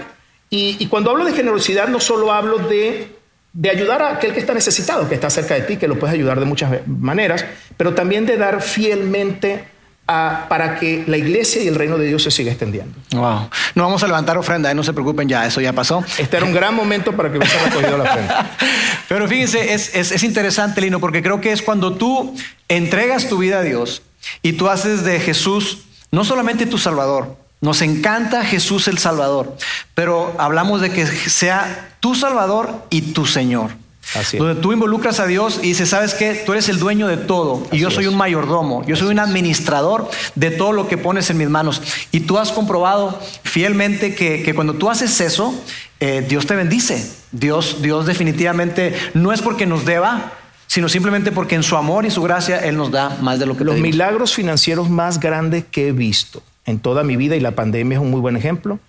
Y, 0.49 0.75
y 0.79 0.87
cuando 0.87 1.11
hablo 1.11 1.25
de 1.25 1.33
generosidad, 1.33 1.87
no 1.87 1.99
solo 1.99 2.33
hablo 2.33 2.57
de, 2.57 3.15
de 3.53 3.69
ayudar 3.69 4.01
a 4.01 4.15
aquel 4.15 4.33
que 4.33 4.39
está 4.39 4.53
necesitado, 4.53 5.07
que 5.07 5.15
está 5.15 5.29
cerca 5.29 5.53
de 5.53 5.61
ti, 5.61 5.77
que 5.77 5.87
lo 5.87 5.97
puedes 5.97 6.13
ayudar 6.13 6.39
de 6.39 6.45
muchas 6.45 6.85
maneras, 6.87 7.45
pero 7.77 7.93
también 7.93 8.25
de 8.25 8.35
dar 8.35 8.61
fielmente 8.61 9.63
a- 10.07 10.45
para 10.49 10.77
que 10.79 11.03
la 11.07 11.17
iglesia 11.17 11.63
y 11.63 11.67
el 11.67 11.75
reino 11.75 11.97
de 11.97 12.05
Dios 12.07 12.23
se 12.23 12.31
siga 12.31 12.51
extendiendo. 12.51 12.93
Wow. 13.11 13.49
No 13.75 13.83
vamos 13.83 14.03
a 14.03 14.07
levantar 14.07 14.37
ofrenda, 14.37 14.69
¿eh? 14.71 14.75
no 14.75 14.83
se 14.83 14.93
preocupen 14.93 15.27
ya, 15.27 15.45
eso 15.45 15.61
ya 15.61 15.73
pasó. 15.73 16.03
Este 16.17 16.37
era 16.37 16.45
un 16.45 16.53
gran 16.53 16.75
momento 16.75 17.13
para 17.13 17.31
que 17.31 17.37
hubiese 17.39 17.57
recogido 17.59 17.97
la 17.97 18.11
frente. 18.13 18.33
Pero 19.09 19.27
fíjense, 19.27 19.73
es, 19.73 19.95
es- 19.95 20.11
es 20.11 20.23
interesante, 20.23 20.81
Lino, 20.81 20.99
porque 20.99 21.21
creo 21.23 21.41
que 21.41 21.51
es 21.51 21.61
cuando 21.61 21.93
tú 21.93 22.35
entregas 22.67 23.27
tu 23.29 23.37
vida 23.37 23.59
a 23.59 23.61
Dios 23.61 24.01
y 24.41 24.53
tú 24.53 24.69
haces 24.69 25.03
de 25.03 25.19
Jesús 25.19 25.79
no 26.11 26.23
solamente 26.23 26.65
tu 26.65 26.77
Salvador, 26.77 27.35
nos 27.61 27.81
encanta 27.81 28.45
Jesús 28.45 28.87
el 28.87 28.97
Salvador, 28.99 29.57
pero 29.95 30.33
hablamos 30.37 30.81
de 30.81 30.91
que 30.91 31.05
sea 31.07 31.89
tu 31.99 32.15
Salvador 32.15 32.85
y 32.89 33.01
tu 33.13 33.25
Señor. 33.25 33.71
Así 34.13 34.37
es. 34.37 34.43
Donde 34.43 34.61
tú 34.61 34.71
involucras 34.71 35.19
a 35.19 35.25
Dios 35.25 35.59
y 35.63 35.67
dices, 35.69 35.89
¿sabes 35.89 36.13
qué? 36.13 36.43
Tú 36.45 36.51
eres 36.53 36.69
el 36.69 36.77
dueño 36.79 37.07
de 37.07 37.17
todo 37.17 37.63
y 37.71 37.75
Así 37.75 37.79
yo 37.79 37.89
soy 37.91 38.05
es. 38.05 38.11
un 38.11 38.17
mayordomo, 38.17 38.85
yo 38.85 38.95
soy 38.95 39.07
un 39.07 39.19
administrador 39.19 40.09
de 40.35 40.51
todo 40.51 40.71
lo 40.73 40.87
que 40.87 40.97
pones 40.97 41.29
en 41.29 41.37
mis 41.37 41.49
manos. 41.49 41.81
Y 42.11 42.21
tú 42.21 42.37
has 42.37 42.51
comprobado 42.51 43.19
fielmente 43.43 44.13
que, 44.15 44.43
que 44.43 44.53
cuando 44.53 44.75
tú 44.75 44.89
haces 44.89 45.19
eso, 45.21 45.53
eh, 45.99 46.23
Dios 46.27 46.45
te 46.45 46.55
bendice. 46.55 47.11
Dios, 47.31 47.81
Dios 47.81 48.05
definitivamente 48.05 48.93
no 49.13 49.33
es 49.33 49.41
porque 49.41 49.65
nos 49.65 49.85
deba, 49.85 50.33
sino 50.67 50.87
simplemente 50.87 51.31
porque 51.31 51.55
en 51.55 51.63
su 51.63 51.75
amor 51.75 52.05
y 52.05 52.11
su 52.11 52.21
gracia 52.21 52.59
Él 52.59 52.77
nos 52.77 52.91
da 52.91 53.17
más 53.21 53.39
de 53.39 53.45
lo 53.45 53.57
que 53.57 53.63
Los 53.63 53.73
pedimos. 53.73 53.91
milagros 53.91 54.33
financieros 54.33 54.89
más 54.89 55.19
grandes 55.19 55.65
que 55.69 55.87
he 55.87 55.91
visto 55.91 56.43
en 56.65 56.79
toda 56.79 57.03
mi 57.03 57.15
vida, 57.17 57.35
y 57.35 57.39
la 57.39 57.51
pandemia 57.51 57.97
es 57.97 58.01
un 58.01 58.09
muy 58.11 58.19
buen 58.21 58.37
ejemplo, 58.37 58.79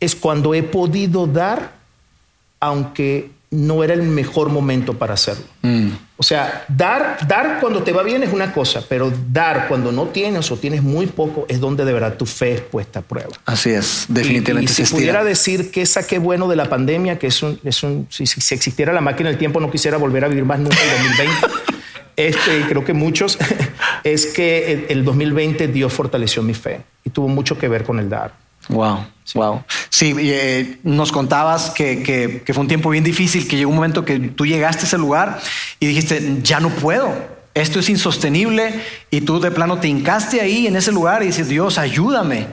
es 0.00 0.14
cuando 0.14 0.54
he 0.54 0.62
podido 0.62 1.26
dar, 1.26 1.72
aunque 2.60 3.30
no 3.50 3.82
era 3.82 3.94
el 3.94 4.02
mejor 4.02 4.50
momento 4.50 4.94
para 4.94 5.14
hacerlo. 5.14 5.44
Mm. 5.62 5.88
O 6.18 6.22
sea, 6.22 6.64
dar, 6.68 7.18
dar 7.26 7.58
cuando 7.60 7.82
te 7.82 7.92
va 7.92 8.02
bien 8.02 8.22
es 8.22 8.32
una 8.32 8.52
cosa, 8.52 8.82
pero 8.88 9.10
dar 9.32 9.68
cuando 9.68 9.90
no 9.92 10.06
tienes 10.08 10.50
o 10.50 10.56
tienes 10.56 10.82
muy 10.82 11.06
poco 11.06 11.46
es 11.48 11.58
donde 11.60 11.84
de 11.84 11.92
verdad 11.92 12.16
tu 12.16 12.26
fe 12.26 12.54
es 12.54 12.60
puesta 12.60 12.98
a 12.98 13.02
prueba. 13.02 13.30
Así 13.46 13.70
es, 13.70 14.06
Y- 14.08 14.12
definitivamente 14.14 14.72
Y, 14.72 14.74
se 14.74 14.84
si 14.86 14.94
pudiera 14.94 15.22
decir 15.24 15.70
que 15.70 15.86
saqué 15.86 16.18
bueno 16.18 16.48
de 16.48 16.56
la 16.56 16.68
pandemia, 16.68 17.18
que 17.18 17.28
es 17.28 17.42
un, 17.42 17.58
es 17.64 17.82
un 17.82 18.06
si, 18.10 18.26
si- 18.26 18.54
existiera 18.54 18.92
la 18.92 19.00
máquina 19.00 19.28
del 19.30 19.38
tiempo, 19.38 19.60
no 19.60 19.70
quisiera 19.70 19.96
volver 19.96 20.24
a 20.24 20.28
vivir 20.28 20.44
más 20.44 20.58
nunca 20.58 20.76
el 20.82 21.08
2020. 21.08 21.46
Este, 22.18 22.62
creo 22.68 22.84
que 22.84 22.94
muchos, 22.94 23.38
es 24.02 24.26
que 24.26 24.86
el 24.88 25.04
2020 25.04 25.68
Dios 25.68 25.92
fortaleció 25.92 26.42
mi 26.42 26.52
fe 26.52 26.80
y 27.04 27.10
tuvo 27.10 27.28
mucho 27.28 27.56
que 27.56 27.68
ver 27.68 27.84
con 27.84 28.00
el 28.00 28.08
dar. 28.08 28.32
Wow, 28.68 29.06
wow. 29.34 29.62
Sí, 29.88 30.14
eh, 30.18 30.78
nos 30.82 31.10
contabas 31.12 31.70
que, 31.70 32.02
que- 32.02 32.42
que 32.44 32.52
fue 32.54 32.60
un 32.62 32.68
tiempo 32.68 32.90
bien 32.90 33.04
difícil, 33.04 33.48
que 33.48 33.56
llegó 33.56 33.70
un 33.70 33.76
momento 33.76 34.04
que 34.04 34.18
tú 34.18 34.44
llegaste 34.46 34.82
a 34.82 34.86
ese 34.86 34.98
lugar 34.98 35.40
y 35.80 35.86
dijiste, 35.86 36.38
ya 36.42 36.60
no 36.60 36.68
puedo, 36.70 37.10
esto 37.54 37.80
es 37.80 37.88
insostenible, 37.88 38.74
y 39.10 39.22
tú 39.22 39.40
de 39.40 39.50
plano 39.50 39.78
te 39.78 39.88
hincaste 39.88 40.40
ahí 40.40 40.66
en 40.66 40.76
ese 40.76 40.92
lugar 40.92 41.22
y 41.22 41.26
dices, 41.26 41.48
Dios, 41.48 41.78
ayúdame, 41.78 42.46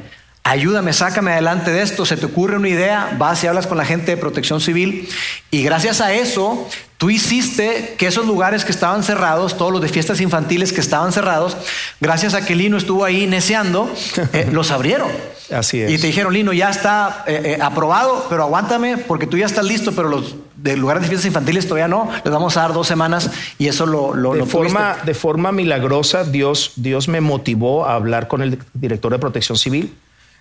ayúdame, 0.45 0.93
sácame 0.93 1.31
adelante 1.31 1.71
de 1.71 1.81
esto, 1.81 2.05
se 2.05 2.17
te 2.17 2.27
ocurre 2.27 2.55
una 2.55 2.69
idea, 2.69 3.15
vas 3.17 3.43
y 3.43 3.47
hablas 3.47 3.65
con 3.65 3.79
la 3.79 3.84
gente 3.84 4.12
de 4.12 4.17
protección 4.17 4.62
civil, 4.62 5.10
y 5.49 5.63
gracias 5.63 6.01
a 6.01 6.13
eso, 6.13 6.69
tú 6.97 7.10
hiciste 7.10 7.95
que 7.97 8.05
esos 8.05 8.27
lugares 8.27 8.63
que 8.63 8.71
estaban 8.71 9.03
cerrados, 9.03 9.58
todos 9.58 9.71
los 9.71 9.81
de 9.81 9.89
fiestas 9.89 10.21
infantiles 10.21 10.71
que 10.71 10.81
estaban 10.81 11.12
cerrados, 11.12 11.58
gracias 11.99 12.36
a 12.36 12.45
que 12.45 12.53
Lino 12.55 12.77
estuvo 12.77 13.03
ahí 13.03 13.25
neceando, 13.25 13.91
eh, 14.34 14.47
los 14.53 14.69
abrieron. 14.69 15.10
Así 15.51 15.81
es. 15.81 15.91
Y 15.91 15.97
te 15.97 16.08
dijeron, 16.08 16.31
Lino, 16.31 16.53
ya 16.53 16.69
está 16.69 17.23
eh, 17.25 17.41
eh, 17.43 17.58
aprobado, 17.62 18.27
pero 18.29 18.43
aguántame 18.43 18.97
porque 18.97 19.25
tú 19.25 19.38
ya 19.38 19.47
estás 19.47 19.65
listo, 19.65 19.93
pero 19.93 20.10
los 20.10 20.36
de 20.58 20.77
lugares 20.77 21.01
de 21.01 21.10
fiestas 21.10 21.27
infantiles 21.27 21.67
todavía 21.67 21.88
no. 21.88 22.10
Les 22.23 22.34
vamos 22.34 22.55
a 22.58 22.62
dar 22.62 22.73
dos 22.73 22.88
semanas 22.88 23.31
y 23.58 23.67
eso 23.67 23.86
lo, 23.86 24.15
lo, 24.15 24.34
de, 24.34 24.39
lo 24.39 24.45
forma, 24.45 24.93
tuviste. 24.93 25.05
de 25.05 25.13
forma 25.13 25.51
milagrosa, 25.51 26.23
Dios, 26.23 26.73
Dios 26.75 27.08
me 27.08 27.21
motivó 27.21 27.86
a 27.86 27.95
hablar 27.95 28.27
con 28.27 28.41
el 28.41 28.60
director 28.73 29.12
de 29.12 29.19
protección 29.19 29.58
civil. 29.58 29.93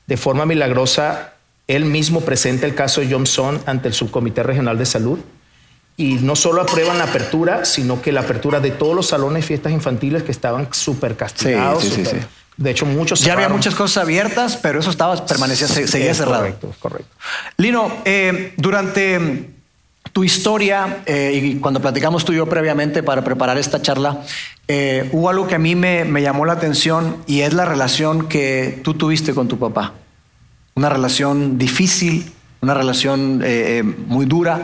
De 0.07 0.17
forma 0.17 0.45
milagrosa, 0.47 1.33
él 1.67 1.85
mismo 1.87 2.21
presenta 2.21 2.67
el 2.67 2.75
caso 2.75 3.01
de 3.01 3.11
Johnson 3.11 3.61
ante 3.67 3.89
el 3.89 3.95
Subcomité 3.95 4.43
Regional 4.43 4.77
de 4.79 4.87
Salud. 4.87 5.19
Y 5.97 6.15
no 6.15 6.35
solo 6.35 6.61
aprueban 6.61 6.99
la 6.99 7.05
apertura, 7.05 7.65
sino 7.65 8.03
que 8.03 8.11
la 8.11 8.21
apertura 8.23 8.59
de 8.61 8.73
todos 8.73 8.97
los 8.97 9.07
salones 9.07 9.43
de 9.45 9.47
fiestas 9.47 9.73
infantiles 9.73 10.25
que 10.25 10.33
estaban 10.33 10.69
súper 10.73 11.17
castigados. 11.17 11.85
Sí, 11.85 11.91
sí, 11.91 12.05
sí. 12.05 12.17
De 12.57 12.71
hecho, 12.71 12.85
muchos 12.87 13.21
Ya 13.21 13.33
había 13.35 13.49
muchas 13.49 13.75
cosas 13.75 14.03
abiertas, 14.03 14.57
pero 14.57 14.81
eso 14.81 14.91
estaba, 14.91 15.25
permanecía, 15.25 15.67
se- 15.69 15.87
seguía 15.89 16.11
Es 16.11 16.17
cerrado. 16.19 16.39
Correcto, 16.43 16.75
correcto. 16.81 17.09
Lino, 17.57 17.91
eh, 18.05 18.55
durante 18.57 19.54
tu 20.15 20.25
historia 20.25 21.03
eh, 21.07 21.33
y 21.35 21.57
cuando 21.57 21.81
platicamos 21.81 22.25
tú 22.25 22.33
y 22.33 22.37
yo 22.37 22.49
previamente 22.49 23.03
para 23.03 23.23
preparar 23.23 23.59
esta 23.59 23.83
charla, 23.83 24.23
eh, 24.69 25.11
hubo 25.13 25.29
algo 25.29 25.49
que 25.49 25.57
a 25.57 25.59
mí 25.59 25.75
me, 25.75 26.05
me 26.05 26.23
llamó 26.23 26.47
la 26.47 26.53
atención 26.55 27.17
y 27.27 27.41
es 27.41 27.53
la 27.53 27.65
relación 27.65 28.29
que 28.29 28.81
tú 28.83 28.95
tuviste 28.95 29.35
con 29.35 29.49
tu 29.49 29.59
papá. 29.59 29.93
Una 30.77 30.89
relación 30.89 31.59
difícil, 31.59 32.33
una 32.63 32.75
relación 32.75 33.43
eh, 33.45 33.79
eh, 33.79 33.83
muy 33.83 34.25
dura, 34.25 34.63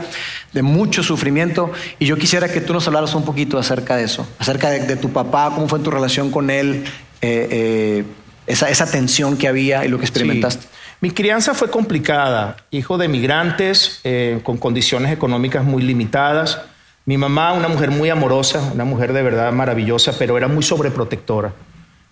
de 0.53 0.63
mucho 0.63 1.03
sufrimiento. 1.03 1.73
Y 1.99 2.07
yo 2.07 2.17
quisiera 2.17 2.49
que 2.49 2.61
tú 2.61 2.73
nos 2.73 2.87
hablaras 2.87 3.15
un 3.17 3.25
poquito 3.25 3.59
acerca 3.59 3.97
de 3.97 4.05
eso, 4.05 4.27
acerca 4.39 4.71
de, 4.71 4.87
de 4.87 4.95
tu 4.95 5.11
papá, 5.11 5.51
cómo 5.53 5.69
fue 5.69 5.81
tu 5.81 5.91
relación 5.91 6.31
con 6.31 6.49
él, 6.49 6.85
eh, 7.23 7.49
eh, 7.51 8.05
esa, 8.47 8.71
esa 8.71 8.91
tensión 8.91 9.37
que 9.37 9.49
había 9.49 9.85
y 9.85 9.89
lo 9.89 9.99
que 9.99 10.05
experimentaste. 10.05 10.63
Sí. 10.63 10.69
Mi 11.03 11.11
crianza 11.11 11.55
fue 11.55 11.71
complicada, 11.71 12.57
hijo 12.71 12.99
de 12.99 13.09
migrantes 13.09 14.01
eh, 14.05 14.41
con 14.43 14.59
condiciones 14.59 15.11
económicas 15.11 15.65
muy 15.65 15.83
limitadas. 15.83 16.61
Mi 17.07 17.17
mamá, 17.17 17.55
una 17.55 17.69
mujer 17.69 17.91
muy 17.91 18.11
amorosa, 18.11 18.71
una 18.75 18.85
mujer 18.85 19.15
de 19.15 19.23
verdad 19.23 19.51
maravillosa, 19.51 20.13
pero 20.19 20.37
era 20.37 20.47
muy 20.47 20.63
sobreprotectora. 20.63 21.55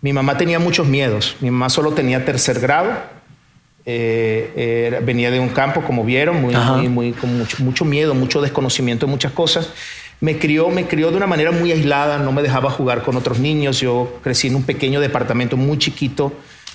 Mi 0.01 0.15
mamá 0.15 0.39
tenía 0.39 0.59
muchos 0.59 0.87
miedos. 0.87 1.37
Mi 1.41 1.51
mamá 1.51 1.69
solo 1.69 1.93
tenía 1.93 2.25
tercer 2.25 2.61
grado. 2.61 2.91
Eh, 3.85 4.99
venía 5.05 5.31
de 5.31 5.39
un 5.39 5.49
campo, 5.51 5.83
como 5.83 6.03
vieron, 6.03 6.41
muy, 6.41 6.55
muy, 6.89 7.13
con 7.13 7.37
mucho, 7.37 7.63
mucho, 7.63 7.85
miedo, 7.85 8.15
mucho 8.15 8.41
desconocimiento 8.41 9.05
de 9.05 9.13
muchas 9.13 9.33
cosas. 9.33 9.71
Me 10.21 10.39
crió, 10.39 10.71
me 10.71 10.87
crió 10.87 11.11
de 11.11 11.17
una 11.19 11.27
manera 11.27 11.53
muy 11.53 11.73
aislada, 11.73 12.19
no 12.19 12.33
me 12.33 12.43
dejaba 12.43 12.71
jugar 12.71 13.03
con 13.03 13.17
otros 13.17 13.39
niños. 13.39 13.81
Yo 13.81 14.19
crecí 14.23 14.49
en 14.49 14.57
un 14.57 14.63
pequeño 14.63 15.01
departamento 15.01 15.59
muy 15.59 15.77
chiquito, 15.77 16.33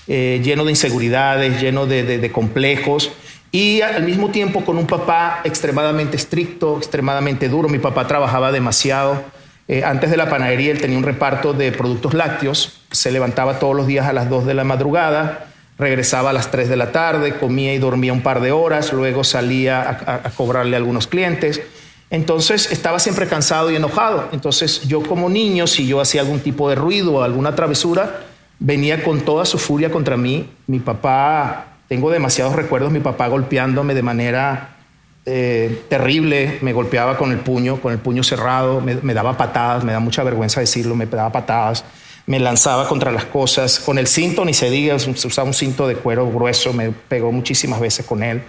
eh, 0.08 0.41
lleno 0.43 0.66
de 0.66 0.72
inseguridades, 0.72 1.62
lleno 1.62 1.86
de, 1.86 2.30
complejos 2.32 3.12
y 3.51 3.82
al 3.82 4.04
mismo 4.04 4.30
tiempo 4.32 4.66
con 4.66 4.78
un 4.78 4.86
papá 4.86 5.41
extremadamente 5.43 6.18
estricto, 6.18 6.78
extremadamente 6.78 7.47
duro. 7.47 7.70
Mi 7.70 7.80
papá 7.80 8.06
trabajaba 8.08 8.51
demasiado. 8.51 9.24
Eh, 9.70 9.84
antes 9.86 10.12
de 10.12 10.18
la 10.18 10.30
panadería 10.30 10.72
él 10.72 10.82
tenía 10.82 10.97
un 10.97 11.06
reparto 11.06 11.54
de 11.54 11.72
productos 11.72 12.14
lácteos, 12.14 12.82
se 12.91 13.12
levantaba 13.12 13.60
todos 13.60 13.76
los 13.76 13.88
días 13.88 14.06
a 14.06 14.12
las 14.12 14.30
2 14.30 14.45
de 14.45 14.54
la 14.54 14.66
madrugada, 14.66 15.47
regresaba 15.78 16.32
a 16.32 16.34
las 16.34 16.51
3 16.51 16.68
de 16.68 16.76
la 16.76 16.91
tarde, 16.91 17.38
comía 17.38 17.74
y 17.74 17.78
dormía 17.78 18.12
un 18.12 18.22
par 18.22 18.41
de 18.41 18.51
horas, 18.51 18.91
luego 18.91 19.24
salía 19.24 19.89
a, 19.89 20.30
cobrarle 20.32 20.76
a 20.76 20.80
algunos 20.80 21.08
clientes. 21.08 21.62
Entonces 22.10 22.72
estaba 22.72 22.99
siempre 22.99 23.28
cansado 23.28 23.72
y 23.72 23.78
enojado. 23.78 24.28
Entonces 24.34 24.82
yo 24.88 25.01
como 25.01 25.30
niño, 25.30 25.66
si 25.66 25.88
yo 25.88 26.01
hacía 26.01 26.22
algún 26.22 26.41
tipo 26.41 26.70
de 26.70 26.76
ruido 26.76 27.14
o 27.14 27.24
alguna 27.24 27.56
travesura, 27.56 28.33
venía 28.60 29.04
con 29.04 29.22
toda 29.22 29.45
su 29.45 29.58
furia 29.58 29.91
contra 29.91 30.18
mí. 30.18 30.49
Mi 30.68 30.80
papá, 30.80 31.78
tengo 31.88 32.10
demasiados 32.10 32.56
recuerdos, 32.56 32.91
mi 32.91 32.99
papá 32.99 33.28
golpeándome 33.28 33.93
de 33.93 34.01
manera 34.01 34.78
eh, 35.26 35.84
terrible, 35.89 36.60
me 36.62 36.74
golpeaba 36.74 37.18
con 37.18 37.32
el 37.32 37.39
puño, 37.39 37.82
con 37.82 37.93
el 37.93 37.99
puño 37.99 38.24
cerrado, 38.24 38.82
me, 38.82 39.14
daba 39.14 39.38
patadas, 39.38 39.84
me 39.84 39.91
da 39.91 39.99
mucha 39.99 40.24
vergüenza 40.24 40.60
decirlo, 40.60 40.95
me 40.95 41.06
daba 41.06 41.32
patadas 41.32 41.84
me 42.26 42.39
lanzaba 42.39 42.88
contra 42.88 43.12
las 43.12 43.26
cosas. 43.26 43.80
Con 43.80 43.97
el 43.97 44.08
cinto, 44.08 44.45
ni 44.45 44.54
se 44.54 44.70
diga, 44.70 44.97
se 44.99 45.28
usaba 45.28 45.47
un 45.47 45.54
cinto 45.54 45.88
de 45.88 45.95
cuero 45.95 46.30
grueso, 46.32 46.74
me 46.74 46.91
pegó 46.91 47.32
muchísimas 47.32 47.80
veces 47.80 48.06
con 48.06 48.24
él. 48.24 48.41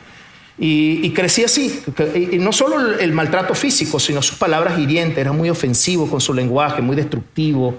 Y, 0.57 1.11
crecí 1.11 1.43
así, 1.43 1.83
y 2.15 2.39
no 2.39 2.53
solo 2.53 2.97
el, 2.97 3.13
maltrato 3.13 3.55
físico, 3.55 3.99
sino 3.99 4.23
sus 4.23 4.39
palabras 4.39 4.79
hirientes, 4.79 5.19
era 5.19 5.33
muy 5.33 5.51
ofensivo 5.51 6.09
con 6.09 6.21
su 6.21 6.33
lenguaje, 6.33 6.81
muy 6.81 6.95
destructivo. 6.95 7.77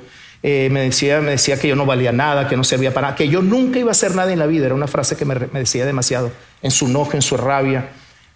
Eh, 0.47 0.69
me, 0.69 0.81
decía, 0.81 1.21
me 1.21 1.31
decía 1.31 1.59
que 1.59 1.67
yo 1.67 1.75
no 1.75 1.87
valía 1.87 2.11
nada, 2.11 2.47
que 2.47 2.55
no 2.55 2.63
servía 2.63 2.93
para 2.93 3.07
nada, 3.07 3.17
que 3.17 3.27
yo 3.29 3.41
nunca 3.41 3.79
iba 3.79 3.89
a 3.89 3.93
hacer 3.93 4.13
nada 4.13 4.31
en 4.31 4.37
la 4.37 4.45
vida. 4.45 4.67
Era 4.67 4.75
una 4.75 4.85
frase 4.85 5.17
que 5.17 5.25
me, 5.25 5.33
decía 5.33 5.87
demasiado 5.87 6.31
en 6.61 6.69
su 6.69 6.85
enojo, 6.85 7.13
en 7.13 7.23
su 7.23 7.35
rabia. 7.35 7.89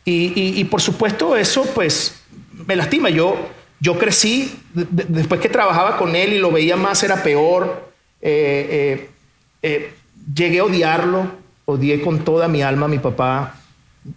Y, 0.05 0.59
y, 0.59 0.63
por 0.63 0.81
supuesto 0.81 1.35
eso 1.35 1.63
pues 1.75 2.23
me 2.65 2.75
lastima. 2.75 3.11
Yo 3.11 3.37
yo 3.79 3.99
crecí, 3.99 4.59
después 4.73 5.39
que 5.39 5.49
trabajaba 5.49 5.97
con 5.97 6.15
él 6.15 6.33
y 6.33 6.39
lo 6.39 6.51
veía 6.51 6.75
más, 6.75 7.03
era 7.03 7.21
peor. 7.21 7.91
Eh, 8.21 9.09
eh, 9.61 9.93
llegué 10.33 10.59
a 10.59 10.63
odiarlo, 10.63 11.31
odié 11.65 12.01
con 12.01 12.25
toda 12.25 12.47
mi 12.47 12.63
alma 12.63 12.87
a 12.87 12.89
mi 12.89 12.97
papá. 12.97 13.55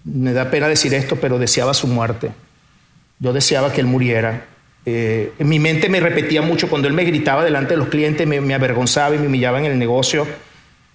Me 0.05 0.33
da 0.33 0.51
pena 0.51 0.67
decir 0.67 0.95
esto, 0.95 1.17
pero 1.17 1.39
deseaba 1.39 1.75
su 1.75 1.87
muerte. 1.87 2.33
Yo 3.19 3.35
deseaba 3.35 3.71
que 3.71 3.83
él 3.83 3.87
muriera. 3.87 4.47
En 4.85 5.49
mi 5.49 5.59
mente 5.59 5.89
me 5.89 6.01
repetía 6.01 6.43
mucho 6.43 6.69
cuando 6.69 6.89
él 6.89 6.95
me 6.95 7.05
gritaba 7.05 7.45
delante 7.45 7.75
de 7.75 7.79
los 7.79 7.89
clientes, 7.89 8.27
me, 8.27 8.55
avergonzaba 8.55 9.15
y 9.15 9.19
me 9.19 9.27
humillaba 9.27 9.59
en 9.59 9.67
el 9.67 9.79
negocio. 9.79 10.27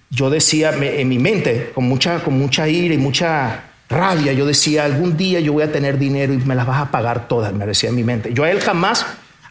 Yo 0.10 0.30
decía 0.30 0.74
en 0.74 1.10
mi 1.10 1.20
mente, 1.20 1.72
con 1.74 1.86
mucha, 1.86 2.20
con 2.20 2.38
mucha 2.38 2.68
ira 2.68 2.94
y 2.94 2.98
mucha 2.98 3.64
rabia. 3.90 4.34
Yo 4.34 4.46
decía, 4.46 4.86
algún 4.86 5.18
día 5.18 5.40
yo 5.40 5.54
voy 5.54 5.64
a 5.64 5.72
tener 5.72 5.98
dinero 5.98 6.34
y 6.34 6.38
me 6.38 6.56
las 6.56 6.66
vas 6.66 6.82
a 6.82 6.92
pagar 6.92 7.28
todas, 7.28 7.54
me 7.54 7.66
decía 7.66 7.90
en 7.90 7.96
mi 7.96 8.04
mente. 8.04 8.34
Yo 8.34 8.44
a 8.44 8.52
él 8.52 8.60
jamás, 8.60 9.06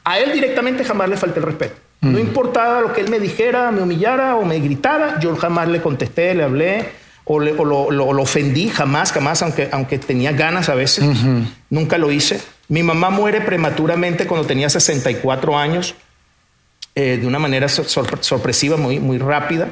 a 0.04 0.18
él 0.18 0.32
directamente 0.32 0.84
jamás 0.84 1.08
le 1.08 1.16
falté 1.16 1.40
el 1.40 1.46
respeto. 1.46 1.76
No 2.02 2.18
mm. 2.18 2.20
importaba 2.20 2.82
lo 2.82 2.92
que 2.92 3.00
él 3.00 3.10
me 3.10 3.18
dijera, 3.18 3.70
me 3.70 3.82
humillara 3.82 4.36
o 4.36 4.44
me 4.44 4.58
gritara, 4.60 5.18
yo 5.20 5.34
jamás 5.36 5.68
le 5.68 5.80
contesté, 5.80 6.34
le 6.34 6.42
hablé 6.42 7.05
o, 7.28 7.40
lo, 7.40 8.22
ofendí, 8.22 8.68
jamás, 8.68 9.10
jamás, 9.10 9.42
aunque, 9.42 9.68
aunque 9.72 9.98
tenía 9.98 10.30
ganas 10.30 10.68
a 10.68 10.74
veces, 10.74 11.04
nunca 11.68 11.98
lo 11.98 12.12
hice. 12.12 12.40
Mi 12.68 12.84
mamá 12.84 13.10
muere 13.10 13.40
prematuramente 13.40 14.26
cuando 14.26 14.46
tenía 14.46 14.70
64 14.70 15.58
años, 15.58 15.96
eh, 16.94 17.18
de 17.20 17.26
una 17.26 17.40
manera 17.40 17.68
sorpresiva, 17.68 18.76
muy, 18.76 19.00
muy 19.00 19.18
rápida. 19.18 19.68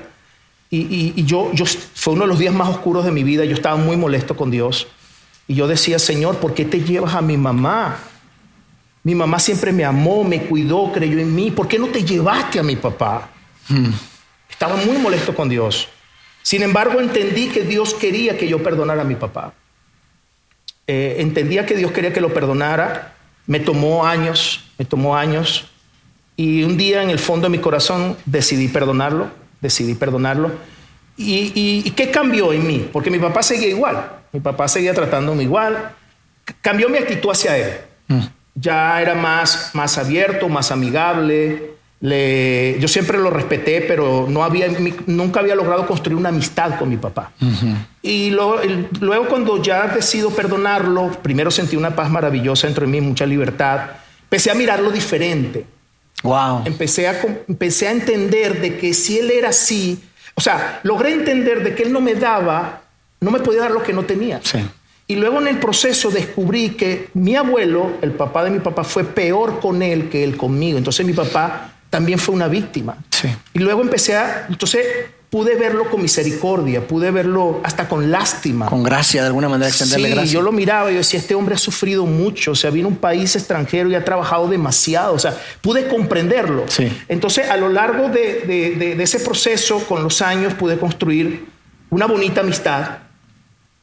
Y, 0.68 1.24
yo, 1.24 1.52
yo, 1.52 1.64
fue 1.66 2.14
uno 2.14 2.22
de 2.22 2.28
los 2.28 2.40
días 2.40 2.52
más 2.52 2.68
oscuros 2.68 3.04
de 3.04 3.12
mi 3.12 3.22
vida. 3.22 3.44
Yo 3.44 3.54
estaba 3.54 3.76
muy 3.76 3.96
molesto 3.96 4.36
con 4.36 4.50
Dios. 4.50 4.88
Y 5.46 5.54
yo 5.54 5.68
decía, 5.68 6.00
Señor, 6.00 6.38
¿por 6.38 6.54
qué 6.54 6.64
te 6.64 6.80
llevas 6.80 7.14
a 7.14 7.22
mi 7.22 7.36
mamá? 7.36 7.98
Mi 9.04 9.14
mamá 9.14 9.38
siempre 9.38 9.70
me 9.70 9.84
amó, 9.84 10.24
me 10.24 10.42
cuidó, 10.42 10.90
creyó 10.92 11.20
en 11.20 11.32
mí. 11.32 11.52
¿Por 11.52 11.68
qué 11.68 11.78
no 11.78 11.86
te 11.86 12.02
llevaste 12.02 12.58
a 12.58 12.64
mi 12.64 12.74
papá? 12.74 13.28
Hmm. 13.68 13.90
Estaba 14.50 14.74
muy 14.74 14.98
molesto 14.98 15.32
con 15.32 15.48
Dios. 15.48 15.88
Sin 16.44 16.62
embargo, 16.62 17.00
entendí 17.00 17.48
que 17.48 17.62
Dios 17.62 17.92
quería 17.94 18.38
que 18.38 18.46
yo 18.46 18.62
perdonara 18.62 19.02
a 19.02 19.04
mi 19.04 19.16
papá. 19.16 19.54
Eh, 20.86 21.16
entendía 21.18 21.66
que 21.66 21.74
Dios 21.74 21.90
quería 21.90 22.12
que 22.12 22.20
lo 22.20 22.32
perdonara. 22.32 23.16
Me 23.48 23.58
tomó 23.58 24.06
años, 24.06 24.70
me 24.78 24.84
tomó 24.84 25.16
años. 25.16 25.66
Y 26.36 26.62
un 26.62 26.76
día 26.76 27.02
en 27.02 27.10
el 27.10 27.18
fondo 27.18 27.48
de 27.48 27.56
mi 27.56 27.58
corazón 27.58 28.16
decidí 28.24 28.68
perdonarlo 28.68 29.42
decidí 29.64 29.94
perdonarlo. 29.94 30.52
¿Y, 31.16 31.90
qué 31.92 32.10
cambió 32.10 32.52
en 32.52 32.66
mí? 32.66 32.88
Porque 32.92 33.10
mi 33.10 33.18
papá 33.18 33.42
seguía 33.42 33.68
igual, 33.68 34.04
mi 34.32 34.40
papá 34.40 34.68
seguía 34.68 34.92
tratándome 34.92 35.44
igual, 35.44 35.92
cambió 36.60 36.88
mi 36.88 36.98
actitud 36.98 37.30
hacia 37.30 37.56
él. 37.56 37.72
Mm. 38.08 38.20
Ya 38.56 39.00
era 39.00 39.14
más, 39.14 39.70
más 39.72 39.96
abierto, 39.96 40.48
más 40.48 40.70
amigable. 40.70 41.73
Le, 42.04 42.76
yo 42.80 42.86
siempre 42.86 43.16
lo 43.16 43.30
respeté, 43.30 43.80
pero 43.80 44.26
no 44.28 44.44
había, 44.44 44.68
nunca 45.06 45.40
había 45.40 45.54
logrado 45.54 45.86
construir 45.86 46.18
una 46.18 46.28
amistad 46.28 46.78
con 46.78 46.90
mi 46.90 46.98
papá. 46.98 47.32
Y 48.02 48.28
luego 48.28 49.26
cuando 49.26 49.62
ya 49.62 49.86
decido 49.86 50.28
perdonarlo, 50.28 51.10
primero 51.22 51.50
sentí 51.50 51.76
una 51.76 51.96
paz 51.96 52.10
maravillosa 52.10 52.66
dentro 52.66 52.84
de 52.84 52.92
mí, 52.92 53.00
mucha 53.00 53.24
libertad. 53.24 53.92
Empecé 54.24 54.50
a 54.50 54.54
mirarlo 54.54 54.90
diferente. 54.90 55.64
Wow. 56.22 56.64
Empecé 56.66 57.08
a, 57.08 57.18
empecé 57.48 57.88
a 57.88 57.92
entender 57.92 58.60
de 58.60 58.76
que 58.76 58.92
si 58.92 59.18
él 59.18 59.30
era 59.30 59.48
así, 59.48 59.98
o 60.34 60.42
sea, 60.42 60.80
logré 60.82 61.10
entender 61.10 61.64
de 61.64 61.74
que 61.74 61.84
él 61.84 61.92
no 61.92 62.02
me 62.02 62.14
daba, 62.14 62.82
no 63.20 63.30
me 63.30 63.40
podía 63.40 63.62
dar 63.62 63.70
lo 63.70 63.82
que 63.82 63.94
no 63.94 64.02
tenía. 64.02 64.42
Sí. 64.42 64.58
Y 65.06 65.16
luego 65.16 65.40
en 65.40 65.48
el 65.48 65.58
proceso 65.58 66.10
descubrí 66.10 66.70
que 66.70 67.08
mi 67.14 67.34
abuelo, 67.34 67.94
el 68.02 68.12
papá 68.12 68.44
de 68.44 68.50
mi 68.50 68.58
papá, 68.58 68.84
fue 68.84 69.04
peor 69.04 69.58
con 69.60 69.80
él 69.80 70.10
que 70.10 70.22
él 70.22 70.36
conmigo. 70.36 70.76
Entonces 70.76 71.06
mi 71.06 71.14
papá 71.14 71.70
también 71.94 72.18
fue 72.18 72.34
una 72.34 72.48
víctima. 72.48 72.96
Sí. 73.08 73.28
Y 73.52 73.60
luego 73.60 73.80
empecé 73.80 74.16
a, 74.16 74.46
entonces 74.48 74.84
pude 75.30 75.54
verlo 75.54 75.88
con 75.88 76.02
misericordia, 76.02 76.84
pude 76.84 77.12
verlo 77.12 77.60
hasta 77.62 77.88
con 77.88 78.10
lástima. 78.10 78.66
Con 78.66 78.82
gracia, 78.82 79.20
de 79.20 79.28
alguna 79.28 79.48
manera 79.48 79.68
extenderle 79.68 80.08
sí, 80.08 80.14
gracia. 80.14 80.32
Yo 80.32 80.42
lo 80.42 80.50
miraba 80.50 80.90
y 80.90 80.94
yo 80.94 80.98
decía, 80.98 81.20
este 81.20 81.36
hombre 81.36 81.54
ha 81.54 81.58
sufrido 81.58 82.04
mucho, 82.04 82.50
o 82.50 82.54
sea, 82.56 82.70
viene 82.70 82.88
un 82.88 82.96
país 82.96 83.36
extranjero 83.36 83.88
y 83.90 83.94
ha 83.94 84.04
trabajado 84.04 84.48
demasiado, 84.48 85.14
o 85.14 85.20
sea, 85.20 85.40
pude 85.60 85.86
comprenderlo. 85.86 86.64
Sí. 86.66 86.92
Entonces, 87.06 87.48
a 87.48 87.56
lo 87.56 87.68
largo 87.68 88.08
de, 88.08 88.42
de 88.96 89.00
ese 89.00 89.20
proceso, 89.20 89.78
con 89.86 90.02
los 90.02 90.20
años, 90.20 90.52
pude 90.54 90.76
construir 90.76 91.46
una 91.90 92.06
bonita 92.06 92.40
amistad. 92.40 92.98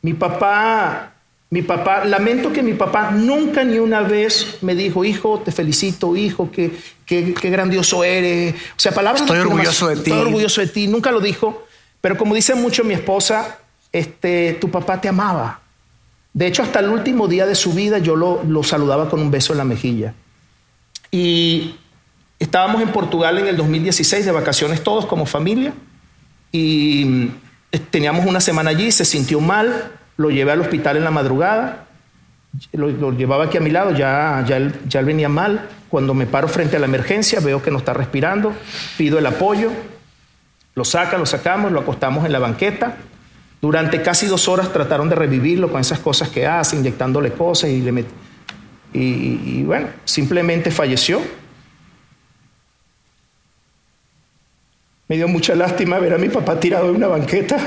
Mi 0.02 0.14
papá 0.14 1.11
mi 1.52 1.62
papá, 1.62 2.06
lamento 2.06 2.54
que 2.54 2.64
mi 2.64 2.74
papá 2.76 3.12
nunca 3.12 3.66
ni 3.66 3.78
una 3.78 4.00
vez 4.02 4.60
me 4.62 4.74
dijo, 4.74 5.04
hijo, 5.04 5.40
te 5.44 5.52
felicito, 5.52 6.16
hijo, 6.16 6.50
qué, 6.50 6.72
qué, 7.06 7.34
grandioso 7.50 8.06
eres. 8.06 8.56
O 8.56 8.80
sea, 8.80 8.94
palabras... 8.94 9.24
Estoy 9.24 9.40
orgulloso 9.40 9.90
de 9.90 9.96
ti. 9.96 10.12
Estoy 10.12 10.28
orgulloso 10.28 10.62
de 10.62 10.68
ti. 10.68 10.88
Nunca 10.88 11.12
lo 11.12 11.20
dijo. 11.20 11.66
Pero 12.00 12.18
como 12.18 12.36
dice 12.36 12.56
mucho 12.56 12.86
mi 12.86 12.94
esposa, 12.94 13.60
este, 13.92 14.54
tu 14.62 14.72
papá 14.72 15.02
te 15.02 15.10
amaba. 15.10 15.60
De 16.34 16.48
hecho, 16.48 16.64
hasta 16.64 16.80
el 16.80 16.88
último 16.88 17.28
día 17.28 17.46
de 17.46 17.56
su 17.56 17.74
vida 17.74 17.98
yo 17.98 18.16
lo, 18.16 18.42
lo 18.46 18.64
saludaba 18.64 19.10
con 19.10 19.20
un 19.20 19.30
beso 19.30 19.52
en 19.52 19.58
la 19.58 19.66
mejilla. 19.66 20.14
Y 21.12 21.76
estábamos 22.40 22.82
en 22.82 22.94
Portugal 22.94 23.38
en 23.40 23.48
el 23.48 23.58
2016 23.58 24.26
de 24.26 24.32
vacaciones 24.32 24.86
todos 24.86 25.06
como 25.06 25.26
familia. 25.26 25.74
Y 26.54 27.28
eh, 27.74 27.80
teníamos 27.90 28.26
una 28.26 28.40
semana 28.40 28.70
allí, 28.70 28.90
se 28.94 29.04
sintió 29.04 29.42
mal 29.42 29.98
lo 30.18 30.30
llevé 30.30 30.52
al 30.52 30.62
hospital 30.62 30.98
en 30.98 31.04
la 31.04 31.12
madrugada, 31.12 31.88
lo, 32.74 33.12
llevaba 33.12 33.46
aquí 33.46 33.58
a 33.58 33.62
mi 33.62 33.70
lado, 33.70 33.92
ya, 33.92 34.44
ya, 34.48 34.58
él, 34.58 34.74
ya 34.88 35.02
venía 35.02 35.30
mal. 35.30 35.68
Cuando 35.90 36.14
me 36.14 36.26
paro 36.26 36.48
frente 36.48 36.78
a 36.78 36.80
la 36.80 36.86
emergencia, 36.86 37.40
veo 37.40 37.62
que 37.62 37.72
no 37.72 37.78
está 37.78 37.94
respirando, 37.94 38.54
pido 38.98 39.20
el 39.20 39.26
apoyo, 39.26 39.72
lo 40.76 40.86
sacan, 40.86 41.20
lo 41.20 41.26
sacamos, 41.26 41.72
lo 41.72 41.82
acostamos 41.82 42.26
en 42.26 42.32
la 42.32 42.40
banqueta. 42.40 42.96
Durante 43.62 44.02
casi 44.02 44.26
dos 44.26 44.48
horas 44.48 44.72
trataron 44.72 45.10
de 45.10 45.16
revivirlo 45.16 45.72
con 45.72 45.82
esas 45.82 46.00
cosas 46.00 46.30
que 46.30 46.48
hace, 46.48 46.78
inyectándole 46.78 47.32
cosas 47.34 47.70
y 47.70 47.82
le 47.82 48.06
y, 48.94 49.64
bueno, 49.64 49.88
simplemente 50.04 50.70
falleció. 50.70 51.22
Me 55.08 55.16
dio 55.16 55.28
mucha 55.28 55.56
lástima 55.56 56.00
ver 56.00 56.14
a 56.14 56.18
mi 56.18 56.30
papá 56.30 56.60
tirado 56.60 56.90
en 56.90 56.96
una 56.96 57.08
banqueta 57.08 57.58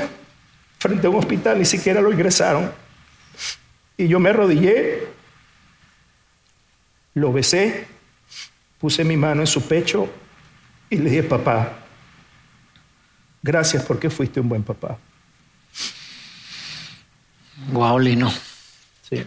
frente 0.85 1.07
a 1.07 1.09
un 1.09 1.15
hospital, 1.15 1.57
ni 1.57 1.65
siquiera 1.65 1.99
lo 1.99 2.11
ingresaron. 2.13 2.71
Y 3.97 4.07
yo 4.07 4.19
me 4.19 4.29
arrodillé, 4.29 5.07
lo 7.15 7.33
besé, 7.33 7.87
puse 8.77 9.03
mi 9.03 9.17
mano 9.17 9.41
en 9.41 9.47
su 9.47 9.67
pecho 9.67 10.07
y 10.91 10.97
le 10.97 11.09
dije, 11.09 11.23
papá, 11.23 11.79
gracias 13.41 13.83
porque 13.83 14.11
fuiste 14.11 14.39
un 14.39 14.49
buen 14.49 14.61
papá. 14.61 14.99
Wow, 17.71 17.97
Lino. 17.97 18.31
Sí. 19.09 19.25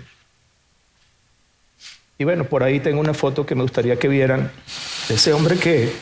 Y 2.18 2.24
bueno, 2.24 2.44
por 2.44 2.62
ahí 2.62 2.78
tengo 2.78 3.00
una 3.00 3.14
foto 3.14 3.44
que 3.44 3.56
me 3.56 3.62
gustaría 3.62 3.98
que 3.98 4.06
vieran 4.06 4.52
de 5.08 5.14
ese 5.16 5.32
hombre 5.32 5.58
que, 5.58 5.92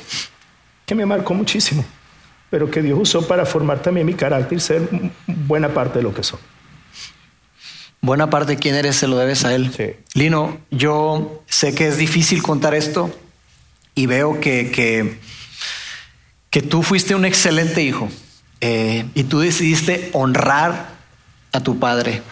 que 0.85 0.95
me 0.95 1.07
marcó 1.07 1.33
muchísimo, 1.33 1.83
pero 2.51 2.71
que 2.71 2.83
Dios 2.83 2.99
usó 3.01 3.27
para 3.27 3.45
formar 3.45 3.83
también 3.83 4.07
mi 4.07 4.15
carácter 4.15 4.59
y 4.59 4.61
ser 4.61 4.89
buena 5.27 5.71
parte 5.71 5.99
de 5.99 6.03
lo 6.03 6.15
que 6.15 6.23
soy. 6.23 6.39
Buena 8.01 8.31
parte 8.31 8.53
de 8.53 8.59
quién 8.59 8.75
eres 8.75 8.97
se 8.97 9.09
lo 9.09 9.17
debes 9.17 9.45
a 9.45 9.55
Él. 9.55 9.73
Sí. 9.77 9.95
Lino, 10.15 10.59
yo 10.71 11.43
sé 11.47 11.75
que 11.75 11.89
es 11.89 11.97
difícil 11.99 12.43
contar 12.43 12.75
esto 12.75 13.11
y 13.95 14.07
veo 14.07 14.41
que, 14.41 14.71
que, 14.71 15.19
que 16.51 16.63
tú 16.63 16.83
fuiste 16.83 17.15
un 17.15 17.25
excelente 17.25 17.83
hijo 17.83 18.09
eh, 18.61 19.07
y 19.15 19.25
tú 19.25 19.41
decidiste 19.41 20.11
honrar 20.13 20.91
a 21.53 21.61
tu 21.61 21.79
padre 21.79 22.23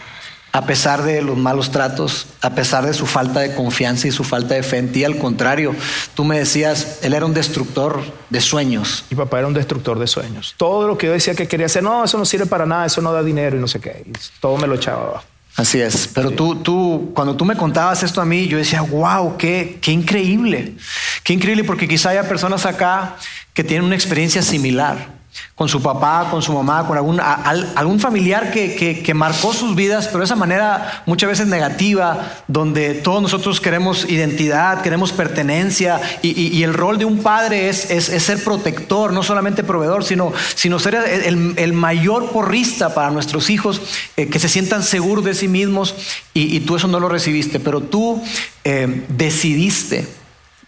a 0.55 0.65
pesar 0.65 1.03
de 1.03 1.21
los 1.21 1.37
malos 1.37 1.69
tratos, 1.69 2.27
a 2.39 2.55
pesar 2.55 2.85
de 2.85 2.93
su 2.93 3.05
falta 3.05 3.41
de 3.41 3.53
confianza 3.53 4.07
y 4.07 4.11
su 4.11 4.23
falta 4.23 4.55
de 4.55 4.63
fe 4.63 4.77
en 4.77 4.89
ti. 4.89 5.03
Al 5.03 5.17
contrario, 5.17 5.75
tú 6.13 6.23
me 6.23 6.39
decías, 6.39 6.99
él 7.01 7.13
era 7.13 7.25
un 7.25 7.33
destructor 7.33 8.01
de 8.29 8.39
sueños. 8.39 9.03
Mi 9.09 9.17
papá 9.17 9.39
era 9.39 9.47
un 9.47 9.53
destructor 9.53 9.99
de 9.99 10.07
sueños. 10.07 10.55
Todo 10.55 10.87
lo 10.87 10.97
que 10.97 11.07
yo 11.07 11.11
decía 11.11 11.35
que 11.35 11.49
quería 11.49 11.65
hacer, 11.65 11.83
no, 11.83 12.05
eso 12.05 12.17
no 12.17 12.23
sirve 12.23 12.45
para 12.45 12.65
nada, 12.65 12.85
eso 12.85 13.01
no 13.01 13.11
da 13.11 13.21
dinero 13.21 13.57
y 13.57 13.59
no 13.59 13.67
sé 13.67 13.81
qué. 13.81 14.05
Y 14.05 14.13
todo 14.39 14.55
me 14.55 14.65
lo 14.65 14.75
echaba 14.75 15.01
abajo. 15.01 15.25
Así 15.57 15.81
es, 15.81 16.07
pero 16.13 16.31
tú, 16.31 16.55
tú, 16.55 17.11
cuando 17.13 17.35
tú 17.35 17.43
me 17.43 17.57
contabas 17.57 18.03
esto 18.03 18.21
a 18.21 18.25
mí, 18.25 18.47
yo 18.47 18.57
decía, 18.57 18.81
wow, 18.81 19.35
qué, 19.35 19.79
qué 19.81 19.91
increíble, 19.91 20.75
qué 21.23 21.33
increíble, 21.33 21.65
porque 21.65 21.85
quizá 21.85 22.11
haya 22.11 22.29
personas 22.29 22.65
acá 22.65 23.17
que 23.53 23.65
tienen 23.65 23.85
una 23.85 23.95
experiencia 23.95 24.41
similar 24.41 25.15
con 25.55 25.69
su 25.69 25.81
papá, 25.81 26.27
con 26.29 26.41
su 26.41 26.51
mamá, 26.51 26.85
con 26.85 26.97
algún, 26.97 27.17
algún 27.21 28.01
familiar 28.01 28.51
que, 28.51 29.13
marcó 29.15 29.53
sus 29.53 29.73
vidas, 29.73 30.07
pero 30.07 30.19
de 30.19 30.25
esa 30.25 30.35
manera 30.35 31.03
muchas 31.05 31.29
veces 31.29 31.47
negativa, 31.47 32.43
donde 32.49 32.93
todos 32.93 33.21
nosotros 33.21 33.61
queremos 33.61 34.09
identidad, 34.09 34.81
queremos 34.81 35.13
pertenencia, 35.13 36.01
y, 36.21 36.61
el 36.61 36.73
rol 36.73 36.97
de 36.97 37.05
un 37.05 37.23
padre 37.23 37.69
es, 37.69 37.89
es, 37.89 38.05
ser 38.21 38.43
protector, 38.43 39.13
no 39.13 39.23
solamente 39.23 39.63
proveedor, 39.63 40.03
sino, 40.03 40.33
sino 40.55 40.77
ser 40.77 40.95
el, 40.95 41.73
mayor 41.73 42.31
porrista 42.31 42.93
para 42.93 43.09
nuestros 43.11 43.49
hijos, 43.49 43.81
eh, 44.17 44.27
que 44.27 44.39
se 44.39 44.49
sientan 44.49 44.83
seguros 44.83 45.23
de 45.23 45.33
sí 45.33 45.47
mismos, 45.47 45.95
y, 46.33 46.59
tú 46.61 46.75
eso 46.75 46.89
no 46.89 46.99
lo 46.99 47.07
recibiste, 47.07 47.61
pero 47.61 47.79
tú 47.79 48.21
eh, 48.65 49.05
decidiste, 49.07 50.05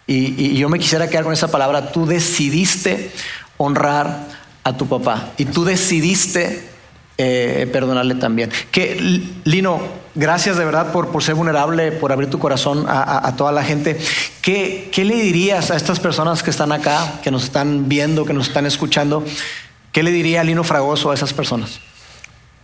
y 0.08 0.56
yo 0.56 0.70
me 0.70 0.80
quisiera 0.80 1.10
quedar 1.10 1.26
con 1.26 1.34
esa 1.34 1.52
palabra, 1.52 1.92
tú 1.92 2.06
decidiste 2.06 3.12
honrar 3.58 4.37
a 4.68 4.76
tu 4.76 4.86
papá 4.86 5.32
y 5.38 5.46
tú 5.46 5.64
decidiste 5.64 6.62
eh, 7.18 7.68
perdonarle 7.72 8.16
también. 8.16 8.52
Que, 8.70 9.24
Lino, 9.46 9.80
gracias 10.14 10.58
de 10.58 10.66
verdad 10.66 10.92
por, 10.92 11.10
por 11.10 11.24
ser 11.24 11.36
vulnerable, 11.36 11.94
por 11.94 12.12
abrir 12.12 12.30
tu 12.30 12.38
corazón 12.38 12.86
a, 12.88 13.34
toda 13.38 13.52
la 13.54 13.64
gente. 13.64 13.98
¿Qué, 14.42 14.90
¿Qué, 14.92 15.06
le 15.06 15.16
dirías 15.16 15.72
a 15.72 15.78
estas 15.78 16.00
personas 16.00 16.44
que 16.44 16.50
están 16.50 16.72
acá, 16.74 17.20
que 17.24 17.32
nos 17.32 17.46
están 17.46 17.88
viendo, 17.88 18.26
que 18.26 18.34
nos 18.34 18.50
están 18.50 18.66
escuchando? 18.66 19.24
¿Qué 19.94 20.04
le 20.04 20.12
diría 20.12 20.44
Lino 20.44 20.64
Fragoso 20.64 21.12
a 21.12 21.14
esas 21.14 21.34
personas? 21.34 21.80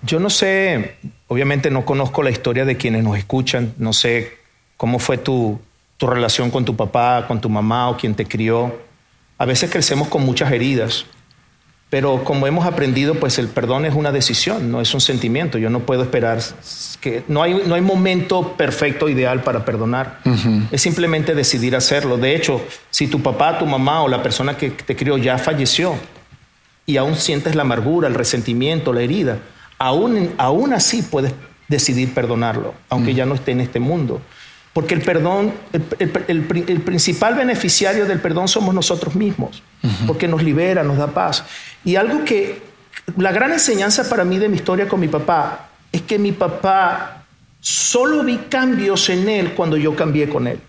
Yo 0.02 0.20
no 0.20 0.30
sé, 0.30 0.98
obviamente 1.28 1.72
no 1.72 1.86
conozco 1.86 2.22
la 2.22 2.30
historia 2.30 2.66
de 2.66 2.76
quienes 2.76 3.04
nos 3.04 3.18
escuchan, 3.18 3.74
no 3.78 3.94
sé 3.94 4.38
cómo 4.76 5.00
fue 5.00 5.18
tu, 5.18 5.62
tu 5.96 6.06
relación 6.06 6.52
con 6.52 6.66
tu 6.66 6.76
papá, 6.76 7.26
con 7.28 7.40
tu 7.40 7.48
mamá 7.48 7.90
o 7.90 7.96
quien 7.96 8.14
te 8.14 8.26
crió. 8.26 8.78
A 9.38 9.46
veces 9.46 9.72
crecemos 9.72 10.10
con 10.10 10.26
muchas 10.26 10.52
heridas 10.52 11.06
pero 11.94 12.24
como 12.24 12.48
hemos 12.48 12.66
aprendido, 12.66 13.14
pues 13.14 13.38
el 13.38 13.50
perdón 13.50 13.86
es 13.86 13.94
una 13.94 14.12
decisión, 14.12 14.72
no 14.72 14.82
es 14.82 14.92
un 14.96 15.00
sentimiento. 15.00 15.60
Yo 15.60 15.70
no 15.70 15.82
puedo 15.82 16.02
esperar 16.02 16.40
que 17.00 17.24
no 17.28 17.44
hay, 17.44 17.62
no 17.68 17.76
hay 17.76 17.82
momento 17.82 18.54
perfecto, 18.58 19.10
ideal 19.10 19.44
para 19.44 19.64
perdonar. 19.64 20.18
Es 20.72 20.82
simplemente 20.82 21.36
decidir 21.36 21.76
hacerlo. 21.76 22.18
De 22.18 22.36
hecho, 22.36 22.60
si 22.90 23.06
tu 23.06 23.22
papá, 23.22 23.60
tu 23.60 23.68
mamá 23.68 24.02
o 24.02 24.08
la 24.08 24.24
persona 24.24 24.58
que 24.58 24.72
te 24.72 24.96
crió 24.96 25.20
ya 25.20 25.38
falleció 25.38 25.94
y 26.88 26.98
aún 26.98 27.16
sientes 27.16 27.54
la 27.54 27.62
amargura, 27.62 28.08
el 28.08 28.16
resentimiento, 28.16 28.92
la 28.92 29.04
herida, 29.04 29.38
aún, 29.78 30.32
aún 30.40 30.74
así 30.74 31.04
puedes 31.04 31.32
decidir 31.68 32.12
perdonarlo, 32.16 32.74
aunque 32.90 33.14
ya 33.14 33.28
no 33.28 33.36
esté 33.36 33.52
en 33.52 33.62
este 33.62 33.80
mundo. 33.80 34.20
Porque 34.74 34.96
el 34.96 35.02
perdón, 35.02 35.54
el, 36.00 36.82
principal 36.82 37.36
beneficiario 37.36 38.06
del 38.06 38.20
perdón 38.20 38.48
somos 38.48 38.74
nosotros 38.74 39.14
mismos, 39.16 39.62
porque 40.08 40.28
nos 40.28 40.42
libera, 40.42 40.84
nos 40.84 40.98
da 40.98 41.08
paz. 41.08 41.44
Y 41.86 41.96
algo 41.96 42.26
que, 42.26 42.62
la 43.18 43.32
gran 43.32 43.52
enseñanza 43.52 44.10
para 44.10 44.24
mí 44.26 44.40
de 44.40 44.50
mi 44.50 44.56
historia 44.56 44.88
con 44.88 45.00
mi 45.00 45.08
papá, 45.08 45.70
es 45.92 46.02
que 46.02 46.18
mi 46.18 46.32
papá 46.32 47.24
solo 47.60 48.24
vi 48.24 48.38
cambios 48.50 49.10
en 49.10 49.30
él 49.30 49.54
cuando 49.54 49.78
yo 49.78 49.96
cambié 49.96 50.28
con 50.28 50.48
él. 50.48 50.60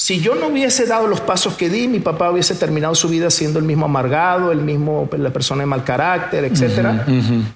Si 0.00 0.20
yo 0.20 0.36
no 0.36 0.46
hubiese 0.46 0.86
dado 0.86 1.08
los 1.08 1.20
pasos 1.20 1.54
que 1.54 1.68
di, 1.68 1.88
mi 1.88 1.98
papá 1.98 2.30
hubiese 2.30 2.54
terminado 2.54 2.94
su 2.94 3.08
vida 3.08 3.30
siendo 3.30 3.58
el 3.58 3.64
mismo 3.64 3.86
amargado, 3.86 4.52
el 4.52 4.60
mismo, 4.60 5.08
pues, 5.10 5.20
la 5.20 5.30
persona 5.30 5.62
de 5.62 5.66
mal 5.66 5.82
carácter, 5.82 6.44
etc. 6.44 7.02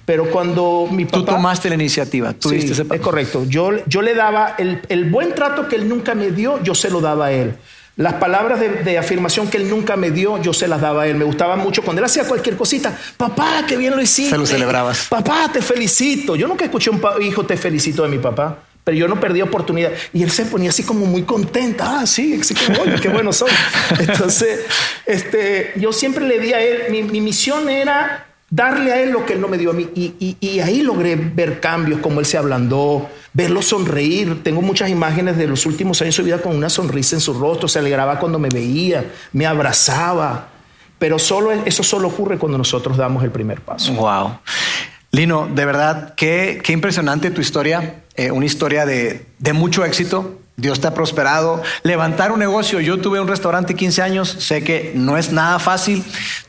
Pero 0.03 0.29
cuando 0.29 0.89
mi 0.91 1.05
papá... 1.05 1.19
Tú 1.19 1.23
tomaste 1.23 1.69
la 1.69 1.75
iniciativa, 1.75 2.33
tú 2.33 2.49
sí, 2.49 2.57
Es 2.57 2.99
correcto. 2.99 3.45
Yo, 3.45 3.69
yo 3.87 4.01
le 4.01 4.13
daba 4.13 4.55
el, 4.57 4.81
el, 4.89 5.09
buen 5.09 5.33
trato 5.33 5.69
que 5.69 5.77
él 5.77 5.87
nunca 5.87 6.15
me 6.15 6.31
dio, 6.31 6.61
yo 6.61 6.75
se 6.75 6.89
lo 6.89 6.99
daba 6.99 7.27
a 7.27 7.31
él. 7.31 7.55
Las 7.95 8.15
palabras 8.15 8.59
de, 8.59 8.97
afirmación 8.97 9.47
que 9.47 9.55
él 9.55 9.69
nunca 9.69 9.95
me 9.95 10.11
dio, 10.11 10.41
yo 10.41 10.51
se 10.51 10.67
las 10.67 10.81
daba 10.81 11.03
a 11.03 11.07
él. 11.07 11.15
Me 11.15 11.23
gustaba 11.23 11.55
mucho 11.55 11.81
cuando 11.81 12.01
él 12.01 12.05
hacía 12.07 12.27
cualquier 12.27 12.57
cosita. 12.57 12.93
Papá, 13.15 13.63
qué 13.65 13.77
bien 13.77 13.95
lo 13.95 14.01
hiciste. 14.01 14.31
Se 14.31 14.37
lo 14.37 14.45
celebrabas. 14.45 15.07
Papá, 15.09 15.49
te 15.53 15.61
felicito. 15.61 16.35
Yo 16.35 16.49
nunca 16.49 16.65
escuché 16.65 16.89
un 16.89 17.01
hijo 17.21 17.45
te 17.45 17.55
felicito 17.55 18.03
de 18.03 18.09
mi 18.09 18.19
papá 18.19 18.57
pero 18.83 18.97
yo 18.97 19.07
no 19.07 19.19
perdí 19.19 19.41
oportunidad. 19.41 19.91
Y 20.11 20.23
él 20.23 20.31
se 20.31 20.45
ponía 20.45 20.69
así 20.69 20.83
como 20.83 21.05
muy 21.05 21.23
contenta. 21.23 21.99
Ah, 21.99 22.05
sí, 22.05 22.39
qué 23.01 23.09
bueno 23.09 23.31
soy. 23.31 23.51
Entonces, 23.99 24.65
este, 25.05 25.73
yo 25.77 25.93
siempre 25.93 26.27
le 26.27 26.39
di 26.39 26.53
a 26.53 26.61
él, 26.61 26.83
mi, 26.89 27.21
misión 27.21 27.69
era 27.69 28.27
darle 28.49 28.91
a 28.91 29.01
él 29.01 29.11
lo 29.11 29.25
que 29.25 29.33
él 29.33 29.41
no 29.41 29.47
me 29.47 29.57
dio 29.57 29.71
a 29.71 29.73
mí. 29.73 29.89
Y, 29.95 30.37
y, 30.39 30.59
ahí 30.59 30.81
logré 30.81 31.15
ver 31.15 31.61
cambios, 31.61 32.01
como 32.01 32.19
él 32.19 32.25
se 32.25 32.37
ablandó, 32.37 33.09
verlo 33.31 33.61
sonreír. 33.61 34.43
Tengo 34.43 34.61
muchas 34.61 34.89
imágenes 34.89 35.37
de 35.37 35.47
los 35.47 35.65
últimos 35.65 36.01
años 36.01 36.15
de 36.15 36.21
su 36.21 36.25
vida 36.25 36.41
con 36.41 36.55
una 36.55 36.69
sonrisa 36.69 37.15
en 37.15 37.21
su 37.21 37.33
rostro. 37.33 37.69
Se 37.69 37.79
alegraba 37.79 38.19
cuando 38.19 38.37
me 38.37 38.49
veía, 38.49 39.05
me 39.31 39.45
abrazaba. 39.45 40.49
Pero 40.99 41.19
solo, 41.19 41.51
eso 41.51 41.83
solo 41.83 42.09
ocurre 42.09 42.37
cuando 42.37 42.57
nosotros 42.57 42.97
damos 42.97 43.23
el 43.23 43.31
primer 43.31 43.61
paso. 43.61 43.93
Wow. 43.93 44.39
Lino, 45.13 45.47
de 45.47 45.63
verdad, 45.63 46.15
qué, 46.15 46.59
qué 46.63 46.73
impresionante 46.73 47.29
tu 47.29 47.39
historia, 47.39 48.01
eh, 48.15 48.31
una 48.31 48.47
historia 48.47 48.83
de, 48.87 49.27
de 49.37 49.53
mucho 49.53 49.85
éxito. 49.85 50.39
Dios 50.55 50.81
te 50.81 50.87
ha 50.87 50.95
prosperado. 50.95 51.61
Levantar 51.83 52.31
un 52.31 52.39
negocio, 52.39 52.79
yo 52.79 52.99
tuve 52.99 53.21
un 53.21 53.27
restaurante 53.27 53.75
15 53.75 54.01
años, 54.01 54.27
sé 54.27 54.63
que 54.63 54.91
no 54.95 55.15
es 55.15 55.31
nada 55.31 55.59
fácil. 55.59 56.03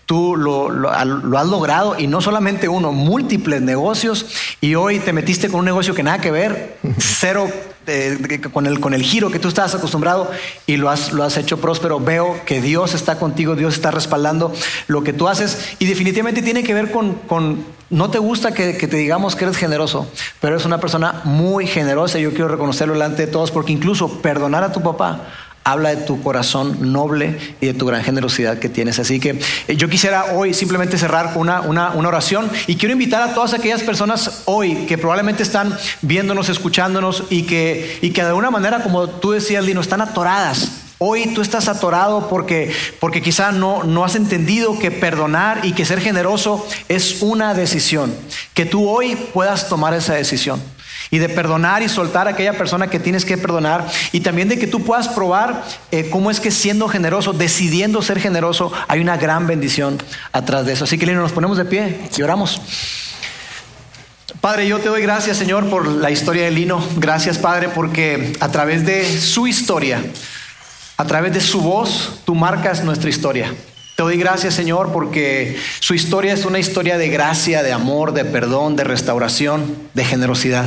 Tú 0.06 0.34
lo, 0.34 0.70
lo, 0.70 0.90
lo, 1.04 1.38
has 1.38 1.46
logrado 1.46 1.98
y 1.98 2.06
no 2.06 2.22
solamente 2.22 2.66
uno, 2.66 2.90
múltiples 2.90 3.60
negocios 3.60 4.26
y 4.62 4.76
hoy 4.76 4.98
te 4.98 5.12
metiste 5.12 5.50
con 5.50 5.60
un 5.60 5.66
negocio 5.66 5.94
que 5.94 6.02
nada 6.02 6.18
que 6.18 6.30
ver, 6.30 6.78
cero 6.98 7.50
con, 8.52 8.66
el, 8.66 8.80
con 8.80 8.94
el 8.94 9.02
giro 9.02 9.30
que 9.30 9.38
tú 9.38 9.48
estás 9.48 9.74
acostumbrado 9.74 10.30
y 10.66 10.76
lo 10.76 10.90
has, 10.90 11.12
lo 11.12 11.24
has 11.24 11.36
hecho 11.36 11.60
próspero. 11.60 12.00
Veo 12.00 12.40
que 12.44 12.60
Dios 12.60 12.94
está 12.94 13.18
contigo, 13.18 13.56
Dios 13.56 13.74
está 13.74 13.90
respaldando 13.90 14.52
lo 14.86 15.02
que 15.02 15.12
tú 15.12 15.28
haces 15.28 15.76
y 15.78 15.86
definitivamente 15.86 16.42
tiene 16.42 16.62
que 16.62 16.74
ver 16.74 16.90
con, 16.90 17.14
con 17.14 17.64
no 17.90 18.10
te 18.10 18.18
gusta 18.18 18.52
que, 18.52 18.76
que, 18.76 18.88
te 18.88 18.96
digamos 18.96 19.36
que 19.36 19.44
eres 19.44 19.56
generoso, 19.56 20.08
pero 20.40 20.54
eres 20.54 20.66
una 20.66 20.80
persona 20.80 21.20
muy 21.24 21.66
generosa 21.66 22.18
y 22.18 22.22
yo 22.22 22.30
quiero 22.30 22.48
reconocerlo 22.48 22.94
delante 22.94 23.26
de 23.26 23.32
todos 23.32 23.50
porque 23.50 23.72
incluso 23.72 24.20
perdonar 24.20 24.64
a 24.64 24.72
tu 24.72 24.82
papá 24.82 25.20
habla 25.64 25.94
de 25.94 25.96
tu 25.96 26.22
corazón 26.22 26.92
noble 26.92 27.56
y 27.60 27.66
de 27.66 27.74
tu 27.74 27.86
gran 27.86 28.04
generosidad 28.04 28.58
que 28.58 28.68
tienes. 28.68 28.98
Así 28.98 29.18
que 29.18 29.40
eh, 29.66 29.76
yo 29.76 29.88
quisiera 29.88 30.34
hoy 30.34 30.52
simplemente 30.52 30.98
cerrar 30.98 31.32
con 31.32 31.42
una, 31.42 31.62
una, 31.62 31.90
una, 31.90 32.08
oración 32.08 32.50
y 32.66 32.76
quiero 32.76 32.92
invitar 32.92 33.22
a 33.22 33.34
todas 33.34 33.54
aquellas 33.54 33.82
personas 33.82 34.42
hoy 34.44 34.84
que 34.86 34.98
probablemente 34.98 35.42
están 35.42 35.76
viéndonos, 36.02 36.50
escuchándonos 36.50 37.24
y 37.30 37.44
que, 37.44 37.98
y 38.02 38.10
que 38.10 38.20
de 38.20 38.28
alguna 38.28 38.50
manera, 38.50 38.82
como 38.82 39.08
tú 39.08 39.32
decías, 39.32 39.64
Lino, 39.64 39.80
están 39.80 40.02
atoradas. 40.02 40.82
Hoy 40.98 41.34
tú 41.34 41.40
estás 41.40 41.68
atorado 41.68 42.28
porque, 42.28 42.72
porque 43.00 43.20
quizá 43.20 43.50
no, 43.50 43.82
no 43.82 44.04
has 44.04 44.14
entendido 44.14 44.78
que 44.78 44.90
perdonar 44.90 45.64
y 45.64 45.72
que 45.72 45.84
ser 45.84 46.00
generoso 46.00 46.64
es 46.88 47.20
una 47.20 47.52
decisión. 47.52 48.14
Que 48.52 48.64
tú 48.64 48.88
hoy 48.88 49.16
puedas 49.32 49.68
tomar 49.68 49.92
esa 49.94 50.14
decisión 50.14 50.60
y 51.14 51.18
de 51.18 51.28
perdonar 51.28 51.80
y 51.84 51.88
soltar 51.88 52.26
a 52.26 52.30
aquella 52.30 52.54
persona 52.54 52.88
que 52.88 52.98
tienes 52.98 53.24
que 53.24 53.38
perdonar 53.38 53.86
y 54.10 54.18
también 54.18 54.48
de 54.48 54.58
que 54.58 54.66
tú 54.66 54.82
puedas 54.82 55.06
probar 55.06 55.64
eh, 55.92 56.08
cómo 56.10 56.28
es 56.28 56.40
que 56.40 56.50
siendo 56.50 56.88
generoso, 56.88 57.32
decidiendo 57.32 58.02
ser 58.02 58.18
generoso, 58.18 58.72
hay 58.88 58.98
una 58.98 59.16
gran 59.16 59.46
bendición 59.46 60.02
atrás 60.32 60.66
de 60.66 60.72
eso. 60.72 60.82
Así 60.82 60.98
que 60.98 61.06
Lino, 61.06 61.20
nos 61.20 61.30
ponemos 61.30 61.56
de 61.56 61.66
pie 61.66 62.00
y 62.16 62.22
oramos. 62.22 62.60
Padre, 64.40 64.66
yo 64.66 64.80
te 64.80 64.88
doy 64.88 65.02
gracias, 65.02 65.36
Señor, 65.36 65.70
por 65.70 65.86
la 65.86 66.10
historia 66.10 66.46
de 66.46 66.50
Lino. 66.50 66.84
Gracias, 66.96 67.38
Padre, 67.38 67.68
porque 67.68 68.32
a 68.40 68.48
través 68.50 68.84
de 68.84 69.04
su 69.20 69.46
historia, 69.46 70.04
a 70.96 71.04
través 71.04 71.32
de 71.32 71.40
su 71.40 71.60
voz, 71.60 72.22
tú 72.24 72.34
marcas 72.34 72.82
nuestra 72.82 73.08
historia. 73.08 73.54
Te 73.96 74.02
doy 74.02 74.16
gracias, 74.16 74.54
Señor, 74.54 74.90
porque 74.92 75.56
su 75.78 75.94
historia 75.94 76.32
es 76.32 76.44
una 76.44 76.58
historia 76.58 76.98
de 76.98 77.10
gracia, 77.10 77.62
de 77.62 77.72
amor, 77.72 78.12
de 78.12 78.24
perdón, 78.24 78.74
de 78.74 78.82
restauración, 78.82 79.76
de 79.94 80.04
generosidad. 80.04 80.64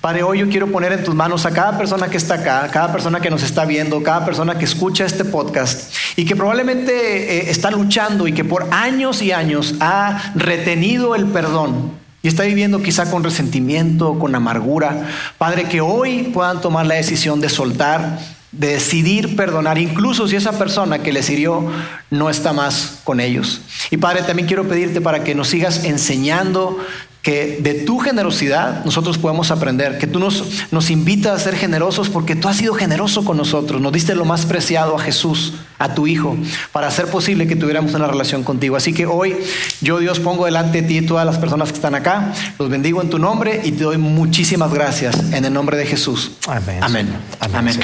Padre, 0.00 0.22
hoy 0.22 0.38
yo 0.38 0.48
quiero 0.48 0.66
poner 0.68 0.92
en 0.92 1.04
tus 1.04 1.14
manos 1.14 1.44
a 1.44 1.50
cada 1.50 1.76
persona 1.76 2.08
que 2.08 2.16
está 2.16 2.36
acá, 2.36 2.66
cada 2.72 2.90
persona 2.90 3.20
que 3.20 3.28
nos 3.28 3.42
está 3.42 3.66
viendo, 3.66 4.02
cada 4.02 4.24
persona 4.24 4.56
que 4.56 4.64
escucha 4.64 5.04
este 5.04 5.26
podcast 5.26 5.94
y 6.16 6.24
que 6.24 6.34
probablemente 6.34 7.36
eh, 7.36 7.50
está 7.50 7.70
luchando 7.70 8.26
y 8.26 8.32
que 8.32 8.42
por 8.42 8.66
años 8.70 9.20
y 9.20 9.32
años 9.32 9.74
ha 9.80 10.32
retenido 10.34 11.14
el 11.14 11.26
perdón 11.26 11.92
y 12.22 12.28
está 12.28 12.44
viviendo 12.44 12.82
quizá 12.82 13.10
con 13.10 13.22
resentimiento, 13.22 14.18
con 14.18 14.34
amargura. 14.34 15.06
Padre, 15.36 15.64
que 15.64 15.82
hoy 15.82 16.30
puedan 16.32 16.62
tomar 16.62 16.86
la 16.86 16.94
decisión 16.94 17.42
de 17.42 17.50
soltar 17.50 18.20
de 18.52 18.66
decidir 18.66 19.36
perdonar, 19.36 19.78
incluso 19.78 20.26
si 20.26 20.34
esa 20.34 20.58
persona 20.58 20.98
que 20.98 21.12
les 21.12 21.30
hirió 21.30 21.70
no 22.10 22.30
está 22.30 22.52
más 22.52 22.98
con 23.04 23.20
ellos. 23.20 23.60
Y 23.90 23.96
Padre, 23.96 24.22
también 24.22 24.48
quiero 24.48 24.66
pedirte 24.66 25.00
para 25.00 25.22
que 25.22 25.36
nos 25.36 25.48
sigas 25.48 25.84
enseñando 25.84 26.78
que 27.22 27.58
de 27.60 27.74
tu 27.74 27.98
generosidad 27.98 28.84
nosotros 28.84 29.18
podemos 29.18 29.50
aprender, 29.50 29.98
que 29.98 30.06
tú 30.06 30.18
nos, 30.18 30.64
nos 30.70 30.90
invitas 30.90 31.32
a 31.32 31.38
ser 31.38 31.54
generosos 31.54 32.08
porque 32.08 32.34
tú 32.34 32.48
has 32.48 32.56
sido 32.56 32.74
generoso 32.74 33.24
con 33.24 33.36
nosotros, 33.36 33.80
nos 33.80 33.92
diste 33.92 34.14
lo 34.14 34.24
más 34.24 34.46
preciado 34.46 34.96
a 34.96 34.98
Jesús, 34.98 35.54
a 35.78 35.94
tu 35.94 36.06
Hijo, 36.06 36.36
para 36.72 36.88
hacer 36.88 37.06
posible 37.06 37.46
que 37.46 37.56
tuviéramos 37.56 37.94
una 37.94 38.06
relación 38.06 38.42
contigo. 38.42 38.76
Así 38.76 38.92
que 38.92 39.06
hoy 39.06 39.36
yo 39.80 39.98
Dios 39.98 40.18
pongo 40.18 40.46
delante 40.46 40.82
de 40.82 40.88
ti 40.88 41.02
todas 41.02 41.26
las 41.26 41.38
personas 41.38 41.70
que 41.70 41.76
están 41.76 41.94
acá, 41.94 42.32
los 42.58 42.68
bendigo 42.70 43.02
en 43.02 43.10
tu 43.10 43.18
nombre 43.18 43.60
y 43.64 43.72
te 43.72 43.84
doy 43.84 43.98
muchísimas 43.98 44.72
gracias 44.72 45.32
en 45.32 45.44
el 45.44 45.52
nombre 45.52 45.76
de 45.76 45.86
Jesús. 45.86 46.32
Amén. 46.46 46.78
Amén. 46.82 47.08
Amén. 47.40 47.80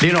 Dino. 0.00 0.20